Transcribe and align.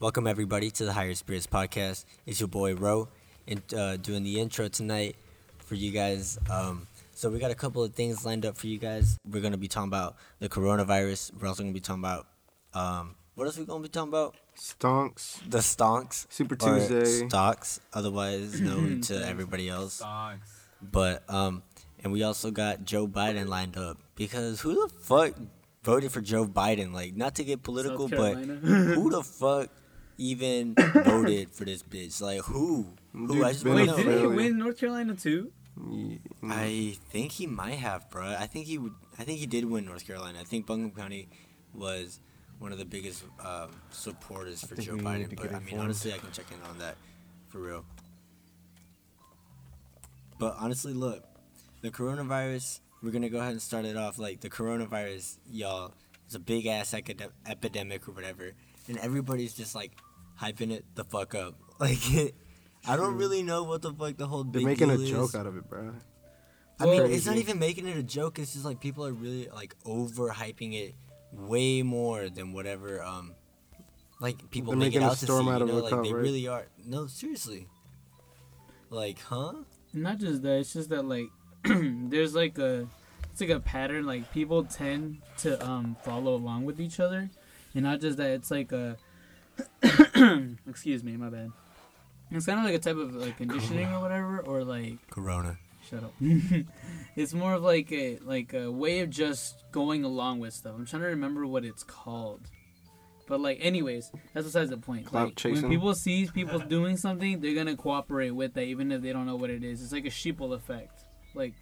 Welcome 0.00 0.28
everybody 0.28 0.70
to 0.70 0.84
the 0.84 0.92
Higher 0.92 1.14
Spirits 1.14 1.48
podcast. 1.48 2.04
It's 2.24 2.38
your 2.38 2.48
boy 2.48 2.76
Ro, 2.76 3.08
and 3.48 3.60
uh, 3.74 3.96
doing 3.96 4.22
the 4.22 4.38
intro 4.38 4.68
tonight 4.68 5.16
for 5.58 5.74
you 5.74 5.90
guys. 5.90 6.38
Um, 6.48 6.86
so 7.14 7.28
we 7.28 7.40
got 7.40 7.50
a 7.50 7.56
couple 7.56 7.82
of 7.82 7.92
things 7.94 8.24
lined 8.24 8.46
up 8.46 8.56
for 8.56 8.68
you 8.68 8.78
guys. 8.78 9.18
We're 9.28 9.42
gonna 9.42 9.56
be 9.56 9.66
talking 9.66 9.88
about 9.88 10.14
the 10.38 10.48
coronavirus. 10.48 11.32
We're 11.40 11.48
also 11.48 11.64
gonna 11.64 11.72
be 11.72 11.80
talking 11.80 12.04
about 12.04 12.28
um, 12.74 13.16
what 13.34 13.46
else 13.46 13.58
we 13.58 13.64
gonna 13.64 13.82
be 13.82 13.88
talking 13.88 14.10
about? 14.10 14.36
Stonks. 14.56 15.40
The 15.50 15.58
stonks, 15.58 16.26
Super 16.30 16.54
or 16.54 16.78
Tuesday. 16.78 17.26
stocks, 17.26 17.80
otherwise 17.92 18.60
known 18.60 19.00
to 19.08 19.26
everybody 19.26 19.68
else. 19.68 19.98
Dogs. 19.98 20.48
But 20.80 21.24
um, 21.28 21.64
and 22.04 22.12
we 22.12 22.22
also 22.22 22.52
got 22.52 22.84
Joe 22.84 23.08
Biden 23.08 23.48
lined 23.48 23.76
up 23.76 23.98
because 24.14 24.60
who 24.60 24.74
the 24.74 24.94
fuck 24.94 25.34
voted 25.82 26.12
for 26.12 26.20
Joe 26.20 26.46
Biden? 26.46 26.92
Like, 26.92 27.16
not 27.16 27.34
to 27.34 27.42
get 27.42 27.64
political, 27.64 28.06
but 28.08 28.34
who 28.36 29.10
the 29.10 29.24
fuck 29.24 29.70
even 30.18 30.74
voted 31.04 31.50
for 31.52 31.64
this 31.64 31.82
bitch? 31.82 32.20
Like, 32.20 32.42
who? 32.42 32.88
Who? 33.12 33.28
Dude, 33.28 33.44
I 33.44 33.52
just 33.52 33.64
want 33.64 33.78
Wait, 33.78 33.88
to 33.88 33.96
didn't 33.96 34.20
he 34.20 34.26
win 34.26 34.58
North 34.58 34.78
Carolina 34.78 35.14
too? 35.14 35.52
Yeah. 35.90 36.16
I 36.42 36.96
think 37.10 37.32
he 37.32 37.46
might 37.46 37.78
have, 37.78 38.10
bro. 38.10 38.26
I 38.38 38.46
think 38.46 38.66
he 38.66 38.78
would. 38.78 38.94
I 39.18 39.24
think 39.24 39.38
he 39.38 39.46
did 39.46 39.64
win 39.64 39.84
North 39.84 40.06
Carolina. 40.06 40.38
I 40.40 40.44
think 40.44 40.66
Buncombe 40.66 40.90
County 40.90 41.28
was 41.72 42.20
one 42.58 42.72
of 42.72 42.78
the 42.78 42.84
biggest 42.84 43.24
um, 43.44 43.70
supporters 43.90 44.64
for 44.64 44.74
Joe 44.74 44.96
Biden. 44.96 45.34
But 45.36 45.50
I 45.50 45.60
mean, 45.60 45.68
informed. 45.68 45.84
honestly, 45.84 46.12
I 46.12 46.18
can 46.18 46.32
check 46.32 46.46
in 46.52 46.60
on 46.68 46.78
that 46.78 46.96
for 47.48 47.58
real. 47.58 47.84
But 50.38 50.56
honestly, 50.58 50.92
look, 50.92 51.24
the 51.80 51.90
coronavirus. 51.90 52.80
We're 53.00 53.12
gonna 53.12 53.28
go 53.28 53.38
ahead 53.38 53.52
and 53.52 53.62
start 53.62 53.84
it 53.84 53.96
off. 53.96 54.18
Like 54.18 54.40
the 54.40 54.50
coronavirus, 54.50 55.38
y'all, 55.48 55.92
is 56.28 56.34
a 56.34 56.40
big 56.40 56.66
ass 56.66 56.92
acad- 56.92 57.30
epidemic 57.46 58.08
or 58.08 58.12
whatever, 58.12 58.50
and 58.88 58.98
everybody's 58.98 59.54
just 59.54 59.76
like 59.76 59.92
hyping 60.40 60.70
it 60.70 60.84
the 60.94 61.04
fuck 61.04 61.34
up. 61.34 61.54
Like, 61.80 62.34
I 62.86 62.96
don't 62.96 63.16
really 63.16 63.42
know 63.44 63.62
what 63.62 63.82
the 63.82 63.92
fuck 63.92 64.16
the 64.16 64.26
whole 64.26 64.42
They're 64.42 64.60
big 64.60 64.66
making 64.66 64.90
a 64.90 64.96
deal 64.96 65.06
joke 65.26 65.34
out 65.36 65.46
of 65.46 65.56
it, 65.56 65.68
bro. 65.68 65.92
I 66.80 66.84
mean, 66.86 67.02
Well- 67.02 67.10
it's 67.12 67.26
not 67.26 67.36
even 67.36 67.58
making 67.60 67.86
it 67.86 67.96
a 67.96 68.02
joke. 68.02 68.38
It's 68.40 68.52
just 68.52 68.64
like 68.64 68.80
people 68.80 69.06
are 69.06 69.12
really 69.12 69.48
like 69.48 69.76
overhyping 69.84 70.74
it 70.74 70.94
way 71.32 71.82
more 71.82 72.28
than 72.30 72.52
whatever. 72.52 73.00
Um, 73.02 73.34
like 74.20 74.50
people 74.50 74.72
They're 74.72 74.78
make 74.80 74.94
it 74.94 74.98
making 74.98 75.02
a 75.02 75.10
out 75.12 75.18
to 75.18 75.24
storm 75.26 75.46
see. 75.46 75.50
out 75.52 75.58
You 75.60 75.64
of 75.66 75.68
know, 75.72 75.78
a 75.78 75.82
like 75.82 75.90
cup, 75.92 76.02
they 76.04 76.12
right? 76.12 76.22
really 76.22 76.48
are. 76.48 76.66
No, 76.84 77.06
seriously. 77.06 77.68
Like, 78.90 79.20
huh? 79.20 79.52
Not 79.92 80.18
just 80.18 80.42
that. 80.42 80.58
It's 80.58 80.72
just 80.72 80.88
that 80.90 81.04
like 81.04 81.28
there's 81.64 82.34
like 82.34 82.58
a 82.58 82.88
it's 83.30 83.40
like 83.40 83.50
a 83.50 83.60
pattern. 83.60 84.04
Like 84.06 84.32
people 84.32 84.64
tend 84.64 85.18
to 85.38 85.64
um 85.64 85.96
follow 86.02 86.34
along 86.34 86.64
with 86.64 86.80
each 86.80 86.98
other, 86.98 87.30
and 87.74 87.84
not 87.84 88.00
just 88.00 88.16
that. 88.18 88.30
It's 88.30 88.50
like 88.50 88.72
a 88.72 88.96
excuse 90.68 91.02
me, 91.04 91.16
my 91.16 91.30
bad. 91.30 91.50
It's 92.30 92.46
kind 92.46 92.58
of 92.58 92.64
like 92.64 92.74
a 92.74 92.78
type 92.78 92.96
of 92.96 93.14
like 93.14 93.36
conditioning 93.36 93.92
or 93.92 94.00
whatever, 94.00 94.40
or 94.40 94.64
like 94.64 94.98
Corona. 95.10 95.58
Shut 95.88 96.04
up. 96.04 96.12
it's 97.16 97.32
more 97.32 97.54
of 97.54 97.62
like 97.62 97.90
a 97.92 98.18
like 98.18 98.52
a 98.52 98.70
way 98.70 99.00
of 99.00 99.10
just 99.10 99.64
going 99.72 100.04
along 100.04 100.40
with 100.40 100.52
stuff. 100.52 100.74
I'm 100.76 100.84
trying 100.84 101.02
to 101.02 101.08
remember 101.08 101.46
what 101.46 101.64
it's 101.64 101.82
called. 101.82 102.42
But 103.26 103.40
like 103.40 103.58
anyways, 103.60 104.10
that's 104.34 104.46
besides 104.46 104.70
the 104.70 104.76
point. 104.76 105.06
Clout 105.06 105.28
like 105.28 105.36
chasing? 105.36 105.62
when 105.62 105.70
people 105.70 105.94
see 105.94 106.28
people 106.32 106.58
doing 106.76 106.96
something, 106.96 107.40
they're 107.40 107.54
gonna 107.54 107.76
cooperate 107.76 108.30
with 108.30 108.54
that 108.54 108.64
even 108.64 108.92
if 108.92 109.00
they 109.00 109.12
don't 109.12 109.26
know 109.26 109.36
what 109.36 109.50
it 109.50 109.64
is. 109.64 109.82
It's 109.82 109.92
like 109.92 110.04
a 110.04 110.10
sheeple 110.10 110.54
effect. 110.54 111.04
Like 111.34 111.54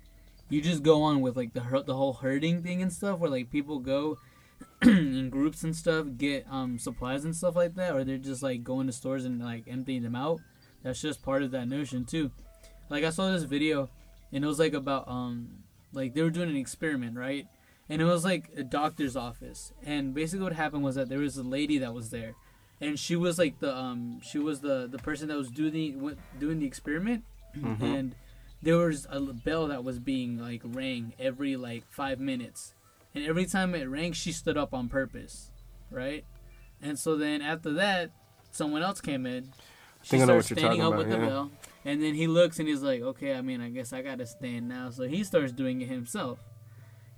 you 0.48 0.60
just 0.60 0.82
go 0.82 1.02
on 1.02 1.20
with 1.20 1.36
like 1.36 1.52
the 1.52 1.60
her- 1.60 1.82
the 1.82 1.94
whole 1.94 2.14
herding 2.14 2.62
thing 2.62 2.82
and 2.82 2.92
stuff 2.92 3.18
where 3.18 3.30
like 3.30 3.50
people 3.50 3.78
go 3.78 4.18
in 4.82 5.30
groups 5.30 5.62
and 5.62 5.74
stuff, 5.74 6.06
get 6.16 6.46
um 6.50 6.78
supplies 6.78 7.24
and 7.24 7.34
stuff 7.34 7.56
like 7.56 7.74
that, 7.74 7.94
or 7.94 8.04
they're 8.04 8.18
just 8.18 8.42
like 8.42 8.62
going 8.62 8.86
to 8.86 8.92
stores 8.92 9.24
and 9.24 9.40
like 9.42 9.64
emptying 9.68 10.02
them 10.02 10.14
out. 10.16 10.40
That's 10.82 11.00
just 11.00 11.22
part 11.22 11.42
of 11.42 11.50
that 11.52 11.68
notion 11.68 12.04
too. 12.04 12.30
Like 12.90 13.04
I 13.04 13.10
saw 13.10 13.30
this 13.30 13.42
video 13.42 13.90
and 14.32 14.44
it 14.44 14.46
was 14.46 14.58
like 14.58 14.74
about 14.74 15.08
um 15.08 15.48
like 15.92 16.14
they 16.14 16.22
were 16.22 16.30
doing 16.30 16.50
an 16.50 16.56
experiment 16.56 17.16
right 17.16 17.46
and 17.89 18.02
it 18.02 18.05
was 18.05 18.24
like 18.24 18.50
a 18.56 18.62
doctor's 18.64 19.16
office 19.16 19.72
and 19.84 20.12
basically 20.14 20.42
what 20.45 20.52
happened 20.52 20.83
was 20.84 20.96
that 20.96 21.08
there 21.08 21.20
was 21.20 21.36
a 21.36 21.42
lady 21.42 21.78
that 21.78 21.95
was 21.95 22.11
there 22.11 22.34
and 22.80 22.98
she 22.98 23.14
was 23.16 23.39
like 23.39 23.58
the 23.61 23.74
um 23.74 24.20
she 24.22 24.39
was 24.39 24.61
the 24.61 24.89
the 24.90 24.98
person 24.98 25.28
that 25.28 25.36
was 25.36 25.48
doing 25.50 25.72
the 25.72 26.16
doing 26.39 26.58
the 26.58 26.66
experiment 26.66 27.24
Mhm. 27.56 27.80
and 27.83 28.14
there 28.62 28.77
was 28.77 29.06
a 29.11 29.20
bell 29.20 29.68
that 29.68 29.83
was 29.84 29.98
being 30.00 30.39
like 30.39 30.61
rang 30.64 31.14
every 31.18 31.56
like 31.56 31.84
five 31.89 32.18
minutes 32.20 32.74
and 33.16 33.24
every 33.27 33.46
time 33.46 33.74
it 33.74 33.88
rang 33.88 34.12
she 34.12 34.30
stood 34.30 34.56
up 34.56 34.72
on 34.72 34.88
purpose 34.88 35.50
right? 35.90 36.24
And 36.82 36.98
so 36.98 37.16
then 37.16 37.42
after 37.42 37.72
that 37.74 38.10
someone 38.50 38.82
else 38.82 39.00
came 39.00 39.27
in. 39.27 39.52
She 40.02 40.10
think 40.10 40.22
I 40.22 40.27
know 40.27 40.36
what 40.36 40.50
you're 40.50 40.58
standing 40.58 40.80
talking 40.80 40.82
up 40.82 40.88
about, 40.88 40.98
with 40.98 41.10
the 41.10 41.27
bell 41.27 41.50
and 41.84 42.02
then 42.02 42.14
he 42.14 42.27
looks 42.27 42.58
and 42.58 42.68
he's 42.68 42.82
like 42.82 43.00
okay 43.00 43.34
i 43.34 43.40
mean 43.40 43.60
i 43.60 43.68
guess 43.70 43.92
i 43.92 44.02
gotta 44.02 44.27
stand 44.27 44.68
now. 44.68 44.90
So 44.90 45.04
he 45.04 45.24
starts 45.24 45.52
doing 45.52 45.80
it 45.80 45.88
himself. 45.88 46.38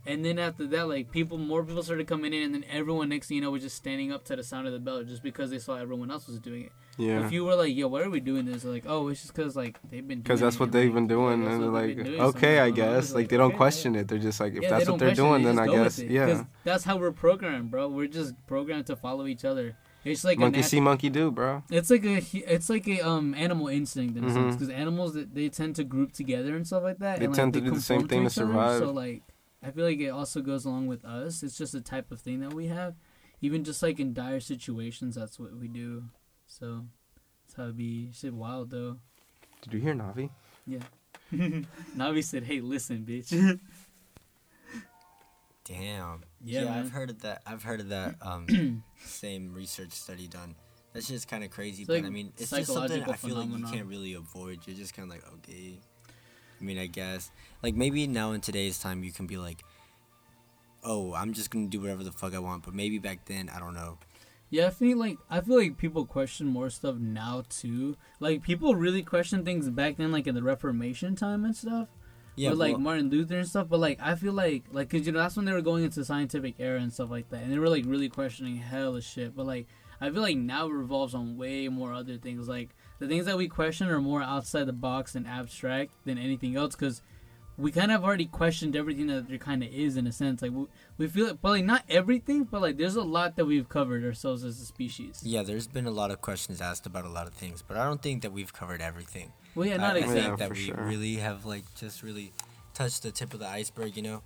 And 0.06 0.24
then 0.24 0.38
after 0.38 0.66
that 0.68 0.88
like 0.88 1.10
people 1.10 1.36
more 1.36 1.62
people 1.64 1.82
started 1.82 2.06
coming 2.06 2.32
in 2.32 2.42
and 2.42 2.54
then 2.54 2.64
everyone 2.70 3.08
next 3.10 3.28
thing 3.28 3.36
you 3.36 3.42
know 3.42 3.50
was 3.50 3.62
just 3.62 3.76
standing 3.76 4.12
up 4.12 4.24
to 4.26 4.36
the 4.36 4.42
sound 4.42 4.66
of 4.66 4.72
the 4.72 4.78
bell 4.78 5.02
just 5.02 5.22
because 5.22 5.50
they 5.50 5.58
saw 5.58 5.76
everyone 5.76 6.10
else 6.10 6.26
was 6.28 6.38
doing 6.38 6.64
it 6.64 6.72
Yeah. 6.98 7.24
if 7.24 7.32
you 7.32 7.44
were 7.44 7.54
like, 7.54 7.74
yo, 7.74 7.88
why 7.88 8.02
are 8.02 8.10
we 8.10 8.20
doing 8.20 8.44
this? 8.44 8.64
Like, 8.64 8.84
oh, 8.86 9.08
it's 9.08 9.22
just 9.22 9.34
because 9.34 9.54
like 9.56 9.78
they've 9.88 10.06
been. 10.06 10.20
Because 10.20 10.40
that's 10.40 10.58
what 10.58 10.72
they've 10.72 10.92
been 10.92 11.06
doing, 11.06 11.46
and 11.46 11.62
they're 11.62 11.70
like, 11.70 11.86
they've 11.86 11.96
been 11.96 12.06
doing, 12.06 12.18
something's 12.18 12.36
okay, 12.44 12.58
I 12.58 12.70
guess. 12.70 13.14
Like 13.14 13.28
they 13.28 13.36
don't 13.36 13.56
question 13.56 13.94
it. 13.94 14.08
They're 14.08 14.18
just 14.18 14.40
like, 14.40 14.54
if 14.54 14.68
that's 14.68 14.88
what 14.88 14.98
they're 14.98 15.14
doing, 15.14 15.44
then 15.44 15.58
I 15.58 15.66
guess, 15.68 15.98
yeah. 15.98 16.44
That's 16.64 16.84
how 16.84 16.96
we're 16.96 17.12
programmed, 17.12 17.70
bro. 17.70 17.88
We're 17.88 18.08
just 18.08 18.34
programmed 18.46 18.86
to 18.88 18.96
follow 18.96 19.26
each 19.26 19.44
other. 19.44 19.76
It's 20.04 20.24
like 20.24 20.38
Monkey 20.38 20.62
see, 20.62 20.80
monkey 20.80 21.10
do, 21.10 21.30
bro. 21.30 21.62
It's 21.70 21.90
like 21.90 22.04
a 22.04 22.22
it's 22.32 22.70
like 22.70 22.86
a 22.88 23.00
um 23.00 23.34
animal 23.34 23.68
instinct 23.68 24.16
in 24.16 24.24
a 24.24 24.32
sense 24.32 24.54
Mhm. 24.54 24.58
because 24.58 24.70
animals 24.70 25.14
that 25.14 25.34
they 25.34 25.48
tend 25.48 25.76
to 25.76 25.84
group 25.84 26.12
together 26.12 26.56
and 26.56 26.66
stuff 26.66 26.82
like 26.82 26.98
that. 27.00 27.18
They 27.18 27.26
and, 27.26 27.34
tend 27.34 27.54
like, 27.54 27.64
to 27.64 27.70
do 27.70 27.74
the 27.76 27.82
same 27.82 28.06
thing 28.08 28.20
to 28.20 28.26
other. 28.26 28.30
survive. 28.30 28.78
So 28.78 28.90
like, 28.90 29.22
I 29.62 29.70
feel 29.70 29.84
like 29.84 29.98
it 30.00 30.08
also 30.10 30.40
goes 30.40 30.64
along 30.64 30.86
with 30.86 31.04
us. 31.04 31.42
It's 31.42 31.58
just 31.58 31.74
a 31.74 31.80
type 31.80 32.10
of 32.10 32.20
thing 32.20 32.40
that 32.40 32.54
we 32.54 32.68
have. 32.68 32.94
Even 33.40 33.64
just 33.64 33.82
like 33.82 34.00
in 34.00 34.14
dire 34.14 34.40
situations, 34.40 35.14
that's 35.16 35.38
what 35.38 35.54
we 35.56 35.68
do. 35.68 36.04
So 36.58 36.84
that's 37.46 37.56
how 37.56 37.68
it 37.68 37.76
be. 37.76 38.10
Shit, 38.12 38.34
wild 38.34 38.70
though. 38.70 38.96
Did 39.62 39.74
you 39.74 39.80
hear 39.80 39.94
Navi? 39.94 40.30
Yeah. 40.66 40.80
Navi 41.32 42.24
said, 42.24 42.44
"Hey, 42.44 42.60
listen, 42.60 43.04
bitch." 43.08 43.30
Damn. 45.64 46.24
Yeah, 46.42 46.60
Yeah, 46.60 46.64
man. 46.64 46.78
I've 46.78 46.90
heard 46.90 47.10
of 47.10 47.20
that. 47.22 47.42
I've 47.46 47.62
heard 47.62 47.80
of 47.80 47.90
that. 47.90 48.16
Um, 48.22 48.82
same 49.04 49.52
research 49.52 49.92
study 49.92 50.26
done. 50.26 50.54
That's 50.94 51.06
just 51.06 51.28
kind 51.28 51.44
of 51.44 51.50
crazy, 51.50 51.82
It's 51.82 51.86
but 51.86 51.96
like 51.96 52.06
I 52.06 52.10
mean, 52.10 52.32
it's 52.38 52.50
just 52.50 52.72
something 52.72 53.02
I 53.02 53.12
feel 53.12 53.36
like 53.36 53.50
you 53.50 53.64
can't 53.66 53.86
really 53.86 54.14
avoid. 54.14 54.60
You're 54.66 54.76
just 54.76 54.94
kind 54.94 55.10
of 55.10 55.14
like, 55.14 55.24
okay. 55.34 55.78
I 56.60 56.64
mean, 56.64 56.78
I 56.78 56.86
guess 56.86 57.30
like 57.62 57.74
maybe 57.74 58.06
now 58.06 58.32
in 58.32 58.40
today's 58.40 58.78
time 58.78 59.04
you 59.04 59.12
can 59.12 59.26
be 59.26 59.36
like, 59.36 59.62
oh, 60.82 61.12
I'm 61.14 61.34
just 61.34 61.50
gonna 61.50 61.68
do 61.68 61.80
whatever 61.80 62.02
the 62.02 62.12
fuck 62.12 62.34
I 62.34 62.38
want. 62.38 62.64
But 62.64 62.74
maybe 62.74 62.98
back 62.98 63.26
then, 63.26 63.50
I 63.54 63.58
don't 63.58 63.74
know. 63.74 63.98
Yeah, 64.50 64.68
I 64.68 64.70
feel 64.70 64.96
like 64.96 65.18
I 65.28 65.40
feel 65.40 65.58
like 65.58 65.76
people 65.76 66.06
question 66.06 66.46
more 66.46 66.70
stuff 66.70 66.96
now 66.96 67.44
too. 67.48 67.96
Like 68.18 68.42
people 68.42 68.74
really 68.74 69.02
question 69.02 69.44
things 69.44 69.68
back 69.68 69.96
then, 69.96 70.10
like 70.10 70.26
in 70.26 70.34
the 70.34 70.42
Reformation 70.42 71.16
time 71.16 71.44
and 71.44 71.54
stuff. 71.54 71.88
Yeah, 72.34 72.50
like 72.50 72.72
well, 72.74 72.80
Martin 72.80 73.10
Luther 73.10 73.38
and 73.38 73.48
stuff. 73.48 73.68
But 73.68 73.80
like 73.80 73.98
I 74.00 74.14
feel 74.14 74.32
like 74.32 74.64
like 74.72 74.88
cause 74.88 75.04
you 75.06 75.12
know 75.12 75.18
that's 75.18 75.36
when 75.36 75.44
they 75.44 75.52
were 75.52 75.60
going 75.60 75.84
into 75.84 76.04
scientific 76.04 76.54
era 76.58 76.80
and 76.80 76.92
stuff 76.92 77.10
like 77.10 77.28
that, 77.30 77.42
and 77.42 77.52
they 77.52 77.58
were 77.58 77.68
like 77.68 77.84
really 77.86 78.08
questioning 78.08 78.56
hell 78.56 78.96
of 78.96 79.04
shit. 79.04 79.36
But 79.36 79.46
like 79.46 79.66
I 80.00 80.10
feel 80.10 80.22
like 80.22 80.36
now 80.36 80.66
it 80.68 80.72
revolves 80.72 81.14
on 81.14 81.36
way 81.36 81.68
more 81.68 81.92
other 81.92 82.16
things. 82.16 82.48
Like 82.48 82.70
the 83.00 83.08
things 83.08 83.26
that 83.26 83.36
we 83.36 83.48
question 83.48 83.88
are 83.88 84.00
more 84.00 84.22
outside 84.22 84.64
the 84.64 84.72
box 84.72 85.14
and 85.14 85.26
abstract 85.26 85.92
than 86.04 86.16
anything 86.16 86.56
else, 86.56 86.74
because 86.74 87.02
we 87.58 87.72
kind 87.72 87.90
of 87.92 88.04
already 88.04 88.26
questioned 88.26 88.76
everything 88.76 89.08
that 89.08 89.28
there 89.28 89.36
kind 89.38 89.62
of 89.64 89.68
is 89.72 89.96
in 89.96 90.06
a 90.06 90.12
sense. 90.12 90.40
Like 90.42 90.52
we, 90.52 90.66
we 90.96 91.06
feel 91.08 91.26
it, 91.26 91.42
but 91.42 91.50
like 91.50 91.64
not 91.64 91.82
everything, 91.88 92.44
but 92.44 92.62
like 92.62 92.76
there's 92.76 92.96
a 92.96 93.02
lot 93.02 93.34
that 93.36 93.44
we've 93.46 93.68
covered 93.68 94.04
ourselves 94.04 94.44
as 94.44 94.60
a 94.60 94.64
species. 94.64 95.20
yeah, 95.24 95.42
there's 95.42 95.66
been 95.66 95.86
a 95.86 95.90
lot 95.90 96.10
of 96.10 96.20
questions 96.20 96.60
asked 96.60 96.86
about 96.86 97.04
a 97.04 97.08
lot 97.08 97.26
of 97.26 97.34
things, 97.34 97.60
but 97.66 97.76
I 97.76 97.84
don't 97.84 98.00
think 98.00 98.22
that 98.22 98.32
we've 98.32 98.52
covered 98.52 98.80
everything. 98.80 99.32
Well, 99.54 99.66
yeah, 99.66 99.74
I- 99.74 99.78
not 99.78 99.96
I, 99.96 99.98
exactly. 99.98 100.20
think 100.22 100.28
Yeah, 100.30 100.36
that 100.46 100.50
we 100.50 100.56
sure. 100.66 100.76
really 100.76 101.14
have 101.16 101.44
like 101.44 101.64
just 101.74 102.02
really 102.02 102.32
touched 102.74 103.02
the 103.02 103.10
tip 103.10 103.34
of 103.34 103.40
the 103.40 103.48
iceberg, 103.48 103.96
you 103.96 104.02
know. 104.02 104.22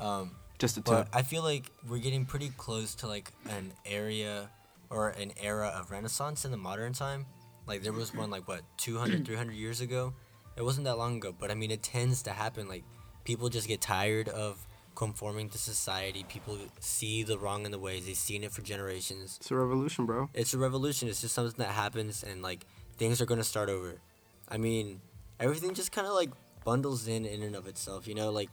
Um, 0.00 0.32
Just 0.58 0.76
a 0.76 0.80
tip. 0.80 0.86
But. 0.92 1.08
I 1.12 1.22
feel 1.22 1.44
like 1.44 1.70
we're 1.88 1.98
getting 1.98 2.24
pretty 2.26 2.50
close 2.56 2.96
to 2.96 3.06
like 3.06 3.32
an 3.48 3.72
area 3.86 4.50
or 4.90 5.10
an 5.10 5.30
era 5.40 5.68
of 5.68 5.90
renaissance 5.92 6.44
in 6.44 6.50
the 6.50 6.56
modern 6.56 6.92
time. 6.92 7.26
Like 7.66 7.82
there 7.84 7.92
was 7.92 8.12
one 8.12 8.28
like 8.30 8.48
what 8.48 8.62
200 8.78 9.24
300 9.26 9.52
years 9.54 9.80
ago. 9.80 10.14
It 10.56 10.62
wasn't 10.62 10.84
that 10.84 10.98
long 10.98 11.16
ago, 11.16 11.34
but 11.38 11.50
I 11.50 11.54
mean 11.54 11.70
it 11.70 11.82
tends 11.82 12.22
to 12.22 12.30
happen 12.30 12.68
like 12.68 12.84
people 13.24 13.48
just 13.48 13.68
get 13.68 13.80
tired 13.80 14.28
of 14.28 14.66
conforming 14.94 15.48
to 15.50 15.58
society. 15.58 16.24
People 16.28 16.58
see 16.80 17.22
the 17.22 17.38
wrong 17.38 17.64
in 17.64 17.70
the 17.70 17.78
ways. 17.78 18.06
They've 18.06 18.16
seen 18.16 18.44
it 18.44 18.52
for 18.52 18.62
generations. 18.62 19.38
It's 19.40 19.50
a 19.50 19.56
revolution, 19.56 20.06
bro. 20.06 20.28
It's 20.34 20.54
a 20.54 20.58
revolution. 20.58 21.08
It's 21.08 21.20
just 21.20 21.34
something 21.34 21.54
that 21.58 21.72
happens 21.72 22.22
and 22.22 22.42
like 22.42 22.66
things 22.98 23.20
are 23.20 23.26
going 23.26 23.40
to 23.40 23.44
start 23.44 23.68
over. 23.68 24.00
I 24.48 24.58
mean, 24.58 25.00
everything 25.40 25.74
just 25.74 25.92
kind 25.92 26.06
of 26.06 26.14
like 26.14 26.30
bundles 26.64 27.08
in 27.08 27.24
in 27.24 27.42
and 27.42 27.56
of 27.56 27.66
itself, 27.66 28.06
you 28.06 28.14
know, 28.14 28.30
like 28.30 28.50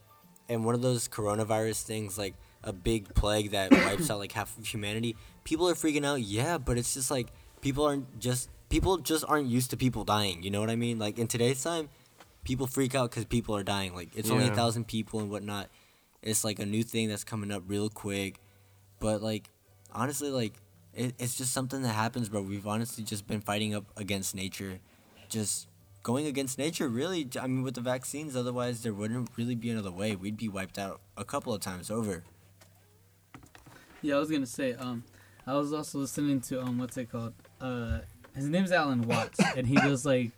and 0.48 0.66
one 0.66 0.75
of 0.75 0.81
those 0.81 1.07
coronavirus 1.07 1.84
things 1.84 2.18
like 2.18 2.36
a 2.63 2.74
big 2.74 3.13
plague 3.13 3.51
that 3.51 3.72
wipes 3.86 4.10
out 4.10 4.19
like 4.19 4.31
half 4.31 4.57
of 4.57 4.66
humanity. 4.66 5.16
People 5.44 5.69
are 5.69 5.75
freaking 5.75 6.06
out, 6.06 6.22
yeah, 6.22 6.57
but 6.57 6.78
it's 6.78 6.94
just 6.94 7.12
like 7.12 7.28
people 7.62 7.86
aren't 7.86 8.19
just 8.19 8.50
people 8.69 8.98
just 8.98 9.25
aren't 9.27 9.48
used 9.48 9.71
to 9.71 9.77
people 9.77 10.04
dying. 10.04 10.44
You 10.44 10.51
know 10.51 10.60
what 10.60 10.69
I 10.69 10.75
mean? 10.75 11.00
Like 11.00 11.18
in 11.19 11.27
today's 11.27 11.62
time, 11.62 11.89
people 12.44 12.68
freak 12.68 12.95
out 12.95 13.10
because 13.10 13.25
people 13.25 13.56
are 13.56 13.63
dying. 13.63 13.94
Like 13.94 14.16
it's 14.16 14.30
only 14.30 14.48
a 14.48 14.56
thousand 14.56 14.88
people 14.88 15.19
and 15.19 15.30
whatnot. 15.30 15.69
It's 16.21 16.44
like 16.44 16.60
a 16.60 16.66
new 16.66 16.83
thing 16.83 17.10
that's 17.10 17.24
coming 17.24 17.51
up 17.51 17.63
real 17.68 17.89
quick, 17.89 18.39
but 19.00 19.21
like 19.21 19.50
honestly, 19.94 20.30
like 20.30 20.54
it, 20.94 21.16
it's 21.19 21.36
just 21.36 21.54
something 21.54 21.81
that 21.81 21.94
happens, 21.94 22.30
bro. 22.30 22.42
We've 22.42 22.68
honestly 22.68 23.04
just 23.04 23.27
been 23.27 23.42
fighting 23.42 23.74
up 23.74 23.86
against 23.98 24.36
nature, 24.36 24.80
just 25.30 25.68
going 26.04 26.25
against 26.27 26.57
nature. 26.57 26.88
Really, 26.89 27.27
I 27.39 27.48
mean, 27.48 27.63
with 27.63 27.75
the 27.75 27.81
vaccines, 27.81 28.36
otherwise 28.36 28.83
there 28.83 28.94
wouldn't 28.94 29.30
really 29.38 29.56
be 29.56 29.69
another 29.69 29.92
way. 29.92 30.15
We'd 30.15 30.38
be 30.38 30.50
wiped 30.50 30.77
out 30.77 31.01
a 31.18 31.24
couple 31.24 31.54
of 31.54 31.62
times 31.62 31.89
over. 31.89 32.24
Yeah, 34.01 34.15
I 34.15 34.19
was 34.19 34.30
gonna 34.30 34.45
say. 34.45 34.74
Um, 34.74 35.04
I 35.48 35.56
was 35.56 35.74
also 35.74 36.00
listening 36.00 36.42
to 36.42 36.62
um, 36.62 36.77
what's 36.77 36.98
it 36.98 37.12
called? 37.12 37.33
Uh, 37.60 38.00
his 38.41 38.50
name's 38.50 38.71
Alan 38.71 39.03
Watts, 39.03 39.39
and 39.56 39.68
he 39.68 39.75
does 39.75 40.06
like 40.06 40.31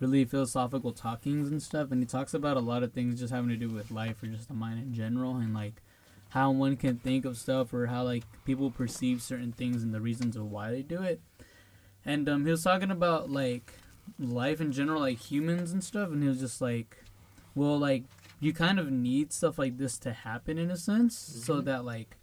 really 0.00 0.24
philosophical 0.24 0.92
talkings 0.92 1.50
and 1.50 1.62
stuff, 1.62 1.90
and 1.90 2.00
he 2.02 2.06
talks 2.06 2.34
about 2.34 2.56
a 2.56 2.60
lot 2.60 2.82
of 2.82 2.92
things 2.92 3.18
just 3.18 3.32
having 3.32 3.48
to 3.50 3.56
do 3.56 3.68
with 3.68 3.90
life 3.90 4.22
or 4.22 4.26
just 4.26 4.48
the 4.48 4.54
mind 4.54 4.78
in 4.80 4.94
general, 4.94 5.36
and 5.36 5.52
like 5.54 5.82
how 6.30 6.50
one 6.50 6.76
can 6.76 6.98
think 6.98 7.24
of 7.24 7.36
stuff 7.38 7.72
or 7.72 7.86
how 7.86 8.02
like 8.04 8.22
people 8.44 8.70
perceive 8.70 9.22
certain 9.22 9.50
things 9.52 9.82
and 9.82 9.94
the 9.94 10.00
reasons 10.00 10.36
of 10.36 10.50
why 10.50 10.70
they 10.70 10.82
do 10.82 11.02
it. 11.02 11.20
And 12.04 12.28
um, 12.28 12.44
he 12.44 12.50
was 12.50 12.62
talking 12.62 12.90
about 12.90 13.30
like 13.30 13.72
life 14.18 14.60
in 14.60 14.70
general, 14.72 15.00
like 15.00 15.18
humans 15.18 15.72
and 15.72 15.82
stuff, 15.82 16.10
and 16.10 16.22
he 16.22 16.28
was 16.28 16.38
just 16.40 16.60
like, 16.60 16.98
well, 17.54 17.78
like 17.78 18.04
you 18.40 18.52
kind 18.52 18.78
of 18.78 18.90
need 18.92 19.32
stuff 19.32 19.58
like 19.58 19.78
this 19.78 19.98
to 19.98 20.12
happen 20.12 20.58
in 20.58 20.70
a 20.70 20.76
sense, 20.76 21.18
so 21.18 21.54
Mhm. 21.60 21.64
that 21.64 21.84
like 21.84 22.16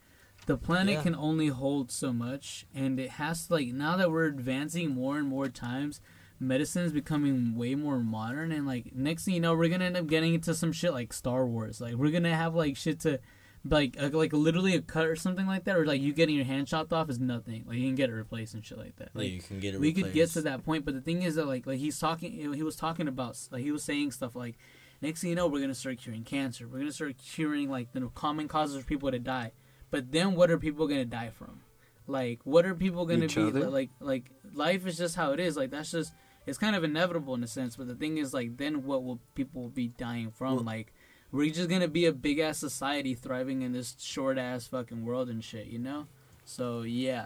the 0.46 0.58
planet 0.58 0.96
Yeah. 0.96 1.02
can 1.04 1.16
only 1.16 1.48
hold 1.48 1.92
so 1.92 2.14
much, 2.14 2.66
and 2.74 3.00
it 3.00 3.12
has 3.12 3.48
to 3.48 3.54
like 3.54 3.68
now 3.70 3.98
that 3.98 4.12
we're 4.12 4.26
advancing 4.26 4.92
more 4.92 5.18
and 5.18 5.28
more 5.28 5.48
times. 5.50 6.02
Medicine 6.38 6.84
is 6.84 6.92
becoming 6.92 7.56
way 7.56 7.76
more 7.76 8.00
modern, 8.00 8.52
and 8.52 8.68
like 8.68 8.94
next 8.94 9.24
thing 9.24 9.36
you 9.36 9.40
know, 9.40 9.56
we're 9.56 9.70
gonna 9.70 9.86
end 9.86 9.96
up 9.96 10.06
getting 10.08 10.34
into 10.34 10.54
some 10.54 10.74
shit 10.74 10.92
like 10.92 11.14
Star 11.14 11.46
Wars. 11.46 11.80
Like 11.80 11.96
we're 11.96 12.12
gonna 12.12 12.36
have 12.36 12.54
like 12.54 12.76
shit 12.76 13.00
to 13.02 13.20
like 13.68 13.96
uh, 13.98 14.10
like 14.12 14.34
literally 14.34 14.76
a 14.76 14.82
cut 14.82 15.08
or 15.08 15.16
something 15.16 15.48
like 15.48 15.64
that, 15.64 15.78
or 15.78 15.86
like 15.86 16.02
you 16.02 16.12
getting 16.14 16.36
your 16.36 16.44
hand 16.44 16.68
chopped 16.68 16.92
off 16.92 17.10
is 17.10 17.20
nothing. 17.20 17.64
Like 17.66 17.78
you 17.78 17.88
can 17.88 17.96
get 17.96 18.10
it 18.10 18.14
replaced 18.14 18.54
and 18.54 18.66
shit 18.66 18.78
like 18.78 18.98
that. 18.98 19.10
Like, 19.16 19.24
Like 19.24 19.32
you 19.32 19.40
can 19.42 19.60
get 19.62 19.76
it. 19.76 19.80
we 19.80 19.94
could 19.94 20.12
get 20.12 20.30
to 20.32 20.42
that 20.42 20.66
point, 20.66 20.84
but 20.84 20.94
the 20.94 21.00
thing 21.02 21.22
is 21.24 21.36
that 21.36 21.48
like 21.48 21.66
like 21.66 21.80
he's 21.80 21.98
talking, 21.98 22.34
he 22.54 22.64
was 22.64 22.76
talking 22.76 23.08
about 23.08 23.38
like 23.50 23.64
he 23.64 23.72
was 23.72 23.84
saying 23.84 24.12
stuff 24.12 24.36
like 24.36 24.58
next 25.02 25.22
thing 25.22 25.30
you 25.30 25.36
know 25.38 25.48
we're 25.48 25.62
gonna 25.62 25.74
start 25.74 26.00
curing 26.00 26.24
cancer. 26.26 26.68
We're 26.68 26.80
gonna 26.80 26.92
start 26.92 27.16
curing 27.18 27.70
like 27.70 27.94
the 27.94 28.10
common 28.14 28.50
causes 28.50 28.82
for 28.82 28.86
people 28.86 29.10
to 29.10 29.20
die. 29.20 29.54
But 29.92 30.12
then 30.12 30.36
what 30.36 30.52
are 30.52 30.58
people 30.58 30.88
gonna 30.88 31.06
die 31.06 31.30
from? 31.30 31.62
Like 32.08 32.40
what 32.44 32.66
are 32.66 32.76
people 32.76 33.06
gonna 33.06 33.26
Each 33.26 33.36
be 33.36 33.44
other? 33.44 33.70
like 33.70 33.90
like 34.00 34.32
life 34.54 34.86
is 34.86 34.98
just 34.98 35.16
how 35.16 35.32
it 35.32 35.40
is. 35.40 35.56
Like 35.58 35.72
that's 35.72 35.92
just 35.92 36.14
it's 36.46 36.58
kind 36.58 36.76
of 36.76 36.84
inevitable 36.84 37.34
in 37.36 37.44
a 37.44 37.48
sense. 37.48 37.76
But 37.76 37.88
the 37.88 37.96
thing 37.96 38.18
is 38.18 38.34
like 38.34 38.58
then 38.58 38.84
what 38.84 39.04
will 39.04 39.20
people 39.34 39.70
be 39.70 39.88
dying 39.88 40.32
from? 40.32 40.56
Well- 40.58 40.66
like 40.66 40.94
we're 41.32 41.52
just 41.52 41.70
gonna 41.70 41.88
be 41.88 42.06
a 42.06 42.14
big 42.14 42.40
ass 42.40 42.58
society 42.60 43.14
thriving 43.14 43.62
in 43.62 43.74
this 43.74 43.96
short 44.00 44.38
ass 44.38 44.68
fucking 44.68 45.04
world 45.04 45.30
and 45.30 45.44
shit, 45.44 45.68
you 45.68 45.80
know? 45.80 46.08
So 46.46 46.84
yeah. 46.84 47.26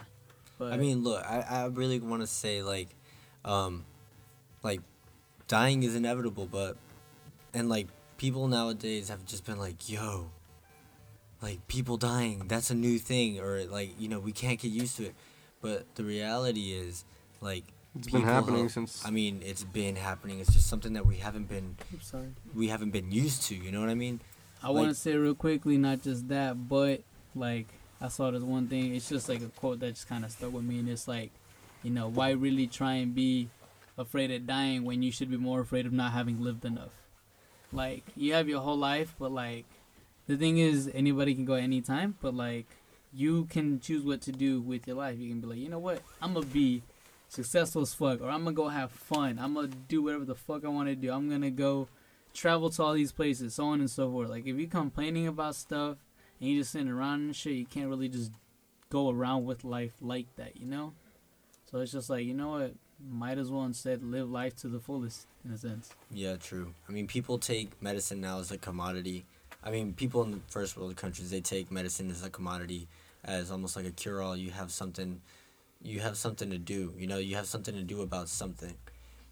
But 0.57 0.73
I 0.73 0.77
mean, 0.77 1.03
look, 1.03 1.23
I, 1.23 1.41
I 1.47 1.65
really 1.67 1.99
want 1.99 2.21
to 2.21 2.27
say 2.27 2.61
like, 2.61 2.89
um, 3.45 3.85
like, 4.61 4.81
dying 5.47 5.83
is 5.83 5.95
inevitable, 5.95 6.47
but, 6.51 6.75
and 7.53 7.69
like 7.69 7.87
people 8.17 8.47
nowadays 8.49 9.07
have 9.07 9.23
just 9.25 9.45
been 9.45 9.57
like, 9.57 9.89
yo, 9.89 10.31
like 11.41 11.67
people 11.67 11.97
dying, 11.97 12.47
that's 12.47 12.69
a 12.69 12.75
new 12.75 12.97
thing, 12.99 13.39
or 13.39 13.63
like 13.65 13.99
you 13.99 14.07
know 14.07 14.19
we 14.19 14.31
can't 14.31 14.59
get 14.59 14.71
used 14.71 14.97
to 14.97 15.05
it, 15.05 15.15
but 15.61 15.85
the 15.95 16.03
reality 16.03 16.71
is 16.73 17.05
like 17.41 17.63
It's 17.97 18.09
been 18.09 18.23
happening 18.23 18.63
have- 18.63 18.71
since. 18.71 19.05
I 19.05 19.09
mean, 19.11 19.41
it's 19.45 19.63
been 19.63 19.95
happening. 19.95 20.39
It's 20.39 20.53
just 20.53 20.67
something 20.67 20.93
that 20.93 21.05
we 21.05 21.17
haven't 21.17 21.47
been 21.49 21.77
I'm 21.91 22.01
sorry. 22.01 22.29
we 22.53 22.67
haven't 22.67 22.91
been 22.91 23.11
used 23.11 23.43
to. 23.43 23.55
You 23.55 23.71
know 23.71 23.79
what 23.79 23.89
I 23.89 23.95
mean? 23.95 24.19
I 24.61 24.67
Like- 24.67 24.75
want 24.75 24.89
to 24.89 24.95
say 24.95 25.15
real 25.15 25.35
quickly, 25.35 25.77
not 25.77 26.01
just 26.03 26.27
that, 26.29 26.67
but 26.69 27.01
like 27.35 27.67
I 28.01 28.07
saw 28.09 28.31
this 28.31 28.43
one 28.43 28.67
thing. 28.67 28.93
It's 28.95 29.07
just 29.09 29.29
like 29.29 29.41
a 29.41 29.47
quote 29.47 29.79
that 29.79 29.93
just 29.95 30.07
kind 30.07 30.25
of 30.25 30.31
stuck 30.31 30.51
with 30.53 30.63
me, 30.63 30.79
and 30.79 30.89
it's 30.89 31.07
like, 31.07 31.31
you 31.83 31.91
know, 31.91 32.07
why 32.09 32.31
really 32.31 32.67
try 32.67 32.93
and 32.95 33.15
be 33.15 33.49
afraid 33.97 34.31
of 34.31 34.45
dying 34.47 34.83
when 34.83 35.01
you 35.03 35.11
should 35.11 35.29
be 35.29 35.37
more 35.37 35.59
afraid 35.61 35.85
of 35.85 35.93
not 35.93 36.11
having 36.11 36.41
lived 36.43 36.65
enough? 36.65 36.91
Like 37.71 38.03
you 38.17 38.33
have 38.33 38.49
your 38.49 38.61
whole 38.61 38.77
life, 38.77 39.15
but 39.19 39.31
like 39.31 39.65
the 40.29 40.37
thing 40.37 40.59
is, 40.59 40.91
anybody 40.93 41.33
can 41.33 41.43
go 41.43 41.55
any 41.55 41.81
time, 41.81 42.15
but 42.21 42.35
like 42.35 42.67
you 43.11 43.45
can 43.45 43.79
choose 43.79 44.05
what 44.05 44.21
to 44.21 44.31
do 44.31 44.61
with 44.61 44.87
your 44.87 44.95
life. 44.95 45.17
You 45.17 45.27
can 45.27 45.41
be 45.41 45.47
like, 45.47 45.57
you 45.57 45.69
know 45.69 45.79
what, 45.79 46.03
I'm 46.21 46.35
gonna 46.35 46.45
be 46.45 46.83
successful 47.27 47.81
as 47.81 47.95
fuck, 47.95 48.21
or 48.21 48.29
I'm 48.29 48.43
gonna 48.43 48.55
go 48.55 48.67
have 48.67 48.91
fun. 48.91 49.39
I'm 49.39 49.55
gonna 49.55 49.69
do 49.87 50.03
whatever 50.03 50.25
the 50.25 50.35
fuck 50.35 50.63
I 50.63 50.67
want 50.67 50.87
to 50.87 50.95
do. 50.95 51.11
I'm 51.11 51.29
gonna 51.29 51.49
go 51.49 51.87
travel 52.31 52.69
to 52.69 52.83
all 52.83 52.93
these 52.93 53.11
places, 53.11 53.55
so 53.55 53.65
on 53.65 53.79
and 53.79 53.89
so 53.89 54.11
forth. 54.11 54.29
Like 54.29 54.45
if 54.45 54.55
you're 54.55 54.69
complaining 54.69 55.25
about 55.25 55.55
stuff 55.55 55.97
and 56.39 56.49
you 56.49 56.59
just 56.59 56.73
sitting 56.73 56.89
around 56.89 57.21
and 57.21 57.35
shit, 57.35 57.53
you 57.53 57.65
can't 57.65 57.89
really 57.89 58.07
just 58.07 58.31
go 58.91 59.09
around 59.09 59.45
with 59.45 59.63
life 59.63 59.93
like 59.99 60.27
that, 60.35 60.57
you 60.57 60.67
know? 60.67 60.93
So 61.71 61.79
it's 61.79 61.91
just 61.91 62.07
like, 62.07 62.23
you 62.23 62.35
know 62.35 62.49
what? 62.49 62.73
Might 63.03 63.39
as 63.39 63.49
well 63.49 63.63
instead 63.63 64.03
live 64.03 64.29
life 64.29 64.55
to 64.57 64.67
the 64.67 64.79
fullest 64.79 65.25
in 65.43 65.51
a 65.51 65.57
sense. 65.57 65.89
Yeah, 66.11 66.35
true. 66.35 66.75
I 66.87 66.91
mean, 66.91 67.07
people 67.07 67.39
take 67.39 67.81
medicine 67.81 68.21
now 68.21 68.39
as 68.39 68.51
a 68.51 68.57
commodity. 68.59 69.25
I 69.63 69.71
mean, 69.71 69.93
people 69.93 70.23
in 70.23 70.31
the 70.31 70.39
first 70.47 70.77
world 70.77 70.95
countries 70.95 71.29
they 71.31 71.41
take 71.41 71.71
medicine 71.71 72.09
as 72.09 72.23
a 72.23 72.29
commodity, 72.29 72.87
as 73.23 73.51
almost 73.51 73.75
like 73.75 73.85
a 73.85 73.91
cure 73.91 74.21
all. 74.21 74.37
You 74.37 74.51
have 74.51 74.71
something, 74.71 75.21
you 75.81 75.99
have 75.99 76.17
something 76.17 76.49
to 76.49 76.57
do. 76.57 76.93
You 76.97 77.07
know, 77.07 77.17
you 77.17 77.35
have 77.35 77.47
something 77.47 77.75
to 77.75 77.83
do 77.83 78.01
about 78.01 78.29
something. 78.29 78.75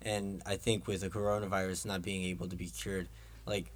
And 0.02 0.42
I 0.46 0.58
think 0.58 0.88
with 0.88 1.02
the 1.02 1.10
coronavirus 1.10 1.86
not 1.86 2.02
being 2.02 2.24
able 2.24 2.48
to 2.50 2.56
be 2.56 2.68
cured, 2.68 3.08
like, 3.46 3.72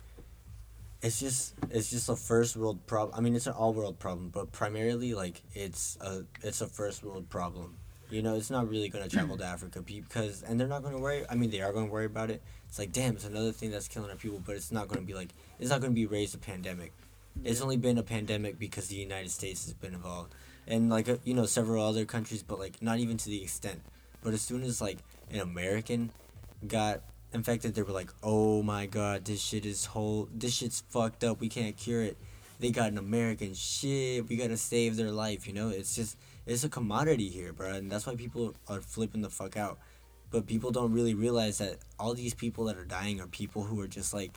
it's 1.01 1.19
just 1.19 1.55
it's 1.71 1.89
just 1.89 2.09
a 2.09 2.15
first 2.15 2.55
world 2.55 2.85
problem. 2.85 3.17
I 3.17 3.21
mean, 3.21 3.35
it's 3.35 3.47
an 3.47 3.53
all 3.53 3.73
world 3.73 3.97
problem, 3.97 4.29
but 4.29 4.51
primarily 4.51 5.13
like 5.13 5.41
it's 5.53 5.97
a 5.99 6.25
it's 6.43 6.61
a 6.61 6.67
first 6.67 7.03
world 7.03 7.29
problem. 7.29 7.77
You 8.11 8.21
know, 8.21 8.35
it's 8.35 8.49
not 8.49 8.69
really 8.69 8.89
going 8.89 9.07
to 9.07 9.09
travel 9.09 9.37
to 9.37 9.45
Africa 9.45 9.81
because, 9.81 10.43
and 10.43 10.59
they're 10.59 10.67
not 10.67 10.83
going 10.83 10.93
to 10.93 11.01
worry. 11.01 11.23
I 11.29 11.35
mean, 11.35 11.49
they 11.49 11.61
are 11.61 11.71
going 11.71 11.87
to 11.87 11.91
worry 11.91 12.05
about 12.05 12.29
it. 12.29 12.41
It's 12.67 12.77
like, 12.77 12.91
damn, 12.91 13.15
it's 13.15 13.25
another 13.25 13.51
thing 13.51 13.71
that's 13.71 13.87
killing 13.87 14.09
our 14.09 14.17
people, 14.17 14.41
but 14.45 14.55
it's 14.55 14.71
not 14.71 14.87
going 14.89 14.99
to 14.99 15.07
be 15.07 15.13
like, 15.13 15.29
it's 15.59 15.69
not 15.69 15.79
going 15.79 15.91
to 15.91 15.95
be 15.95 16.05
raised 16.05 16.35
a 16.35 16.37
pandemic. 16.37 16.91
It's 17.43 17.61
only 17.61 17.77
been 17.77 17.97
a 17.97 18.03
pandemic 18.03 18.59
because 18.59 18.87
the 18.87 18.95
United 18.95 19.31
States 19.31 19.63
has 19.65 19.73
been 19.73 19.93
involved, 19.93 20.33
and 20.67 20.89
like 20.89 21.07
uh, 21.07 21.15
you 21.23 21.33
know 21.33 21.45
several 21.45 21.83
other 21.83 22.05
countries, 22.05 22.43
but 22.43 22.59
like 22.59 22.81
not 22.81 22.99
even 22.99 23.17
to 23.17 23.29
the 23.29 23.41
extent. 23.41 23.81
But 24.21 24.33
as 24.33 24.41
soon 24.41 24.63
as 24.63 24.81
like 24.81 24.99
an 25.31 25.39
American 25.39 26.11
got 26.67 27.01
infected, 27.33 27.73
they 27.73 27.81
were 27.81 27.93
like, 27.93 28.11
oh 28.21 28.61
my 28.61 28.85
god, 28.85 29.25
this 29.25 29.41
shit 29.41 29.65
is 29.65 29.85
whole, 29.85 30.27
this 30.33 30.53
shit's 30.53 30.83
fucked 30.89 31.23
up. 31.23 31.39
We 31.39 31.49
can't 31.49 31.77
cure 31.77 32.01
it. 32.01 32.17
They 32.59 32.69
got 32.69 32.91
an 32.91 32.97
American 32.97 33.53
shit. 33.53 34.27
We 34.27 34.35
gotta 34.35 34.57
save 34.57 34.97
their 34.97 35.11
life. 35.11 35.47
You 35.47 35.53
know, 35.53 35.69
it's 35.69 35.95
just 35.95 36.17
it's 36.45 36.63
a 36.63 36.69
commodity 36.69 37.29
here, 37.29 37.53
bro, 37.53 37.69
and 37.73 37.91
that's 37.91 38.05
why 38.05 38.15
people 38.15 38.55
are 38.67 38.81
flipping 38.81 39.21
the 39.21 39.29
fuck 39.29 39.57
out. 39.57 39.77
But 40.31 40.47
people 40.47 40.71
don't 40.71 40.93
really 40.93 41.13
realize 41.13 41.57
that 41.57 41.77
all 41.99 42.13
these 42.13 42.33
people 42.33 42.65
that 42.65 42.77
are 42.77 42.85
dying 42.85 43.19
are 43.19 43.27
people 43.27 43.63
who 43.63 43.79
are 43.81 43.87
just 43.87 44.13
like 44.13 44.31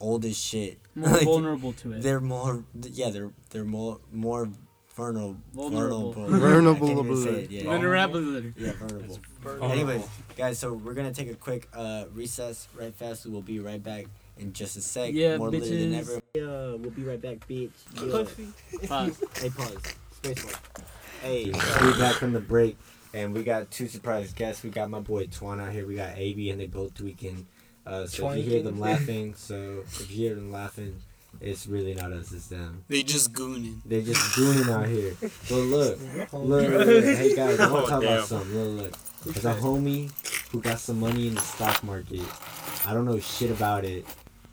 old 0.00 0.24
as 0.24 0.36
shit. 0.38 0.78
More 0.94 1.10
Like, 1.10 1.24
vulnerable 1.24 1.72
to 1.74 1.92
it. 1.92 2.02
They're 2.02 2.20
more, 2.20 2.64
yeah, 2.90 3.10
they're 3.10 3.30
they're 3.50 3.64
more 3.64 4.00
more 4.12 4.48
vulnerable. 4.96 5.36
Vulnerable. 5.54 6.12
Vulnerable. 6.14 6.86
I 6.86 6.88
can't 6.94 7.06
even 7.06 7.22
say 7.22 7.30
it, 7.44 7.50
yeah. 7.50 7.62
Vulnerable. 7.64 8.42
Yeah, 8.56 8.72
vulnerable. 8.72 9.18
Vulnerable. 9.42 9.72
Anyways, 9.72 10.08
guys, 10.36 10.58
so 10.58 10.72
we're 10.72 10.94
gonna 10.94 11.14
take 11.14 11.30
a 11.30 11.34
quick 11.34 11.68
uh, 11.74 12.06
recess 12.14 12.68
right 12.74 12.94
fast. 12.94 13.26
We'll 13.26 13.42
be 13.42 13.60
right 13.60 13.82
back 13.82 14.06
in 14.38 14.52
just 14.52 14.76
a 14.76 14.80
sec. 14.80 15.12
Yeah, 15.12 15.36
More 15.36 15.50
lit 15.50 15.64
than 15.64 15.94
ever. 15.94 16.20
Yeah, 16.34 16.42
we'll 16.76 16.90
be 16.90 17.04
right 17.04 17.20
back, 17.20 17.46
bitch. 17.46 17.70
Yeah. 17.94 18.88
Pause. 18.88 19.22
Hey, 19.38 19.50
pause. 19.50 19.76
Space. 20.24 20.44
Hey, 21.20 21.46
we 21.46 21.52
back 21.98 22.14
from 22.14 22.32
the 22.32 22.38
break, 22.38 22.76
and 23.12 23.34
we 23.34 23.42
got 23.42 23.72
two 23.72 23.88
surprise 23.88 24.32
guests. 24.32 24.62
We 24.62 24.70
got 24.70 24.88
my 24.88 25.00
boy 25.00 25.26
Twan 25.26 25.60
out 25.60 25.72
here. 25.72 25.84
We 25.84 25.96
got 25.96 26.16
AB, 26.16 26.48
and 26.50 26.60
they 26.60 26.66
both 26.68 26.94
tweaking. 26.94 27.44
Uh, 27.84 28.06
so 28.06 28.30
if 28.30 28.36
you 28.36 28.42
hear 28.44 28.62
them 28.62 28.78
laughing, 28.78 29.34
so 29.34 29.82
if 29.84 30.00
you 30.10 30.16
hear 30.28 30.34
them 30.36 30.52
laughing, 30.52 30.94
it's 31.40 31.66
really 31.66 31.94
not 31.94 32.12
us. 32.12 32.30
It's 32.30 32.46
them. 32.46 32.84
They 32.86 33.02
just 33.02 33.32
gooning. 33.32 33.80
They're 33.84 34.02
just 34.02 34.20
gooning 34.36 34.70
out 34.72 34.86
here. 34.86 35.16
But 35.20 35.56
look, 35.56 35.98
look, 36.32 36.68
look, 36.68 36.86
look. 36.86 37.04
hey 37.04 37.34
guys, 37.34 37.58
I 37.58 37.68
want 37.68 37.82
Oh, 37.82 37.84
to 37.86 37.90
talk 37.90 38.00
damn. 38.02 38.12
about 38.12 38.26
something. 38.28 38.54
Look, 38.76 38.82
look. 39.24 39.34
There's 39.34 39.44
a 39.44 39.54
homie 39.60 40.10
who 40.52 40.60
got 40.60 40.78
some 40.78 41.00
money 41.00 41.26
in 41.26 41.34
the 41.34 41.40
stock 41.40 41.82
market. 41.82 42.20
I 42.86 42.94
don't 42.94 43.06
know 43.06 43.18
shit 43.18 43.50
about 43.50 43.84
it, 43.84 44.06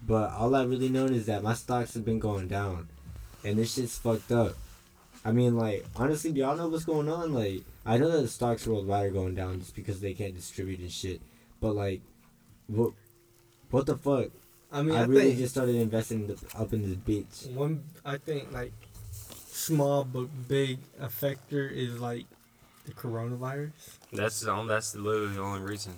but 0.07 0.31
all 0.31 0.55
I 0.55 0.63
really 0.63 0.89
know 0.89 1.05
is 1.05 1.27
that 1.27 1.43
my 1.43 1.53
stocks 1.53 1.93
have 1.93 2.05
been 2.05 2.17
going 2.19 2.47
down, 2.47 2.88
and 3.43 3.59
this 3.59 3.75
shit's 3.75 3.99
fucked 3.99 4.31
up. 4.31 4.55
I 5.25 5.31
mean, 5.31 5.57
like 5.57 5.85
honestly, 5.95 6.31
do 6.31 6.39
y'all 6.41 6.55
know 6.55 6.67
what's 6.67 6.85
going 6.85 7.09
on? 7.09 7.33
Like, 7.33 7.63
I 7.85 7.97
know 7.97 8.09
that 8.11 8.21
the 8.21 8.27
stocks 8.27 8.65
worldwide 8.65 9.07
are 9.07 9.11
going 9.11 9.35
down 9.35 9.59
just 9.59 9.75
because 9.75 9.99
they 9.99 10.13
can't 10.13 10.35
distribute 10.35 10.79
and 10.79 10.91
shit. 10.91 11.21
But 11.61 11.75
like, 11.75 12.01
what, 12.67 12.93
what 13.71 13.85
the 13.85 13.97
fuck? 13.97 14.29
I 14.71 14.81
mean, 14.83 14.95
I, 14.95 15.01
I, 15.01 15.05
really 15.05 15.35
just 15.35 15.53
started 15.53 15.75
investing 15.75 16.27
the, 16.27 16.38
up 16.57 16.73
in 16.73 16.83
this 16.88 16.95
bitch. 16.95 17.51
one. 17.53 17.83
I 18.05 18.17
think 18.17 18.51
like 18.51 18.71
small 19.25 20.03
but 20.03 20.27
big 20.47 20.79
effector 21.01 21.69
is 21.71 21.99
like 21.99 22.25
The 22.85 22.93
coronavirus. 22.93 23.71
That's 24.13 24.41
the 24.41 24.51
only, 24.51 24.69
that's 24.69 24.95
literally 24.95 25.35
the 25.35 25.41
only 25.41 25.61
reason. 25.61 25.93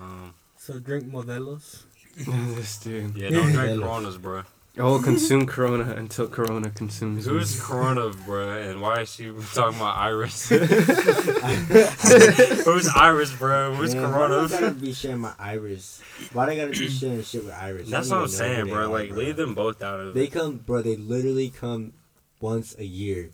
Um, 0.00 0.34
So 0.56 0.78
drink 0.78 1.04
Modelos. 1.12 1.82
this 2.16 2.78
dude. 2.82 3.16
yeah, 3.16 3.30
don't 3.30 3.52
drink 3.52 3.70
Hello. 3.70 3.86
Coronas, 3.86 4.16
bro. 4.16 4.42
Oh, 4.78 5.02
consume 5.02 5.44
Corona 5.46 5.92
until 5.96 6.26
Corona 6.28 6.70
consumes 6.70 7.26
me. 7.26 7.32
Who's 7.34 7.60
Corona, 7.60 8.08
bro? 8.24 8.56
And 8.58 8.80
why 8.80 9.00
is 9.02 9.12
she 9.12 9.30
talking 9.52 9.76
about 9.76 9.98
Iris? 9.98 10.48
Who's 12.64 12.88
Iris, 12.88 13.32
bro? 13.36 13.74
Who's 13.74 13.94
Man, 13.94 14.04
Why 14.04 14.10
Corona? 14.10 14.48
do 14.48 14.54
I 14.54 14.60
gotta 14.60 14.74
be 14.74 14.92
sharing 14.94 15.18
my 15.20 15.32
iris? 15.38 16.00
Why 16.32 16.46
do 16.46 16.52
I 16.52 16.56
gotta 16.56 16.70
be 16.70 16.88
sharing 16.90 17.22
shit 17.22 17.44
with 17.44 17.52
iris? 17.54 17.90
That's 17.90 18.08
what 18.10 18.18
I'm 18.20 18.24
even 18.24 18.38
know 18.38 18.44
who 18.46 18.54
saying, 18.54 18.64
they 18.66 18.70
bro. 18.72 18.80
are, 18.80 18.86
Like, 18.88 19.08
bro. 19.10 19.18
leave 19.18 19.36
them 19.36 19.54
both 19.54 19.82
out 19.82 20.00
of 20.00 20.08
it. 20.08 20.14
They 20.14 20.24
it. 20.24 20.32
come, 20.32 20.56
bro. 20.56 20.80
They 20.82 20.96
literally 20.96 21.50
come 21.50 21.92
once 22.40 22.74
a 22.78 22.84
year, 22.84 23.30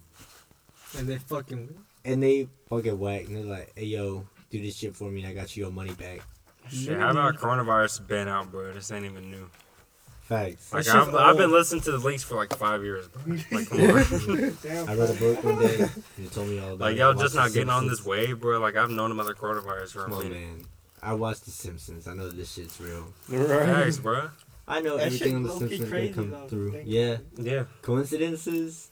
And 0.97 1.09
they 1.09 1.19
fucking. 1.19 1.69
and 2.05 2.23
they 2.23 2.49
fucking 2.69 2.99
whack. 2.99 3.27
And 3.29 3.37
they're 3.37 3.45
like, 3.45 3.73
"Hey, 3.77 3.85
yo, 3.85 4.27
do 4.51 4.61
this 4.61 4.77
shit 4.77 4.97
for 4.97 5.09
me. 5.11 5.21
and 5.23 5.31
I 5.31 5.35
got 5.35 5.57
you 5.57 5.63
your 5.65 5.73
money 5.73 5.93
back." 5.95 6.21
Shit, 6.69 6.99
how 6.99 7.11
about 7.13 7.37
coronavirus 7.37 8.07
ban 8.09 8.29
out, 8.29 8.51
bro? 8.51 8.73
This 8.73 8.91
ain't 8.91 9.05
even 9.07 9.31
new. 9.31 9.49
Facts. 10.29 10.73
Like, 10.75 10.87
I've, 10.89 11.15
I've 11.15 11.37
been 11.39 11.51
listening 11.51 11.81
to 11.83 11.93
the 11.93 11.99
leaks 11.99 12.23
for 12.23 12.35
like 12.37 12.55
five 12.57 12.83
years, 12.85 13.09
bro. 13.09 13.23
Like, 13.51 13.69
come 13.71 13.81
on. 13.81 13.89
I 14.89 14.95
read 14.95 15.11
a 15.11 15.15
book 15.15 15.43
one 15.43 15.59
day, 15.59 15.77
and 15.81 16.27
it 16.27 16.33
told 16.33 16.49
me 16.49 16.59
all 16.59 16.75
about. 16.75 16.81
Like, 16.81 16.97
it. 16.97 16.99
y'all 16.99 17.07
I 17.07 17.15
watched 17.15 17.21
just 17.23 17.35
The 17.35 17.41
not 17.41 17.53
getting 17.55 17.71
on 17.71 17.89
this 17.89 18.05
wave, 18.05 18.39
bro. 18.41 18.59
Like, 18.61 18.77
I've 18.77 18.91
known 18.91 19.11
about 19.11 19.27
the 19.27 19.33
coronavirus 19.35 19.93
for 19.93 20.01
a 20.01 20.05
Come 20.05 20.13
on, 20.15 20.23
minute. 20.25 20.39
man. 20.39 20.65
I 21.03 21.15
watched 21.15 21.45
The 21.47 21.51
Simpsons. 21.51 22.07
I 22.07 22.13
know 22.15 22.29
this 22.29 22.53
shit's 22.53 22.79
real. 22.81 23.07
Right. 23.31 23.47
Thanks, 23.67 23.99
bro. 23.99 24.29
I 24.67 24.83
know 24.83 24.99
That 24.99 25.07
everything 25.07 25.37
on 25.37 25.43
The 25.45 25.53
Simpsons 25.53 25.89
crazy, 25.89 26.09
that 26.09 26.15
come 26.15 26.31
though. 26.31 26.47
through. 26.49 26.73
Think 26.73 26.85
Yeah, 26.87 27.17
Yeah. 27.39 27.65
coincidences. 27.81 28.88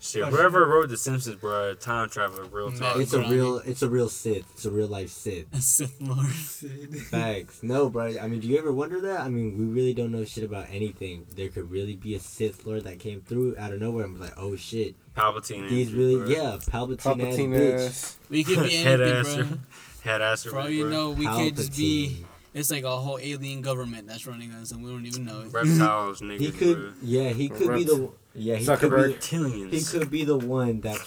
Shit, 0.00 0.22
Oh, 0.22 0.26
whoever 0.26 0.64
wrote 0.64 0.88
The 0.90 0.96
Simpsons, 0.96 1.36
bro, 1.36 1.74
time 1.74 2.08
traveler, 2.08 2.44
real 2.44 2.70
Man. 2.70 2.78
talk. 2.78 2.96
It's 2.98 3.12
a 3.12 3.20
real. 3.28 3.58
It's 3.58 3.82
a 3.82 3.88
real 3.88 4.08
Sith. 4.08 4.44
It's 4.52 4.64
a 4.64 4.70
real 4.70 4.86
life 4.86 5.10
Sith. 5.10 5.46
Sith 5.60 6.00
Lord. 6.00 6.26
Sith. 6.28 7.02
Facts. 7.10 7.62
No, 7.64 7.90
bro. 7.90 8.14
I 8.20 8.28
mean, 8.28 8.38
do 8.40 8.46
you 8.46 8.58
ever 8.58 8.72
wonder 8.72 9.00
that? 9.00 9.20
I 9.20 9.28
mean, 9.28 9.58
we 9.58 9.64
really 9.64 9.94
don't 9.94 10.12
know 10.12 10.24
shit 10.24 10.44
about 10.44 10.66
anything. 10.70 11.26
There 11.34 11.48
could 11.48 11.68
really 11.70 11.96
be 11.96 12.14
a 12.14 12.20
Sith 12.20 12.64
Lord 12.64 12.84
that 12.84 13.00
came 13.00 13.22
through 13.22 13.56
out 13.58 13.72
of 13.72 13.80
nowhere 13.80 14.04
and 14.04 14.12
was 14.12 14.22
like, 14.22 14.34
"Oh 14.38 14.54
shit, 14.54 14.94
Palpatine. 15.16 15.68
these 15.68 15.88
energy, 15.88 15.94
really, 15.98 16.16
bro. 16.16 16.28
yeah, 16.28 16.56
Palpatine, 16.60 16.98
Palpatine 17.20 17.74
ass 17.76 18.18
bitch. 18.22 18.30
We 18.30 18.44
could 18.44 18.62
be 18.62 18.76
Head 18.76 19.00
anything, 19.00 19.20
asser. 19.32 19.44
bro. 19.44 19.58
Head 20.04 20.20
asser, 20.22 20.50
For 20.50 20.58
all 20.60 20.70
you 20.70 20.88
know, 20.88 21.10
we 21.10 21.26
could 21.26 21.56
just 21.56 21.76
be. 21.76 22.24
It's 22.54 22.70
like 22.70 22.82
a 22.82 22.96
whole 22.96 23.18
alien 23.20 23.60
government 23.60 24.06
that's 24.08 24.26
running 24.26 24.52
us, 24.52 24.70
and 24.72 24.82
we 24.82 24.90
don't 24.90 25.04
even 25.06 25.24
know 25.26 25.42
it. 25.42 25.52
Reptiles, 25.52 26.20
niggas, 26.22 26.40
He 26.40 26.50
bro. 26.50 26.58
could, 26.58 26.94
yeah, 27.02 27.28
he 27.30 27.48
could 27.48 27.74
be 27.74 27.84
the, 27.84 28.10
yeah, 28.34 28.56
he 28.56 28.66
could 28.66 28.80
be, 28.80 28.88
Reptilians. 28.88 29.70
he 29.72 29.82
could 29.98 30.10
be 30.10 30.24
the 30.24 30.36
one 30.38 30.80
that 30.82 30.98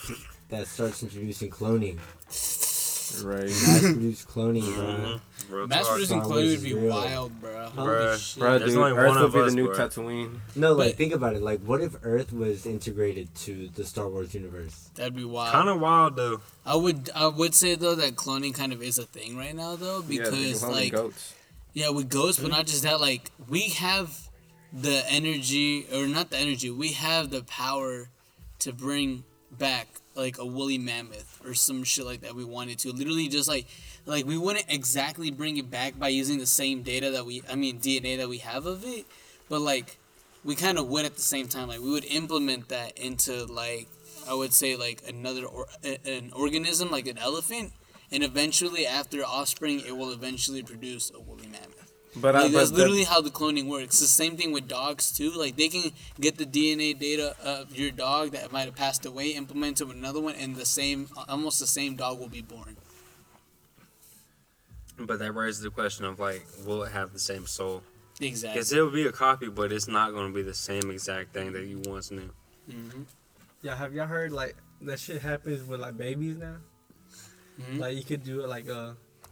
that 0.50 0.68
starts 0.68 1.02
introducing 1.04 1.50
cloning, 1.50 1.98
Right. 3.24 3.44
mass 3.50 3.80
produced 3.82 4.28
cloning, 4.28 4.74
bro. 4.76 4.86
Mhm. 4.86 5.22
Real 5.50 5.68
Mass 5.68 5.82
talk. 5.84 5.92
producing 5.92 6.22
Star 6.22 6.32
cloning 6.32 6.44
Wars 6.46 6.52
would 6.52 6.64
be 6.64 6.74
real. 6.74 6.90
wild, 6.90 7.42
bro. 7.42 7.70
Holy 7.76 7.88
Bruh. 7.90 8.18
shit. 8.18 8.40
Bro, 8.40 8.60
There's 8.60 8.72
dude, 8.72 8.80
only 8.80 8.92
Earth 8.92 9.08
one 9.10 9.18
will 9.20 9.26
of 9.26 9.34
be 9.34 9.40
us, 9.42 9.50
the 9.50 9.56
new 9.56 9.66
bro. 9.68 9.76
Tatooine. 9.78 10.40
No, 10.56 10.72
like 10.74 10.92
But- 10.92 10.98
think 10.98 11.14
about 11.14 11.36
it. 11.36 11.42
Like, 11.42 11.60
what 11.62 11.82
if 11.82 11.96
Earth 12.04 12.32
was 12.32 12.66
integrated 12.66 13.36
to 13.36 13.68
the 13.76 13.84
Star 13.86 14.08
Wars 14.08 14.34
universe? 14.34 14.90
That'd 14.96 15.16
be 15.16 15.26
wild. 15.26 15.52
Kind 15.52 15.68
of 15.68 15.82
wild 15.82 16.16
though. 16.16 16.40
I 16.66 16.76
would 16.78 17.10
I 17.14 17.28
would 17.28 17.54
say 17.54 17.76
though 17.76 17.96
that 17.96 18.16
cloning 18.16 18.54
kind 18.54 18.72
of 18.72 18.82
is 18.82 18.98
a 18.98 19.04
thing 19.06 19.36
right 19.36 19.54
now 19.56 19.76
though 19.76 20.00
yeah, 20.08 20.08
they 20.08 20.18
because 20.30 20.32
can 20.52 20.60
clone 20.60 20.72
like 20.72 20.92
goats. 20.94 21.34
yeah 21.74 21.90
with 21.90 22.08
ghosts 22.10 22.42
but 22.42 22.52
not 22.52 22.66
just 22.66 22.84
that 22.84 23.02
like 23.02 23.30
we 23.50 23.70
have 23.70 24.30
the 24.74 25.04
energy 25.10 25.86
or 25.94 26.08
not 26.08 26.30
the 26.30 26.38
energy 26.38 26.70
we 26.70 26.94
have 26.94 27.30
the 27.30 27.44
power 27.44 28.08
to 28.60 28.72
bring 28.72 29.24
back 29.52 29.88
like 30.16 30.38
a 30.38 30.46
woolly 30.46 30.78
mammoth 30.78 31.42
or 31.46 31.54
some 31.54 31.84
shit 31.84 32.06
like 32.06 32.22
that 32.22 32.36
we 32.36 32.46
wanted 32.46 32.80
to. 32.80 32.92
Literally 32.92 33.28
just 33.28 33.48
like 33.48 33.68
like 34.06 34.26
we 34.26 34.38
wouldn't 34.38 34.66
exactly 34.70 35.32
bring 35.32 35.58
it 35.58 35.70
back 35.70 35.98
by 36.00 36.08
using 36.08 36.40
the 36.40 36.46
same 36.46 36.84
data 36.84 37.12
that 37.12 37.26
we 37.26 37.44
I 37.50 37.56
mean 37.56 37.80
DNA 37.80 38.18
that 38.18 38.30
we 38.30 38.40
have 38.40 38.66
of 38.66 38.86
it 38.86 39.06
but 39.50 39.62
like 39.62 39.98
we 40.44 40.56
kind 40.56 40.80
of 40.80 40.88
would 40.88 41.06
at 41.06 41.16
the 41.16 41.22
same 41.22 41.48
time. 41.48 41.68
Like 41.68 41.82
we 41.82 41.92
would 41.92 42.06
implement 42.06 42.70
that 42.70 42.98
into 42.98 43.46
like 43.46 43.88
I 44.28 44.34
would 44.34 44.54
say 44.54 44.76
like 44.76 45.04
another 45.08 45.46
or, 45.46 45.68
an 45.84 46.32
organism 46.34 46.90
like 46.92 47.08
an 47.08 47.18
elephant 47.18 47.74
and 48.12 48.24
eventually 48.24 48.86
after 48.86 49.24
offspring 49.24 49.82
it 49.82 49.96
will 49.96 50.12
eventually 50.12 50.64
produce 50.64 51.12
a 51.14 51.20
woolly 51.20 51.48
mammoth 51.48 51.71
But, 52.16 52.36
I, 52.36 52.42
but 52.44 52.52
that's 52.52 52.72
the- 52.72 52.78
literally 52.78 53.04
how 53.06 53.22
the 53.22 53.30
cloning 53.30 53.68
works. 53.70 54.00
The 54.00 54.06
same 54.08 54.36
thing 54.36 54.52
with 54.52 54.68
dogs 54.68 55.12
too. 55.12 55.32
Like 55.32 55.56
they 55.56 55.70
can 55.70 55.92
get 56.20 56.38
the 56.38 56.46
DNA 56.46 56.98
data 56.98 57.36
of 57.44 57.76
your 57.78 57.92
dog 57.92 58.32
that 58.32 58.52
might 58.52 58.66
have 58.66 58.76
passed 58.76 59.06
away, 59.06 59.30
implement 59.30 59.80
it 59.80 59.86
with 59.86 59.96
another 59.96 60.20
one, 60.20 60.36
and 60.36 60.56
the 60.56 60.66
same, 60.66 61.08
almost 61.30 61.60
the 61.60 61.68
same 61.68 61.96
dog 61.96 62.20
will 62.20 62.28
be 62.30 62.42
born. 62.42 62.76
But 65.00 65.20
that 65.20 65.32
raises 65.32 65.62
the 65.62 65.70
question 65.72 66.06
of 66.06 66.20
like, 66.20 66.46
will 66.66 66.84
it 66.84 66.92
have 66.92 67.14
the 67.14 67.20
same 67.20 67.48
soul? 67.48 67.82
Exactly. 68.20 68.56
Because 68.60 68.72
it 68.74 68.82
will 68.82 68.92
be 68.92 69.08
a 69.08 69.12
copy, 69.12 69.48
but 69.48 69.72
it's 69.72 69.88
not 69.88 70.12
going 70.12 70.28
to 70.28 70.34
be 70.34 70.44
the 70.44 70.54
same 70.54 70.92
exact 70.92 71.34
thing 71.34 71.54
that 71.54 71.66
you 71.66 71.82
once 71.86 72.12
knew. 72.12 72.30
hmm 72.70 73.04
Yeah, 73.62 73.76
have 73.76 73.94
y'all 73.94 74.06
heard 74.08 74.32
like 74.32 74.56
that 74.82 75.00
shit 75.00 75.22
happens 75.22 75.68
with 75.68 75.80
like 75.80 75.98
babies 75.98 76.38
now? 76.38 76.58
Mhm. 77.60 77.80
Like 77.80 77.96
you 77.98 78.04
could 78.04 78.24
do 78.24 78.42
it 78.44 78.48
like 78.50 78.70
uh, 78.70 78.92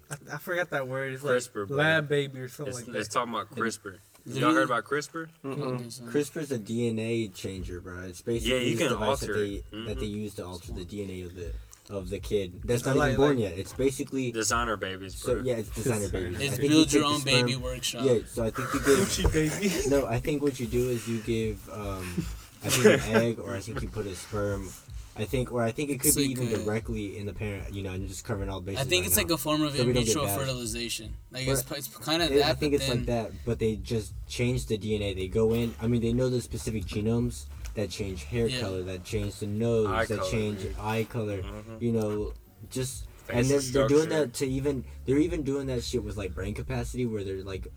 I, 0.10 0.16
I 0.34 0.38
forgot 0.38 0.70
that 0.72 0.88
word. 0.88 1.14
It's 1.14 1.24
CRISPR, 1.24 1.60
like 1.62 1.68
bro. 1.68 1.78
lab 1.78 2.08
baby 2.10 2.40
or 2.40 2.48
something 2.50 2.74
It's, 2.76 2.88
like 2.88 2.96
it's 2.98 3.08
that. 3.10 3.14
talking 3.14 3.34
about 3.34 3.52
CRISPR. 3.56 3.98
Y'all 4.26 4.54
heard 4.54 4.66
about 4.66 4.84
CRISPR? 4.84 5.28
Mm-mm. 5.46 6.12
CRISPR's 6.12 6.52
a 6.52 6.60
DNA 6.60 7.34
changer, 7.34 7.80
bro. 7.80 8.02
It's 8.04 8.22
basically 8.22 8.56
Yeah, 8.58 8.62
you 8.64 8.76
this 8.76 8.80
can 8.88 8.90
device 9.00 9.20
that 9.22 9.30
alter 9.30 9.40
they 9.40 9.50
it. 9.54 9.66
that 9.88 10.00
they 10.00 10.06
Mhm. 10.08 10.12
use 10.24 10.34
to 10.36 10.46
alter 10.46 10.72
the 10.74 10.86
DNA 10.86 11.26
of 11.26 11.36
the 11.36 11.52
of 11.90 12.12
the 12.12 12.20
kid 12.20 12.62
that's 12.66 12.86
I 12.86 12.92
not 12.92 12.98
like- 12.98 13.08
even 13.14 13.18
born 13.18 13.36
like- 13.40 13.50
yet. 13.50 13.58
It's 13.58 13.74
basically 13.74 14.32
Designer 14.32 14.78
babies, 14.78 15.16
bro. 15.24 15.38
so 15.40 15.44
yeah, 15.44 15.56
it's 15.56 15.70
designer 15.72 16.08
babies. 16.10 16.38
I 16.40 16.44
It's 16.44 16.58
think 16.58 16.64
you 16.64 16.70
build 16.70 16.94
your 16.94 17.04
take 17.04 17.24
the 17.24 17.32
own 17.32 17.46
baby 17.46 17.56
workshop. 17.56 18.06
Yeah, 18.06 18.20
so 18.28 18.44
I 18.44 18.52
think 18.52 18.72
you 18.76 18.80
give 18.82 19.00
Gucci 19.00 19.34
baby. 19.34 19.74
no. 19.90 20.06
I 20.06 20.20
think 20.20 20.44
what 20.44 20.60
you 20.60 20.68
do 20.68 20.90
is 20.90 21.08
you 21.08 21.20
give 21.22 21.68
um, 21.72 22.26
I 22.64 22.70
think 22.70 22.86
an 22.86 23.16
egg, 23.16 23.40
or 23.40 23.56
I 23.56 23.60
think 23.60 23.82
you 23.82 23.88
put 23.90 24.06
a 24.06 24.14
sperm. 24.16 24.70
I 25.18 25.26
think, 25.26 25.52
or 25.52 25.62
I 25.64 25.72
think 25.72 25.90
it 25.90 26.00
could 26.00 26.08
It's 26.10 26.16
be 26.18 26.30
like 26.36 26.44
even 26.44 26.62
a- 26.62 26.64
directly 26.64 27.18
in 27.18 27.26
the 27.26 27.34
parent. 27.34 27.74
You 27.74 27.84
know, 27.84 27.92
and 27.92 28.08
just 28.08 28.24
covering 28.24 28.50
all 28.50 28.62
bases. 28.62 28.82
I 28.86 28.90
think 28.90 29.02
right 29.04 29.08
it's 29.08 29.18
now. 29.18 29.24
like 29.24 29.32
a 29.32 29.38
form 29.38 29.62
of 29.64 29.76
So 29.76 29.82
in 29.82 29.88
we 29.88 29.94
don't 29.94 30.04
get 30.06 30.14
vitro 30.16 30.28
fertilization. 30.28 31.14
Like 31.32 31.48
it's, 31.48 31.70
it's 31.72 31.88
kind 31.98 32.22
of 32.22 32.32
It- 32.32 32.36
that. 32.40 32.46
I 32.52 32.54
think 32.54 32.74
but 32.74 32.76
it's 32.82 32.88
then, 32.88 32.98
like 32.98 33.06
that, 33.08 33.32
but 33.46 33.60
they 33.60 33.76
just 33.76 34.14
change 34.28 34.68
the 34.68 34.78
DNA. 34.78 35.14
They 35.16 35.28
go 35.28 35.54
in. 35.54 35.74
I 35.82 35.88
mean, 35.88 36.02
they 36.02 36.14
know 36.14 36.30
the 36.30 36.42
specific 36.42 36.86
genomes 36.86 37.46
that 37.76 37.90
change 37.90 38.24
hair 38.24 38.48
Yeah. 38.48 38.60
color, 38.62 38.84
that 38.84 39.04
change 39.04 39.36
the 39.40 39.48
nose, 39.48 39.88
Eye 39.88 40.06
that 40.06 40.18
color, 40.20 40.32
change 40.32 40.62
dude. 40.62 40.76
eye 40.80 41.04
color. 41.10 41.42
Mhm. 41.42 41.82
You 41.82 41.92
know, 41.92 42.34
just 42.70 43.06
Face 43.28 43.36
and 43.36 43.46
they're, 43.48 43.60
they're 43.60 43.88
doing 43.88 44.10
that 44.10 44.34
to 44.36 44.48
even 44.48 44.84
they're 45.06 45.20
even 45.20 45.44
doing 45.44 45.68
that 45.68 45.84
shit 45.84 46.04
with 46.04 46.18
like 46.18 46.34
brain 46.34 46.54
capacity 46.56 47.06
where 47.06 47.24
they're 47.24 47.44
like 47.44 47.68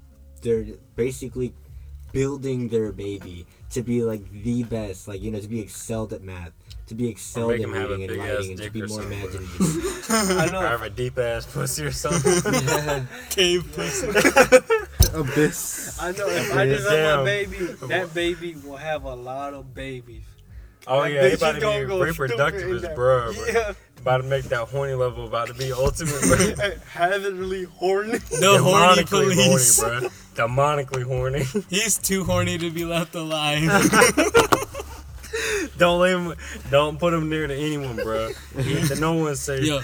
they're 0.42 0.64
basically 0.96 1.52
building 2.12 2.68
their 2.68 2.92
baby 2.92 3.46
to 3.70 3.82
be 3.82 4.02
like 4.02 4.30
the 4.44 4.62
best, 4.64 5.08
like 5.08 5.22
you 5.22 5.30
know, 5.30 5.40
to 5.40 5.48
be 5.48 5.60
excelled 5.60 6.12
at 6.12 6.22
math, 6.22 6.52
to 6.92 7.02
be 7.02 7.08
excelled 7.08 7.48
make 7.50 7.62
at 7.62 7.68
have 7.70 7.90
a 7.90 7.96
reading 7.96 8.02
and 8.02 8.08
big-ass 8.20 8.36
writing, 8.36 8.50
and 8.52 8.60
to 8.62 8.70
be 8.70 8.82
more 8.82 9.02
imaginative. 9.02 10.06
I 10.10 10.46
Or 10.46 10.52
know. 10.52 10.60
have 10.60 10.82
a 10.82 10.90
deep 10.90 11.18
ass 11.18 11.46
pussy 11.46 11.84
or 11.84 11.90
something. 11.90 12.52
yeah. 12.52 13.04
cave 13.30 13.70
pussy. 13.74 14.08
Abyss. 15.14 15.98
I 16.00 16.12
know. 16.12 16.26
If 16.28 16.54
I 16.54 16.66
just 16.66 16.88
have 16.88 16.98
Damn. 16.98 17.18
my 17.20 17.24
baby, 17.24 17.56
that 17.88 18.14
baby 18.14 18.54
will 18.64 18.76
have 18.76 19.04
a 19.04 19.14
lot 19.14 19.54
of 19.54 19.74
babies. 19.74 20.22
oh 20.86 21.02
That 21.02 21.12
yeah, 21.12 21.28
he 21.28 21.34
about 21.34 21.54
is 21.56 21.60
to 21.60 21.60
gonna 21.60 21.80
be 21.80 21.86
go 21.86 22.00
reproductive 22.02 22.60
stupid 22.60 22.70
in 22.70 22.76
as 22.76 22.82
that- 22.82 22.94
bro, 22.94 23.32
bro. 23.32 23.44
Yeah, 23.46 23.72
About 24.00 24.16
to 24.18 24.22
make 24.24 24.44
that 24.44 24.68
horny 24.68 24.94
level 24.94 25.26
about 25.26 25.48
to 25.48 25.54
be 25.54 25.72
ultimate, 25.72 26.20
bro. 26.22 26.70
heavenly 26.90 27.64
horny. 27.64 28.18
The 28.18 28.58
horny 28.60 29.02
Demonically 29.02 29.34
police. 29.34 29.80
horny, 29.80 30.00
bro. 30.00 30.08
Demonically 30.48 31.02
horny. 31.04 31.44
He's 31.68 31.98
too 31.98 32.24
horny 32.24 32.58
to 32.58 32.70
be 32.70 32.84
left 32.84 33.14
alive. 33.14 33.62
don't 35.78 36.00
let 36.00 36.16
him. 36.16 36.34
Don't 36.70 36.98
put 36.98 37.14
him 37.14 37.28
near 37.28 37.46
to 37.46 37.54
anyone, 37.54 37.96
bro. 37.96 38.30
He, 38.58 39.00
no 39.00 39.14
one's 39.14 39.40
safe. 39.40 39.64
Yo, 39.64 39.80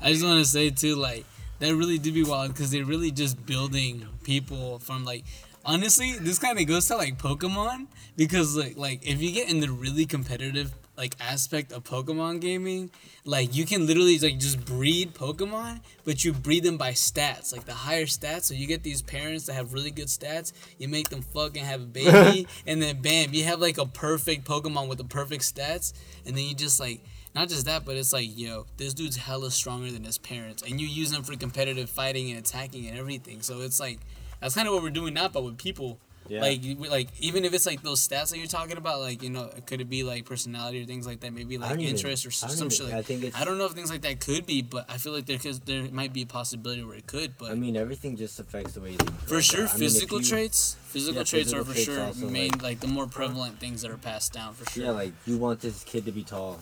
I 0.00 0.12
just 0.12 0.24
want 0.24 0.38
to 0.38 0.44
say 0.44 0.70
too, 0.70 0.96
like 0.96 1.24
that 1.58 1.74
really 1.74 1.98
do 1.98 2.12
be 2.12 2.24
wild 2.24 2.52
because 2.52 2.70
they're 2.70 2.84
really 2.84 3.10
just 3.10 3.44
building 3.46 4.06
people 4.24 4.78
from 4.78 5.04
like. 5.04 5.24
Honestly, 5.64 6.18
this 6.18 6.40
kind 6.40 6.58
of 6.58 6.66
goes 6.66 6.88
to 6.88 6.96
like 6.96 7.18
Pokemon 7.18 7.86
because 8.16 8.56
like 8.56 8.76
like 8.76 9.06
if 9.06 9.22
you 9.22 9.30
get 9.30 9.48
in 9.48 9.60
the 9.60 9.70
really 9.70 10.06
competitive 10.06 10.74
like 11.02 11.16
aspect 11.18 11.72
of 11.72 11.82
Pokemon 11.82 12.40
gaming, 12.40 12.88
like 13.24 13.56
you 13.56 13.66
can 13.66 13.88
literally 13.88 14.16
like 14.20 14.38
just 14.38 14.64
breed 14.64 15.14
Pokemon, 15.14 15.80
but 16.04 16.24
you 16.24 16.32
breed 16.32 16.62
them 16.62 16.76
by 16.76 16.92
stats, 16.92 17.52
like 17.52 17.64
the 17.64 17.74
higher 17.74 18.06
stats. 18.06 18.44
So 18.44 18.54
you 18.54 18.68
get 18.68 18.84
these 18.84 19.02
parents 19.02 19.46
that 19.46 19.54
have 19.54 19.72
really 19.72 19.90
good 19.90 20.06
stats, 20.06 20.52
you 20.78 20.86
make 20.86 21.08
them 21.08 21.22
fucking 21.22 21.64
have 21.64 21.82
a 21.82 21.86
baby, 21.86 22.46
and 22.68 22.80
then 22.80 23.02
bam, 23.02 23.34
you 23.34 23.42
have 23.42 23.58
like 23.58 23.78
a 23.78 23.86
perfect 23.86 24.46
Pokemon 24.46 24.88
with 24.88 24.98
the 24.98 25.04
perfect 25.04 25.42
stats, 25.42 25.92
and 26.24 26.36
then 26.36 26.44
you 26.44 26.54
just 26.54 26.78
like 26.78 27.00
not 27.34 27.48
just 27.48 27.66
that, 27.66 27.84
but 27.84 27.96
it's 27.96 28.12
like, 28.12 28.28
yo, 28.38 28.66
this 28.76 28.94
dude's 28.94 29.16
hella 29.16 29.50
stronger 29.50 29.90
than 29.90 30.04
his 30.04 30.18
parents, 30.18 30.62
and 30.62 30.80
you 30.80 30.86
use 30.86 31.10
them 31.10 31.24
for 31.24 31.34
competitive 31.34 31.90
fighting 31.90 32.30
and 32.30 32.38
attacking 32.38 32.86
and 32.86 32.96
everything. 32.96 33.42
So 33.42 33.62
it's 33.62 33.80
like 33.80 33.98
that's 34.40 34.54
kind 34.54 34.68
of 34.68 34.74
what 34.74 34.84
we're 34.84 34.90
doing 34.90 35.14
now, 35.14 35.26
but 35.26 35.42
with 35.42 35.58
people. 35.58 35.98
Yeah. 36.28 36.40
Like, 36.40 36.60
like 36.78 37.08
even 37.20 37.44
if 37.44 37.52
it's 37.52 37.66
like 37.66 37.82
those 37.82 38.06
stats 38.06 38.30
that 38.30 38.38
you're 38.38 38.46
talking 38.46 38.76
about, 38.76 39.00
like 39.00 39.22
you 39.22 39.30
know, 39.30 39.50
could 39.66 39.80
it 39.80 39.90
be 39.90 40.02
like 40.04 40.24
personality 40.24 40.82
or 40.82 40.86
things 40.86 41.06
like 41.06 41.20
that? 41.20 41.32
Maybe 41.32 41.58
like 41.58 41.70
don't 41.70 41.80
even- 41.80 41.94
interest 41.96 42.24
or 42.24 42.28
I 42.28 42.32
some 42.32 42.50
even- 42.66 42.70
shit. 42.70 42.86
Like, 42.86 42.94
I 42.94 43.02
think 43.02 43.24
it's. 43.24 43.36
I 43.36 43.44
don't 43.44 43.58
know 43.58 43.66
if 43.66 43.72
things 43.72 43.90
like 43.90 44.02
that 44.02 44.20
could 44.20 44.46
be, 44.46 44.62
but 44.62 44.88
I 44.88 44.98
feel 44.98 45.12
like 45.12 45.26
there 45.26 45.38
cause 45.38 45.60
there 45.60 45.82
might 45.90 46.12
be 46.12 46.22
a 46.22 46.26
possibility 46.26 46.82
where 46.84 46.96
it 46.96 47.06
could. 47.06 47.36
But 47.38 47.50
I 47.50 47.54
mean, 47.54 47.76
everything 47.76 48.16
just 48.16 48.38
affects 48.40 48.74
the 48.74 48.80
way 48.80 48.92
you 48.92 48.98
think. 48.98 49.18
for 49.26 49.34
Like, 49.36 49.44
sure, 49.44 49.66
I 49.66 49.70
mean, 49.72 49.78
physical 49.78 50.20
you- 50.20 50.26
traits, 50.26 50.76
physical 50.84 51.16
Yeah, 51.16 51.24
traits 51.24 51.50
physical 51.52 51.60
are 51.60 51.64
for 51.64 51.72
traits 51.74 51.84
sure 51.86 52.00
also, 52.04 52.28
main 52.30 52.50
like- 52.52 52.62
like 52.62 52.80
the 52.80 52.86
more 52.88 53.06
prevalent 53.06 53.58
things 53.58 53.82
that 53.82 53.90
are 53.90 53.98
passed 53.98 54.32
down 54.32 54.54
for 54.54 54.68
sure. 54.70 54.84
Yeah, 54.84 54.90
like 54.92 55.12
you 55.26 55.38
want 55.38 55.60
this 55.60 55.82
kid 55.84 56.04
to 56.06 56.12
be 56.12 56.22
tall. 56.24 56.60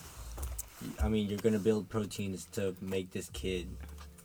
I 1.02 1.09
mean, 1.09 1.29
you're 1.29 1.38
gonna 1.38 1.59
build 1.59 1.90
proteins 1.90 2.47
to 2.52 2.75
make 2.81 3.12
this 3.12 3.29
kid 3.35 3.69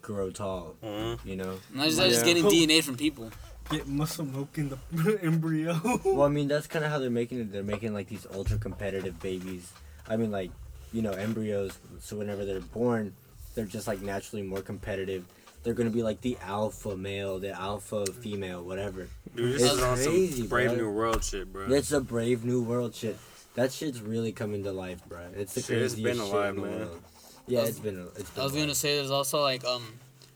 grow 0.01 0.30
tall. 0.32 0.75
Mhm. 0.84 1.20
You 1.25 1.36
know. 1.36 1.60
not 1.74 1.86
just, 1.88 1.98
not 1.98 2.08
just 2.10 2.25
Yeah. 2.25 2.34
getting 2.34 2.46
DNA 2.50 2.82
from 2.82 2.96
people. 2.96 3.32
Get 3.70 3.88
muscle 3.88 4.26
milk 4.26 4.58
in 4.58 4.70
the 4.70 5.20
embryo. 5.24 5.80
Well, 6.06 6.22
I 6.24 6.30
mean, 6.30 6.48
that's 6.48 6.68
kind 6.68 6.86
of 6.86 6.92
how 6.92 7.00
they're 7.00 7.10
making 7.10 7.40
it. 7.40 7.52
They're 7.52 7.64
making 7.64 7.94
like 7.94 8.08
these 8.08 8.28
ultra 8.34 8.58
competitive 8.58 9.20
babies. 9.20 9.72
I 10.08 10.18
mean, 10.18 10.30
like, 10.32 10.52
you 10.94 11.02
know, 11.02 11.12
embryos. 11.12 11.78
So 12.00 12.16
whenever 12.18 12.46
they're 12.46 12.60
born, 12.60 13.14
they're 13.56 13.66
just 13.66 13.88
like 13.88 14.02
naturally 14.02 14.44
more 14.44 14.62
competitive. 14.62 15.26
They're 15.64 15.74
gonna 15.74 15.90
be 15.90 16.04
like 16.04 16.22
the 16.22 16.38
alpha 16.44 16.96
male, 16.96 17.40
the 17.40 17.50
alpha 17.60 18.06
female, 18.06 18.64
whatever. 18.64 19.08
Dude, 19.36 19.56
this 19.56 19.64
It's 19.64 19.74
is 19.74 19.82
on 19.82 19.96
crazy, 19.96 20.38
some 20.42 20.48
Brave 20.48 20.70
bro. 20.70 20.78
New 20.78 20.92
World 20.92 21.24
shit, 21.24 21.52
bro. 21.52 21.66
It's 21.72 21.92
a 21.92 22.02
brave 22.02 22.46
new 22.46 22.62
world 22.62 22.94
shit. 22.94 23.18
That 23.56 23.72
shit's 23.72 24.00
really 24.00 24.32
coming 24.32 24.64
to 24.66 24.72
life, 24.72 25.02
bro. 25.08 25.22
It's 25.36 25.56
the 25.56 25.62
Shit, 25.62 25.82
it's 25.82 25.96
craziest 25.96 26.04
been 26.04 26.24
shit 26.24 26.34
alive, 26.36 26.56
in 26.56 26.62
the 26.62 26.68
man. 26.68 26.80
world. 26.82 27.02
Yeah, 27.48 27.62
was- 27.62 27.70
it's 27.70 27.80
been. 27.80 27.98
a- 28.00 28.06
It's 28.20 28.30
been. 28.30 28.42
I 28.42 28.44
was 28.44 28.54
alive. 28.54 28.64
gonna 28.66 28.76
say 28.76 28.96
there's 28.98 29.10
also 29.12 29.42
like 29.42 29.66
um 29.66 29.88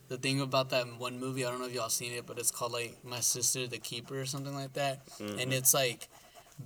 the 0.09 0.17
thing 0.17 0.41
about 0.41 0.71
that 0.71 0.85
one 0.97 1.19
movie. 1.19 1.45
I 1.45 1.51
don't 1.51 1.59
know 1.59 1.67
if 1.67 1.73
y'all 1.73 1.89
seen 1.89 2.11
it, 2.11 2.25
but 2.25 2.37
it's 2.37 2.51
called 2.51 2.73
like 2.73 2.97
My 3.05 3.19
Sister 3.19 3.67
the 3.67 3.77
Keeper 3.77 4.19
or 4.19 4.25
something 4.25 4.53
like 4.53 4.73
that. 4.73 5.01
And 5.19 5.29
mm-hmm. 5.29 5.51
it's 5.51 5.73
like 5.73 6.09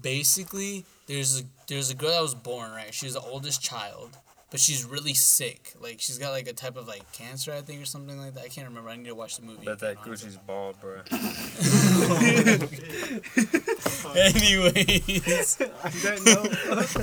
basically 0.02 0.86
there's 1.08 1.42
a 1.42 1.44
there's 1.68 1.92
a 1.92 1.96
girl 1.96 2.12
that 2.12 2.22
was 2.22 2.34
born 2.34 2.72
right. 2.72 2.94
She's 2.94 3.14
the 3.14 3.20
oldest 3.20 3.62
child, 3.62 4.18
but 4.50 4.62
she's 4.62 4.86
really 4.86 5.14
sick. 5.14 5.74
Like 5.80 6.00
she's 6.00 6.18
got 6.18 6.32
like 6.32 6.48
a 6.48 6.54
type 6.54 6.78
of 6.78 6.88
like 6.88 7.12
cancer, 7.12 7.52
I 7.52 7.62
think, 7.62 7.82
or 7.82 7.86
something 7.86 8.18
like 8.18 8.34
that. 8.36 8.46
I 8.46 8.48
can't 8.48 8.68
remember. 8.68 8.90
I 8.90 8.96
need 8.96 9.08
to 9.08 9.16
watch 9.16 9.38
the 9.38 9.44
movie. 9.44 9.66
But 9.66 9.80
that 9.80 10.02
again. 10.02 10.14
Gucci's 10.14 10.38
bald, 10.38 10.80
bro. 10.80 11.02
anyways, 14.16 15.58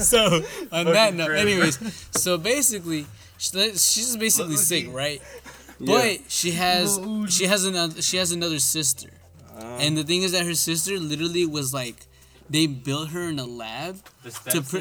so 0.06 0.42
on 0.72 0.86
that 0.86 1.12
note, 1.14 1.32
anyways, 1.32 2.08
so 2.12 2.38
basically, 2.38 3.06
she- 3.36 3.72
she's 3.72 4.16
basically 4.16 4.56
sick, 4.56 4.86
right? 4.90 5.20
But 5.80 6.20
she 6.28 6.50
has 6.52 7.00
she 7.28 7.44
has 7.46 7.64
another 7.64 8.02
she 8.02 8.18
has 8.18 8.32
another 8.32 8.58
sister, 8.58 9.08
and 9.78 9.96
the 9.96 10.04
thing 10.04 10.22
is 10.22 10.32
that 10.32 10.44
her 10.44 10.54
sister 10.54 10.98
literally 10.98 11.46
was 11.46 11.72
like, 11.72 12.06
they 12.50 12.66
built 12.66 13.10
her 13.10 13.28
in 13.28 13.38
a 13.38 13.44
lab 13.46 13.96
The 14.24 14.30
to 14.50 14.60
pr- 14.62 14.78